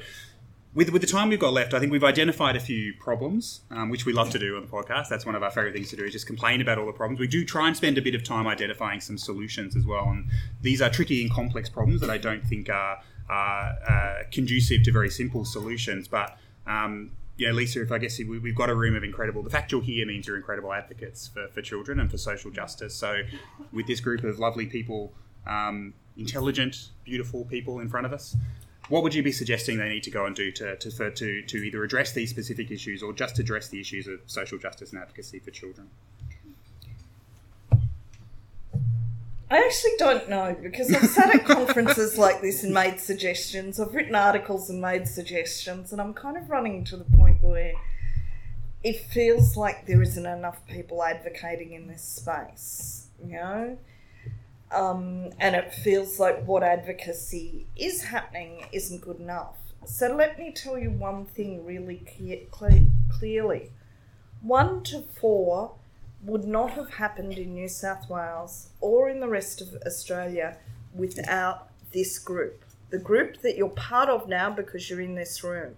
With, 0.75 0.91
with 0.91 1.01
the 1.01 1.09
time 1.09 1.31
we've 1.31 1.41
got 1.41 1.55
left, 1.55 1.73
I 1.73 1.81
think 1.81 1.91
we've 1.91 2.05
identified 2.05 2.55
a 2.55 2.61
few 2.61 2.93
problems, 3.01 3.63
um, 3.71 3.89
which 3.89 4.05
we 4.05 4.13
love 4.13 4.31
to 4.31 4.39
do 4.39 4.55
on 4.55 4.63
the 4.63 4.69
podcast. 4.69 5.09
That's 5.09 5.25
one 5.25 5.35
of 5.35 5.43
our 5.43 5.51
favourite 5.51 5.73
things 5.75 5.89
to 5.91 5.97
do, 5.97 6.05
is 6.05 6.13
just 6.13 6.27
complain 6.27 6.61
about 6.61 6.77
all 6.79 6.85
the 6.87 6.93
problems. 6.93 7.19
We 7.19 7.27
do 7.27 7.45
try 7.45 7.67
and 7.67 7.77
spend 7.77 7.97
a 7.97 8.03
bit 8.03 8.15
of 8.15 8.23
time 8.23 8.47
identifying 8.47 9.01
some 9.01 9.17
solutions 9.17 9.75
as 9.75 9.87
well. 9.87 10.05
And 10.05 10.27
these 10.61 10.83
are 10.83 10.91
tricky 10.91 11.23
and 11.23 11.33
complex 11.33 11.71
problems 11.71 12.03
that 12.03 12.11
I 12.11 12.19
don't 12.19 12.47
think 12.47 12.69
are, 12.69 13.03
are 13.31 13.77
uh, 13.89 14.15
conducive 14.31 14.83
to 14.85 14.93
very 14.93 15.11
simple 15.11 15.47
solutions. 15.47 16.07
But 16.07 16.39
um, 16.67 17.13
yeah, 17.39 17.53
Lisa, 17.53 17.81
if 17.81 17.93
I 17.93 17.99
guess 17.99 18.19
we, 18.19 18.41
have 18.45 18.57
got 18.57 18.69
a 18.69 18.75
room 18.75 18.97
of 18.97 19.05
incredible, 19.05 19.45
the 19.45 19.51
fact 19.51 19.71
you're 19.71 19.81
here 19.81 20.05
means 20.05 20.27
you're 20.27 20.37
incredible 20.37 20.73
advocates 20.73 21.29
for, 21.29 21.47
for 21.49 21.63
children 21.63 22.01
and 22.01 22.11
for 22.11 22.19
social 22.19 22.51
justice. 22.51 22.95
So, 22.95 23.23
with 23.73 23.87
this 23.87 24.01
group 24.01 24.25
of 24.25 24.41
lovely 24.41 24.67
people, 24.67 25.13
um, 25.47 25.95
intelligent, 26.17 26.89
beautiful 27.05 27.45
people 27.45 27.79
in 27.79 27.89
front 27.89 28.07
of 28.07 28.13
us, 28.13 28.37
what 28.89 29.05
would 29.05 29.15
you 29.15 29.23
be 29.23 29.31
suggesting 29.31 29.79
they 29.79 29.89
need 29.89 30.03
to 30.03 30.11
go 30.11 30.27
and 30.27 30.35
do 30.35 30.51
to, 30.51 30.77
to, 30.77 31.11
to, 31.11 31.43
to 31.43 31.57
either 31.59 31.85
address 31.85 32.13
these 32.13 32.31
specific 32.31 32.73
issues 32.73 33.05
or 33.05 33.13
just 33.13 33.39
address 33.39 33.69
the 33.69 33.81
issues 33.81 34.09
of 34.09 34.19
social 34.27 34.59
justice 34.59 34.91
and 34.93 35.01
advocacy 35.01 35.39
for 35.39 35.53
children? 35.53 35.89
I 39.51 39.65
actually 39.65 39.93
don't 39.99 40.29
know 40.29 40.55
because 40.61 40.93
I've 40.95 41.09
sat 41.09 41.35
at 41.35 41.45
conferences 41.47 42.19
like 42.19 42.43
this 42.43 42.65
and 42.65 42.75
made 42.75 43.01
suggestions. 43.01 43.81
I've 43.81 43.95
written 43.95 44.15
articles 44.15 44.69
and 44.69 44.81
made 44.81 45.09
suggestions, 45.09 45.91
and 45.91 46.01
I'm 46.01 46.13
kind 46.13 46.37
of 46.37 46.51
running 46.51 46.85
to 46.85 46.99
the 46.99 47.05
point 47.05 47.28
where 47.41 47.73
it 48.83 49.01
feels 49.01 49.57
like 49.57 49.87
there 49.87 50.03
isn't 50.03 50.27
enough 50.27 50.67
people 50.67 51.03
advocating 51.03 51.73
in 51.73 51.89
this 51.89 52.03
space, 52.03 53.09
you 53.25 53.33
know? 53.33 53.79
Um, 54.71 55.31
and 55.41 55.57
it 55.57 55.73
feels 55.73 56.21
like 56.21 56.45
what 56.45 56.63
advocacy 56.63 57.67
is 57.77 58.05
happening 58.05 58.67
isn't 58.73 59.01
good 59.01 59.19
enough. 59.19 59.57
So 59.87 60.15
let 60.15 60.39
me 60.39 60.53
tell 60.53 60.79
you 60.79 60.91
one 60.91 61.25
thing 61.25 61.65
really 61.65 62.03
clear, 62.17 62.41
clearly. 63.09 63.71
One 64.43 64.83
to 64.85 65.03
four 65.03 65.73
would 66.23 66.45
not 66.45 66.73
have 66.73 66.95
happened 66.95 67.39
in 67.39 67.55
New 67.55 67.69
South 67.69 68.09
Wales 68.11 68.69
or 68.81 69.09
in 69.09 69.21
the 69.21 69.29
rest 69.29 69.61
of 69.61 69.75
Australia 69.87 70.59
without 70.95 71.69
this 71.93 72.19
group. 72.19 72.65
The 72.91 72.99
group 72.99 73.43
that 73.43 73.57
you're 73.57 73.69
part 73.71 74.09
of 74.09 74.29
now 74.29 74.51
because 74.51 74.91
you're 74.91 75.01
in 75.01 75.15
this 75.15 75.43
room. 75.43 75.77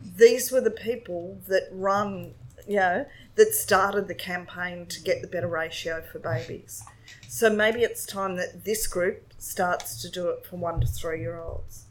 These 0.00 0.52
were 0.52 0.60
the 0.60 0.70
people 0.70 1.40
that 1.48 1.68
run, 1.72 2.34
you 2.66 2.76
know, 2.76 3.06
that 3.34 3.54
started 3.54 4.08
the 4.08 4.14
campaign 4.14 4.86
to 4.86 5.00
get 5.00 5.22
the 5.22 5.28
better 5.28 5.48
ratio 5.48 6.02
for 6.02 6.18
babies. 6.18 6.82
So 7.28 7.50
maybe 7.50 7.82
it's 7.82 8.06
time 8.06 8.36
that 8.36 8.64
this 8.64 8.86
group 8.86 9.34
starts 9.38 10.00
to 10.02 10.10
do 10.10 10.28
it 10.28 10.46
for 10.46 10.56
one 10.56 10.80
to 10.80 10.86
three 10.86 11.20
year 11.20 11.40
olds. 11.40 11.84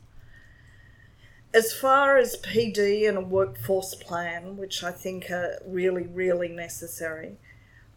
As 1.54 1.72
far 1.72 2.18
as 2.18 2.36
PD 2.38 3.08
and 3.08 3.18
a 3.18 3.22
workforce 3.22 3.96
plan, 3.96 4.58
which 4.58 4.84
I 4.84 4.92
think 4.92 5.32
are 5.32 5.58
really, 5.66 6.04
really 6.04 6.50
necessary, 6.50 7.38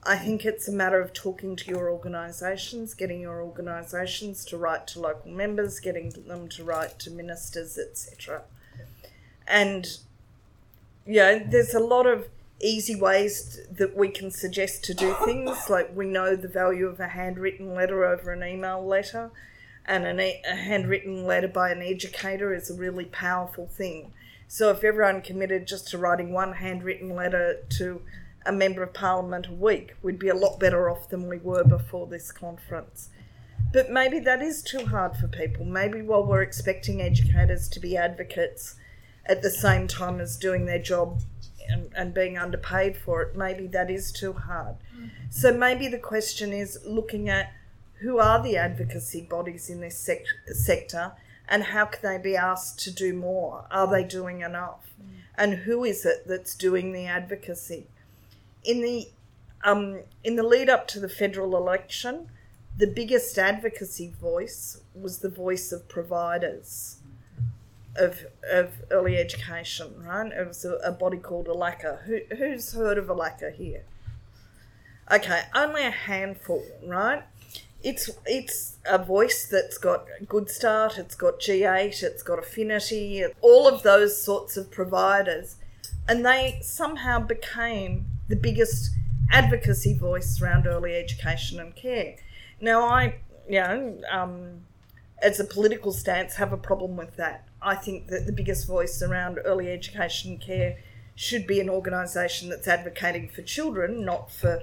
I 0.04 0.16
think 0.16 0.44
it's 0.44 0.68
a 0.68 0.72
matter 0.72 1.00
of 1.00 1.12
talking 1.12 1.56
to 1.56 1.70
your 1.70 1.90
organisations, 1.90 2.94
getting 2.94 3.20
your 3.20 3.42
organisations 3.42 4.44
to 4.46 4.56
write 4.56 4.86
to 4.88 5.00
local 5.00 5.32
members, 5.32 5.80
getting 5.80 6.10
them 6.10 6.48
to 6.50 6.64
write 6.64 6.98
to 7.00 7.10
ministers, 7.10 7.76
etc. 7.76 8.42
And 9.48 9.86
yeah, 11.06 11.42
there's 11.44 11.74
a 11.74 11.80
lot 11.80 12.06
of 12.06 12.28
easy 12.60 12.94
ways 12.94 13.60
that 13.70 13.96
we 13.96 14.08
can 14.08 14.30
suggest 14.30 14.84
to 14.84 14.94
do 14.94 15.14
things. 15.24 15.70
Like 15.70 15.94
we 15.96 16.06
know 16.06 16.36
the 16.36 16.48
value 16.48 16.86
of 16.86 17.00
a 17.00 17.08
handwritten 17.08 17.74
letter 17.74 18.04
over 18.04 18.32
an 18.32 18.42
email 18.42 18.84
letter, 18.84 19.30
and 19.86 20.06
an 20.06 20.20
e- 20.20 20.42
a 20.48 20.54
handwritten 20.54 21.24
letter 21.24 21.48
by 21.48 21.70
an 21.70 21.82
educator 21.82 22.54
is 22.54 22.70
a 22.70 22.74
really 22.74 23.06
powerful 23.06 23.66
thing. 23.66 24.12
So 24.46 24.70
if 24.70 24.84
everyone 24.84 25.22
committed 25.22 25.66
just 25.66 25.88
to 25.88 25.98
writing 25.98 26.32
one 26.32 26.54
handwritten 26.54 27.14
letter 27.14 27.58
to 27.78 28.02
a 28.46 28.52
member 28.52 28.82
of 28.82 28.94
parliament 28.94 29.46
a 29.46 29.52
week, 29.52 29.94
we'd 30.02 30.18
be 30.18 30.28
a 30.28 30.34
lot 30.34 30.58
better 30.58 30.88
off 30.88 31.08
than 31.08 31.28
we 31.28 31.38
were 31.38 31.64
before 31.64 32.06
this 32.06 32.32
conference. 32.32 33.10
But 33.72 33.90
maybe 33.90 34.18
that 34.20 34.40
is 34.40 34.62
too 34.62 34.86
hard 34.86 35.16
for 35.16 35.28
people. 35.28 35.66
Maybe 35.66 36.00
while 36.00 36.24
we're 36.24 36.42
expecting 36.42 37.02
educators 37.02 37.68
to 37.68 37.80
be 37.80 37.96
advocates 37.96 38.76
at 39.28 39.42
the 39.42 39.50
same 39.50 39.86
time 39.86 40.20
as 40.20 40.36
doing 40.36 40.66
their 40.66 40.78
job 40.78 41.20
and, 41.68 41.92
and 41.94 42.14
being 42.14 42.38
underpaid 42.38 42.96
for 42.96 43.22
it, 43.22 43.36
maybe 43.36 43.66
that 43.68 43.90
is 43.90 44.10
too 44.10 44.32
hard. 44.32 44.76
So 45.30 45.52
maybe 45.52 45.88
the 45.88 45.98
question 45.98 46.52
is 46.52 46.78
looking 46.86 47.28
at 47.28 47.52
who 48.00 48.18
are 48.18 48.42
the 48.42 48.56
advocacy 48.56 49.22
bodies 49.22 49.68
in 49.68 49.80
this 49.80 49.98
sec- 49.98 50.24
sector 50.46 51.12
and 51.48 51.64
how 51.64 51.86
can 51.86 52.00
they 52.02 52.22
be 52.22 52.36
asked 52.36 52.78
to 52.80 52.90
do 52.90 53.12
more? 53.12 53.66
Are 53.70 53.86
they 53.86 54.04
doing 54.04 54.40
enough? 54.40 54.84
And 55.36 55.54
who 55.54 55.84
is 55.84 56.04
it 56.04 56.26
that's 56.26 56.54
doing 56.54 56.92
the 56.92 57.06
advocacy? 57.06 57.86
In 58.64 58.82
the 58.82 59.08
um, 59.64 60.00
in 60.22 60.36
the 60.36 60.42
lead 60.42 60.68
up 60.68 60.86
to 60.88 61.00
the 61.00 61.08
federal 61.08 61.56
election, 61.56 62.28
the 62.76 62.86
biggest 62.86 63.36
advocacy 63.38 64.12
voice 64.20 64.80
was 64.94 65.18
the 65.18 65.28
voice 65.28 65.72
of 65.72 65.88
providers 65.88 66.97
of, 67.98 68.24
of 68.50 68.72
early 68.90 69.16
education, 69.16 69.94
right? 70.04 70.32
It 70.32 70.46
was 70.46 70.64
a, 70.64 70.74
a 70.76 70.92
body 70.92 71.18
called 71.18 71.46
ELACCA. 71.46 72.04
Who, 72.04 72.20
who's 72.36 72.72
heard 72.72 72.98
of 72.98 73.06
ELACCA 73.06 73.54
here? 73.54 73.84
Okay, 75.10 75.42
only 75.54 75.84
a 75.84 75.90
handful, 75.90 76.62
right? 76.86 77.22
It's 77.82 78.10
it's 78.26 78.76
a 78.84 78.98
voice 78.98 79.46
that's 79.48 79.78
got 79.78 80.04
Goodstart, 80.26 80.98
it's 80.98 81.14
got 81.14 81.40
G8, 81.40 82.02
it's 82.02 82.22
got 82.22 82.40
Affinity, 82.40 83.24
all 83.40 83.68
of 83.68 83.82
those 83.84 84.20
sorts 84.20 84.56
of 84.56 84.70
providers, 84.70 85.56
and 86.08 86.26
they 86.26 86.58
somehow 86.60 87.20
became 87.20 88.06
the 88.28 88.36
biggest 88.36 88.90
advocacy 89.30 89.94
voice 89.94 90.42
around 90.42 90.66
early 90.66 90.94
education 90.96 91.60
and 91.60 91.74
care. 91.74 92.16
Now, 92.60 92.82
I, 92.84 93.16
you 93.48 93.60
know, 93.60 94.00
um, 94.10 94.62
as 95.22 95.40
a 95.40 95.44
political 95.44 95.92
stance, 95.92 96.36
have 96.36 96.52
a 96.52 96.56
problem 96.56 96.96
with 96.96 97.16
that. 97.16 97.46
I 97.60 97.74
think 97.74 98.08
that 98.08 98.26
the 98.26 98.32
biggest 98.32 98.66
voice 98.66 99.02
around 99.02 99.38
early 99.44 99.70
education 99.70 100.38
care 100.38 100.78
should 101.14 101.46
be 101.46 101.60
an 101.60 101.68
organisation 101.68 102.48
that's 102.48 102.68
advocating 102.68 103.28
for 103.28 103.42
children, 103.42 104.04
not 104.04 104.30
for 104.30 104.62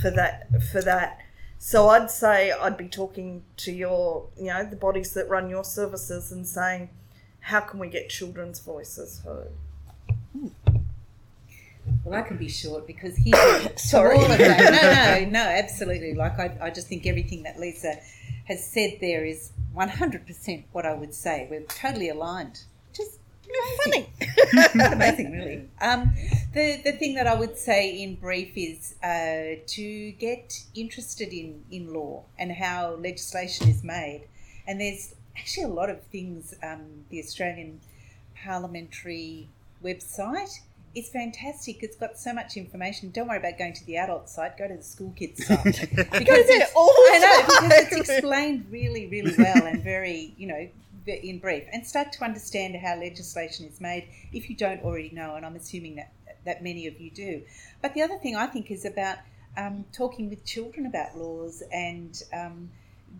for 0.00 0.10
that 0.10 0.48
for 0.72 0.82
that. 0.82 1.20
So 1.58 1.88
I'd 1.90 2.10
say 2.10 2.50
I'd 2.50 2.76
be 2.76 2.88
talking 2.88 3.44
to 3.58 3.70
your, 3.70 4.26
you 4.36 4.46
know, 4.46 4.64
the 4.64 4.74
bodies 4.74 5.14
that 5.14 5.28
run 5.28 5.48
your 5.48 5.62
services 5.62 6.32
and 6.32 6.44
saying, 6.44 6.90
how 7.38 7.60
can 7.60 7.78
we 7.78 7.88
get 7.88 8.08
children's 8.08 8.58
voices 8.58 9.22
heard? 9.24 9.52
Well, 12.04 12.18
I 12.18 12.22
can 12.22 12.36
be 12.36 12.48
short 12.48 12.86
because 12.86 13.16
here, 13.16 13.34
Sorry. 13.76 14.16
all 14.16 14.24
of 14.24 14.38
that. 14.38 15.24
No, 15.24 15.24
no, 15.24 15.30
no, 15.30 15.48
absolutely. 15.50 16.14
Like 16.14 16.38
I, 16.38 16.56
I 16.60 16.70
just 16.70 16.88
think 16.88 17.06
everything 17.06 17.44
that 17.44 17.60
Lisa 17.60 18.00
has 18.46 18.68
said 18.68 18.98
there 19.00 19.24
is 19.24 19.52
100% 19.76 20.64
what 20.72 20.86
I 20.86 20.94
would 20.94 21.14
say. 21.14 21.46
We're 21.50 21.62
totally 21.62 22.08
aligned. 22.08 22.60
Just 22.92 23.18
Funny. 23.84 24.08
Amazing, 24.92 25.32
really. 25.32 25.68
Um, 25.80 26.14
the 26.54 26.80
the 26.84 26.92
thing 26.92 27.14
that 27.14 27.26
I 27.26 27.34
would 27.34 27.58
say 27.58 27.90
in 27.90 28.14
brief 28.14 28.52
is 28.56 28.94
uh, 29.02 29.60
to 29.66 30.12
get 30.12 30.64
interested 30.74 31.32
in 31.32 31.64
in 31.70 31.92
law 31.92 32.24
and 32.38 32.52
how 32.52 32.94
legislation 32.94 33.68
is 33.68 33.82
made, 33.82 34.22
and 34.66 34.80
there's 34.80 35.14
actually 35.36 35.64
a 35.64 35.74
lot 35.74 35.90
of 35.90 36.02
things. 36.04 36.54
Um, 36.62 37.04
the 37.10 37.18
Australian 37.18 37.80
Parliamentary 38.42 39.48
website 39.82 40.60
is 40.94 41.08
fantastic. 41.08 41.82
It's 41.82 41.96
got 41.96 42.18
so 42.18 42.32
much 42.32 42.56
information. 42.56 43.10
Don't 43.10 43.28
worry 43.28 43.38
about 43.38 43.58
going 43.58 43.72
to 43.74 43.86
the 43.86 43.96
adult 43.96 44.28
site. 44.28 44.58
Go 44.58 44.68
to 44.68 44.76
the 44.76 44.82
school 44.82 45.12
kids 45.16 45.46
site 45.46 45.64
because 45.64 46.46
it's, 46.48 46.72
all 46.74 46.90
I 46.90 47.18
know 47.18 47.68
because 47.68 47.98
it's 47.98 48.10
explained 48.10 48.66
really, 48.70 49.06
really 49.06 49.34
well 49.36 49.66
and 49.66 49.82
very, 49.82 50.34
you 50.36 50.46
know, 50.46 50.68
in 51.06 51.38
brief. 51.38 51.64
And 51.72 51.86
start 51.86 52.12
to 52.12 52.24
understand 52.24 52.76
how 52.76 52.96
legislation 52.98 53.66
is 53.66 53.80
made 53.80 54.08
if 54.32 54.50
you 54.50 54.56
don't 54.56 54.82
already 54.82 55.10
know. 55.10 55.34
And 55.34 55.46
I'm 55.46 55.56
assuming 55.56 55.96
that 55.96 56.12
that 56.44 56.62
many 56.62 56.86
of 56.86 57.00
you 57.00 57.10
do. 57.10 57.42
But 57.80 57.94
the 57.94 58.02
other 58.02 58.18
thing 58.18 58.36
I 58.36 58.46
think 58.46 58.70
is 58.70 58.84
about 58.84 59.18
um, 59.56 59.84
talking 59.92 60.28
with 60.28 60.44
children 60.44 60.86
about 60.86 61.16
laws 61.16 61.62
and 61.72 62.20
um, 62.32 62.70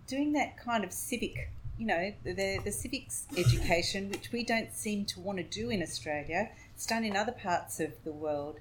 doing 0.07 0.33
that 0.33 0.57
kind 0.59 0.85
of 0.85 0.93
civic, 0.93 1.51
you 1.79 1.87
know, 1.87 2.13
the, 2.25 2.59
the 2.65 2.73
civics 2.73 3.27
education, 3.37 4.11
which 4.11 4.33
we 4.33 4.45
don't 4.45 4.73
seem 4.73 5.05
to 5.07 5.21
want 5.21 5.39
to 5.39 5.45
do 5.45 5.71
in 5.71 5.83
Australia. 5.83 6.51
It's 6.75 6.87
done 6.87 7.05
in 7.05 7.17
other 7.17 7.33
parts 7.33 7.81
of 7.81 7.93
the 8.05 8.13
world 8.13 8.59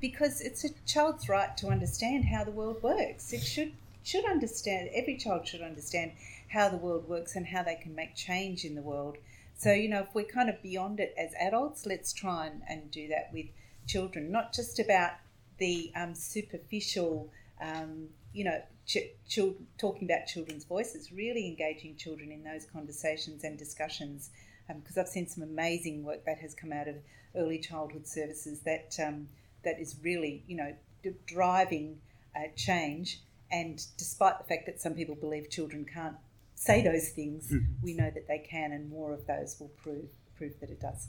because 0.00 0.40
it's 0.40 0.64
a 0.64 0.70
child's 0.86 1.28
right 1.28 1.56
to 1.56 1.68
understand 1.68 2.26
how 2.26 2.44
the 2.44 2.50
world 2.50 2.82
works. 2.82 3.32
It 3.32 3.42
should 3.42 3.72
should 4.02 4.24
understand. 4.24 4.88
Every 4.94 5.16
child 5.16 5.48
should 5.48 5.62
understand 5.62 6.12
how 6.48 6.68
the 6.68 6.76
world 6.76 7.08
works 7.08 7.34
and 7.34 7.46
how 7.46 7.62
they 7.62 7.74
can 7.74 7.94
make 7.94 8.14
change 8.14 8.64
in 8.64 8.74
the 8.74 8.82
world. 8.82 9.16
So 9.56 9.72
you 9.72 9.88
know, 9.88 10.02
if 10.02 10.14
we're 10.14 10.24
kind 10.24 10.48
of 10.48 10.62
beyond 10.62 11.00
it 11.00 11.14
as 11.18 11.32
adults, 11.40 11.86
let's 11.86 12.12
try 12.12 12.46
and, 12.46 12.62
and 12.68 12.90
do 12.90 13.08
that 13.08 13.30
with 13.32 13.46
children. 13.86 14.30
Not 14.30 14.52
just 14.52 14.78
about 14.78 15.12
the 15.58 15.90
um, 15.96 16.14
superficial, 16.14 17.30
um, 17.60 18.08
you 18.32 18.44
know, 18.44 18.62
ch- 18.86 19.10
chil- 19.26 19.56
talking 19.78 20.08
about 20.08 20.26
children's 20.26 20.64
voices. 20.64 21.10
Really 21.10 21.46
engaging 21.46 21.96
children 21.96 22.30
in 22.30 22.44
those 22.44 22.66
conversations 22.66 23.44
and 23.44 23.58
discussions. 23.58 24.30
Because 24.68 24.98
I've 24.98 25.08
seen 25.08 25.28
some 25.28 25.44
amazing 25.44 26.02
work 26.04 26.24
that 26.26 26.38
has 26.38 26.52
come 26.52 26.72
out 26.72 26.88
of 26.88 26.96
early 27.36 27.58
childhood 27.58 28.06
services 28.06 28.60
that 28.60 28.96
um, 29.04 29.28
that 29.64 29.80
is 29.80 29.96
really, 30.02 30.42
you 30.46 30.56
know, 30.56 30.74
d- 31.02 31.10
driving 31.26 31.98
uh, 32.34 32.48
change. 32.56 33.20
And 33.50 33.84
despite 33.96 34.38
the 34.38 34.44
fact 34.44 34.66
that 34.66 34.80
some 34.80 34.94
people 34.94 35.14
believe 35.14 35.50
children 35.50 35.84
can't 35.84 36.16
say 36.54 36.82
those 36.82 37.10
things, 37.10 37.52
we 37.82 37.94
know 37.94 38.10
that 38.10 38.26
they 38.26 38.38
can, 38.38 38.72
and 38.72 38.90
more 38.90 39.12
of 39.12 39.26
those 39.26 39.56
will 39.60 39.70
prove 39.82 40.08
prove 40.36 40.58
that 40.60 40.70
it 40.70 40.80
does. 40.80 41.08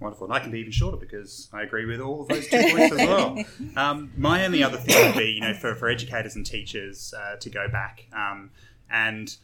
Wonderful. 0.00 0.26
And 0.26 0.34
I 0.34 0.38
can 0.38 0.52
be 0.52 0.60
even 0.60 0.70
shorter 0.70 0.96
because 0.96 1.48
I 1.52 1.62
agree 1.62 1.84
with 1.84 2.00
all 2.00 2.22
of 2.22 2.28
those 2.28 2.46
two 2.46 2.62
points 2.70 2.92
as 2.92 3.08
well. 3.08 3.38
Um, 3.76 4.10
my 4.16 4.44
only 4.44 4.62
other 4.62 4.76
thing 4.76 5.06
would 5.06 5.16
be, 5.16 5.32
you 5.32 5.40
know, 5.40 5.54
for, 5.54 5.74
for 5.74 5.88
educators 5.88 6.34
and 6.34 6.44
teachers 6.44 7.14
uh, 7.16 7.36
to 7.36 7.50
go 7.50 7.68
back 7.68 8.06
um, 8.12 8.50
and 8.90 9.36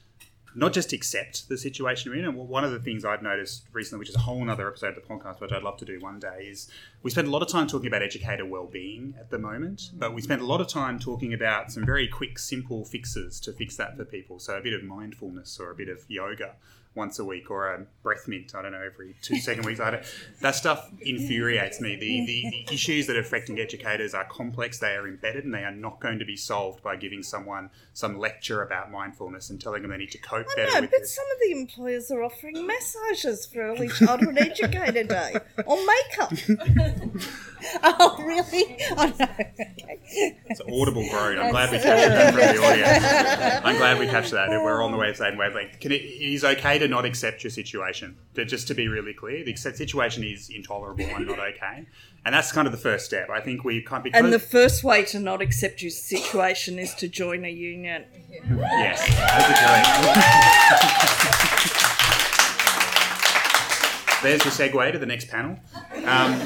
not 0.55 0.73
just 0.73 0.93
accept 0.93 1.49
the 1.49 1.59
situation 1.59 2.13
we're 2.13 2.19
in. 2.19 2.25
And 2.25 2.37
one 2.37 2.65
of 2.65 2.71
the 2.71 2.79
things 2.79 3.05
I've 3.05 3.23
noticed 3.23 3.65
recently, 3.73 3.99
which 3.99 4.09
is 4.09 4.15
a 4.15 4.21
whole 4.21 4.49
other 4.49 4.69
episode 4.69 4.97
of 4.97 4.97
the 4.97 5.01
podcast, 5.01 5.41
which 5.41 5.53
I'd 5.53 5.63
love 5.63 5.77
to 5.79 5.85
do 5.85 5.99
one 6.01 6.19
day, 6.19 6.49
is 6.51 6.69
we 7.03 7.11
spend 7.11 7.29
a 7.29 7.31
lot 7.31 7.43
of 7.43 7.49
time 7.49 7.67
talking 7.67 7.89
about 7.89 8.03
educator 8.03 8.47
well-being 8.47 9.15
at 9.19 9.31
the 9.31 9.39
moment, 9.39 9.91
but 9.95 10.15
we 10.15 10.23
spend 10.23 10.41
a 10.41 10.47
lot 10.47 10.61
of 10.61 10.69
time 10.69 10.99
talking 10.99 11.33
about 11.33 11.73
some 11.73 11.85
very 11.85 12.07
quick, 12.07 12.39
simple 12.39 12.85
fixes 12.85 13.41
to 13.41 13.53
fix 13.53 13.77
that 13.77 13.97
for 13.97 14.05
people. 14.05 14.39
So 14.39 14.57
a 14.57 14.63
bit 14.63 14.75
of 14.75 14.85
mindfulness 14.85 15.59
or 15.59 15.71
a 15.71 15.75
bit 15.75 15.89
of 15.89 16.05
yoga 16.09 16.55
once 16.95 17.19
a 17.19 17.25
week 17.25 17.51
or 17.51 17.73
a 17.75 17.85
breath 18.03 18.29
mint, 18.29 18.55
I 18.55 18.63
don't 18.63 18.73
know, 18.73 18.81
every 18.85 19.17
two 19.23 19.39
second 19.39 19.65
weeks. 19.67 19.81
I 19.81 19.91
don't, 19.91 20.05
that 20.41 20.55
stuff 20.55 20.91
infuriates 21.01 21.81
me. 21.81 21.97
The, 21.97 22.25
the, 22.27 22.65
the 22.69 22.75
issues 22.75 23.07
that 23.09 23.17
are 23.17 23.21
affecting 23.21 23.59
educators 23.59 24.15
are 24.15 24.25
complex, 24.25 24.79
they 24.79 24.95
are 24.95 25.09
embedded, 25.09 25.45
and 25.45 25.53
they 25.53 25.65
are 25.65 25.73
not 25.75 26.01
going 26.01 26.19
to 26.21 26.25
be 26.25 26.37
solved 26.37 26.83
by 26.83 26.97
giving 26.97 27.23
someone 27.23 27.71
some 27.95 28.19
lecture 28.19 28.63
about 28.63 28.93
mindfulness 28.93 29.51
and 29.51 29.61
telling 29.61 29.83
them 29.83 29.91
they 29.91 29.97
need 29.97 30.13
to 30.13 30.19
cope 30.19 30.47
better 30.55 30.71
No, 30.73 30.81
with 30.83 30.91
but 30.93 31.01
this. 31.01 31.15
some 31.17 31.25
of 31.33 31.39
the 31.43 31.53
employers 31.53 32.11
are 32.11 32.23
offering 32.23 32.67
massages 32.67 33.47
for 33.47 33.61
Early 33.63 33.89
Childhood 33.89 34.39
Educator 34.39 35.03
Day 35.05 35.35
or 35.67 35.79
makeup. 35.85 36.33
Oh, 37.83 38.23
really? 38.23 38.77
Oh, 38.91 39.13
no. 39.19 39.25
Okay. 39.25 40.37
It's 40.47 40.61
an 40.61 40.67
audible 40.71 41.09
groan. 41.09 41.39
I'm 41.39 41.51
glad 41.51 41.73
we 41.73 41.79
captured 41.79 42.11
that 42.11 42.35
from 42.35 42.41
the 42.57 42.63
audio. 42.63 43.67
I'm 43.67 43.77
glad 43.79 43.99
we 43.99 44.07
captured 44.07 44.37
that. 44.37 44.51
We're 44.51 44.83
on 44.83 44.93
the 44.93 44.99
way 44.99 45.13
same 45.15 45.39
wavelength. 45.39 45.81
Can 45.81 45.91
it, 45.93 46.03
it 46.03 46.35
is 46.35 46.45
okay 46.45 46.79
to 46.79 46.84
not 46.89 47.05
accept 47.05 47.43
your 47.45 47.51
situation. 47.51 48.17
To- 48.35 48.45
Just 48.45 48.67
to 48.69 48.75
be 48.75 48.89
really 48.89 49.13
clear, 49.15 49.45
the 49.45 49.51
accept- 49.51 49.77
situation 49.79 50.25
is 50.25 50.49
intolerable 50.51 51.05
and 51.05 51.27
not 51.27 51.39
okay. 51.51 51.87
And 52.27 52.35
that's 52.35 52.53
kind 52.53 52.67
of 52.67 52.73
the 52.73 52.79
first 52.79 53.05
step. 53.05 53.29
I 53.31 53.41
think 53.41 53.65
we 53.65 53.83
can't 53.83 54.03
because 54.03 54.23
And 54.23 54.33
the 54.33 54.39
first 54.39 54.83
way 54.85 55.05
to 55.07 55.19
not 55.21 55.43
accept 55.43 55.83
your 55.83 55.91
situation 55.91 56.79
is 56.79 56.95
to 56.95 57.09
join 57.09 57.45
a 57.45 57.51
union. 57.51 58.05
yes, 58.49 59.07
that's 59.07 59.49
a 59.51 59.55
correct. 61.63 61.81
There's 64.25 64.43
your 64.43 64.53
segue 64.55 64.93
to 64.93 64.99
the 64.99 65.05
next 65.05 65.29
panel. 65.29 65.59
Um, 66.07 66.39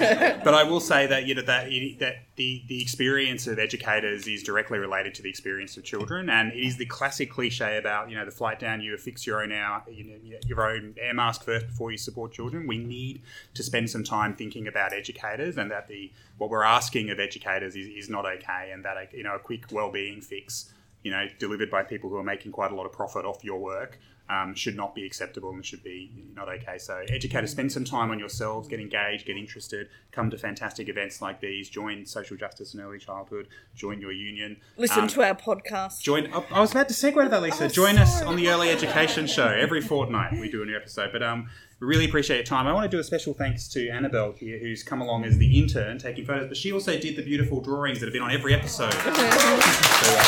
but 0.42 0.52
I 0.52 0.64
will 0.64 0.80
say 0.80 1.06
that 1.06 1.26
you 1.26 1.36
know 1.36 1.42
that 1.42 1.70
that 2.00 2.16
the 2.34 2.64
the 2.66 2.82
experience 2.82 3.46
of 3.46 3.60
educators 3.60 4.26
is 4.26 4.42
directly 4.42 4.78
related 4.78 5.14
to 5.14 5.22
the 5.22 5.28
experience 5.28 5.76
of 5.76 5.84
children, 5.84 6.28
and 6.28 6.52
it 6.52 6.58
is 6.58 6.76
the 6.76 6.86
classic 6.86 7.30
cliche 7.30 7.78
about 7.78 8.10
you 8.10 8.16
know 8.16 8.24
the 8.24 8.32
flight 8.32 8.58
down. 8.58 8.80
You 8.80 8.96
fix 8.96 9.24
your 9.28 9.44
own 9.44 9.52
hour, 9.52 9.84
you 9.88 10.04
know, 10.04 10.38
your 10.44 10.68
own 10.68 10.96
air 11.00 11.14
mask 11.14 11.44
first 11.44 11.68
before 11.68 11.92
you 11.92 11.98
support 11.98 12.32
children. 12.32 12.66
We 12.66 12.78
need 12.78 13.22
to 13.54 13.62
spend 13.62 13.90
some 13.90 14.02
time 14.02 14.34
thinking 14.34 14.66
about 14.66 14.92
educators, 14.92 15.56
and 15.56 15.70
that 15.70 15.86
the 15.86 16.10
what 16.36 16.50
we're 16.50 16.64
asking 16.64 17.10
of 17.10 17.20
educators 17.20 17.76
is, 17.76 17.86
is 17.86 18.10
not 18.10 18.26
okay, 18.26 18.72
and 18.72 18.84
that 18.84 19.12
you 19.12 19.22
know 19.22 19.36
a 19.36 19.38
quick 19.38 19.66
well-being 19.70 20.20
fix, 20.20 20.72
you 21.02 21.10
know, 21.10 21.26
delivered 21.38 21.70
by 21.70 21.82
people 21.82 22.10
who 22.10 22.16
are 22.16 22.24
making 22.24 22.52
quite 22.52 22.72
a 22.72 22.74
lot 22.74 22.86
of 22.86 22.92
profit 22.92 23.24
off 23.24 23.44
your 23.44 23.58
work 23.58 23.98
um, 24.30 24.54
should 24.54 24.76
not 24.76 24.94
be 24.94 25.06
acceptable 25.06 25.50
and 25.52 25.64
should 25.64 25.82
be 25.82 26.10
not 26.34 26.48
okay. 26.50 26.76
So, 26.76 27.02
educators, 27.08 27.50
spend 27.50 27.72
some 27.72 27.84
time 27.84 28.10
on 28.10 28.18
yourselves, 28.18 28.68
get 28.68 28.78
engaged, 28.78 29.24
get 29.26 29.38
interested, 29.38 29.88
come 30.12 30.28
to 30.28 30.36
fantastic 30.36 30.88
events 30.90 31.22
like 31.22 31.40
these, 31.40 31.70
join 31.70 32.04
social 32.04 32.36
justice 32.36 32.74
and 32.74 32.82
early 32.82 32.98
childhood, 32.98 33.48
join 33.74 34.02
your 34.02 34.12
union. 34.12 34.58
Listen 34.76 35.04
Um, 35.04 35.08
to 35.08 35.22
our 35.22 35.34
podcast. 35.34 36.02
Join. 36.02 36.26
I 36.34 36.44
I 36.50 36.60
was 36.60 36.72
about 36.72 36.88
to 36.88 36.94
segue 36.94 37.22
to 37.22 37.28
that, 37.30 37.40
Lisa. 37.42 37.64
Oh, 37.64 37.68
Join 37.68 37.96
us 37.96 38.20
on 38.20 38.36
the 38.36 38.48
Early 38.50 38.68
Education 38.70 39.26
Show 39.26 39.46
every 39.48 39.80
fortnight. 39.80 40.38
We 40.38 40.50
do 40.50 40.62
a 40.62 40.66
new 40.66 40.76
episode, 40.76 41.10
but 41.10 41.22
um, 41.22 41.48
we 41.80 41.86
really 41.86 42.06
appreciate 42.06 42.36
your 42.36 42.44
time. 42.44 42.66
I 42.66 42.72
want 42.72 42.90
to 42.90 42.96
do 42.96 42.98
a 42.98 43.04
special 43.04 43.34
thanks 43.34 43.68
to 43.68 43.88
Annabelle 43.88 44.32
here, 44.32 44.58
who's 44.58 44.82
come 44.82 45.00
along 45.00 45.24
as 45.24 45.38
the 45.38 45.58
intern 45.58 45.98
taking 45.98 46.24
photos, 46.24 46.48
but 46.48 46.56
she 46.56 46.72
also 46.72 46.98
did 46.98 47.16
the 47.16 47.22
beautiful 47.22 47.60
drawings 47.60 48.00
that 48.00 48.06
have 48.06 48.12
been 48.12 48.22
on 48.22 48.32
every 48.32 48.54
episode. 48.54 48.92
So, 48.92 49.00
uh, 49.06 49.12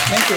thank 0.09 0.31
you, 0.31 0.37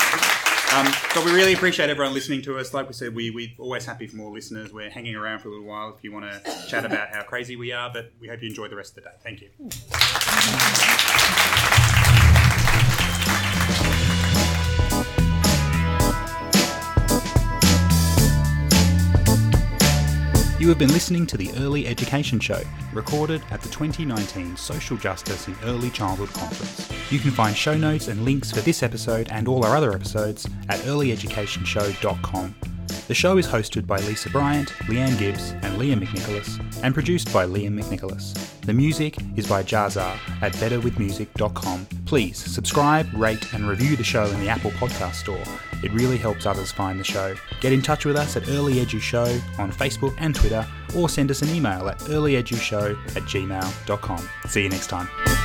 Annabelle. 0.00 0.26
Um, 0.72 0.86
but 1.16 1.24
we 1.24 1.32
really 1.32 1.52
appreciate 1.52 1.90
everyone 1.90 2.14
listening 2.14 2.42
to 2.42 2.56
us. 2.56 2.72
Like 2.72 2.86
we 2.86 2.92
said, 2.92 3.12
we, 3.12 3.32
we're 3.32 3.48
always 3.58 3.84
happy 3.84 4.06
for 4.06 4.14
more 4.16 4.32
listeners. 4.32 4.72
We're 4.72 4.88
hanging 4.88 5.16
around 5.16 5.40
for 5.40 5.48
a 5.48 5.50
little 5.50 5.66
while 5.66 5.92
if 5.96 6.04
you 6.04 6.12
want 6.12 6.30
to 6.30 6.66
chat 6.68 6.84
about 6.84 7.08
how 7.12 7.24
crazy 7.24 7.56
we 7.56 7.72
are, 7.72 7.90
but 7.92 8.12
we 8.20 8.28
hope 8.28 8.40
you 8.40 8.48
enjoy 8.48 8.68
the 8.68 8.76
rest 8.76 8.96
of 8.96 9.02
the 9.02 9.10
day. 9.10 9.16
Thank 9.20 9.40
you. 9.40 11.06
You 20.60 20.68
have 20.68 20.78
been 20.78 20.92
listening 20.92 21.26
to 21.28 21.38
the 21.38 21.50
Early 21.56 21.86
Education 21.86 22.38
Show, 22.38 22.60
recorded 22.92 23.40
at 23.50 23.62
the 23.62 23.70
2019 23.70 24.58
Social 24.58 24.98
Justice 24.98 25.48
in 25.48 25.56
Early 25.64 25.88
Childhood 25.88 26.28
Conference. 26.34 26.86
You 27.10 27.18
can 27.18 27.30
find 27.30 27.56
show 27.56 27.78
notes 27.78 28.08
and 28.08 28.26
links 28.26 28.50
for 28.50 28.60
this 28.60 28.82
episode 28.82 29.30
and 29.30 29.48
all 29.48 29.64
our 29.64 29.74
other 29.74 29.94
episodes 29.94 30.46
at 30.68 30.78
earlyeducationshow.com. 30.80 32.54
The 33.10 33.16
show 33.16 33.38
is 33.38 33.46
hosted 33.48 33.88
by 33.88 33.96
Lisa 34.02 34.30
Bryant, 34.30 34.68
Leanne 34.86 35.18
Gibbs, 35.18 35.50
and 35.50 35.80
Liam 35.80 36.00
McNicholas, 36.00 36.60
and 36.84 36.94
produced 36.94 37.32
by 37.32 37.44
Liam 37.44 37.76
McNicholas. 37.76 38.34
The 38.60 38.72
music 38.72 39.16
is 39.34 39.48
by 39.48 39.64
Jazar 39.64 40.16
at 40.40 40.52
betterwithmusic.com. 40.52 41.86
Please 42.06 42.38
subscribe, 42.38 43.12
rate, 43.12 43.52
and 43.52 43.68
review 43.68 43.96
the 43.96 44.04
show 44.04 44.26
in 44.26 44.38
the 44.38 44.48
Apple 44.48 44.70
Podcast 44.70 45.14
Store. 45.14 45.42
It 45.82 45.90
really 45.90 46.18
helps 46.18 46.46
others 46.46 46.70
find 46.70 47.00
the 47.00 47.04
show. 47.04 47.34
Get 47.60 47.72
in 47.72 47.82
touch 47.82 48.04
with 48.04 48.14
us 48.14 48.36
at 48.36 48.48
Early 48.48 48.74
Edu 48.74 49.00
Show 49.00 49.40
on 49.58 49.72
Facebook 49.72 50.14
and 50.18 50.32
Twitter, 50.32 50.64
or 50.94 51.08
send 51.08 51.32
us 51.32 51.42
an 51.42 51.48
email 51.48 51.88
at 51.88 51.98
earlyedushow 52.02 52.96
at 53.16 53.22
gmail.com. 53.24 54.28
See 54.46 54.62
you 54.62 54.68
next 54.68 54.86
time. 54.86 55.39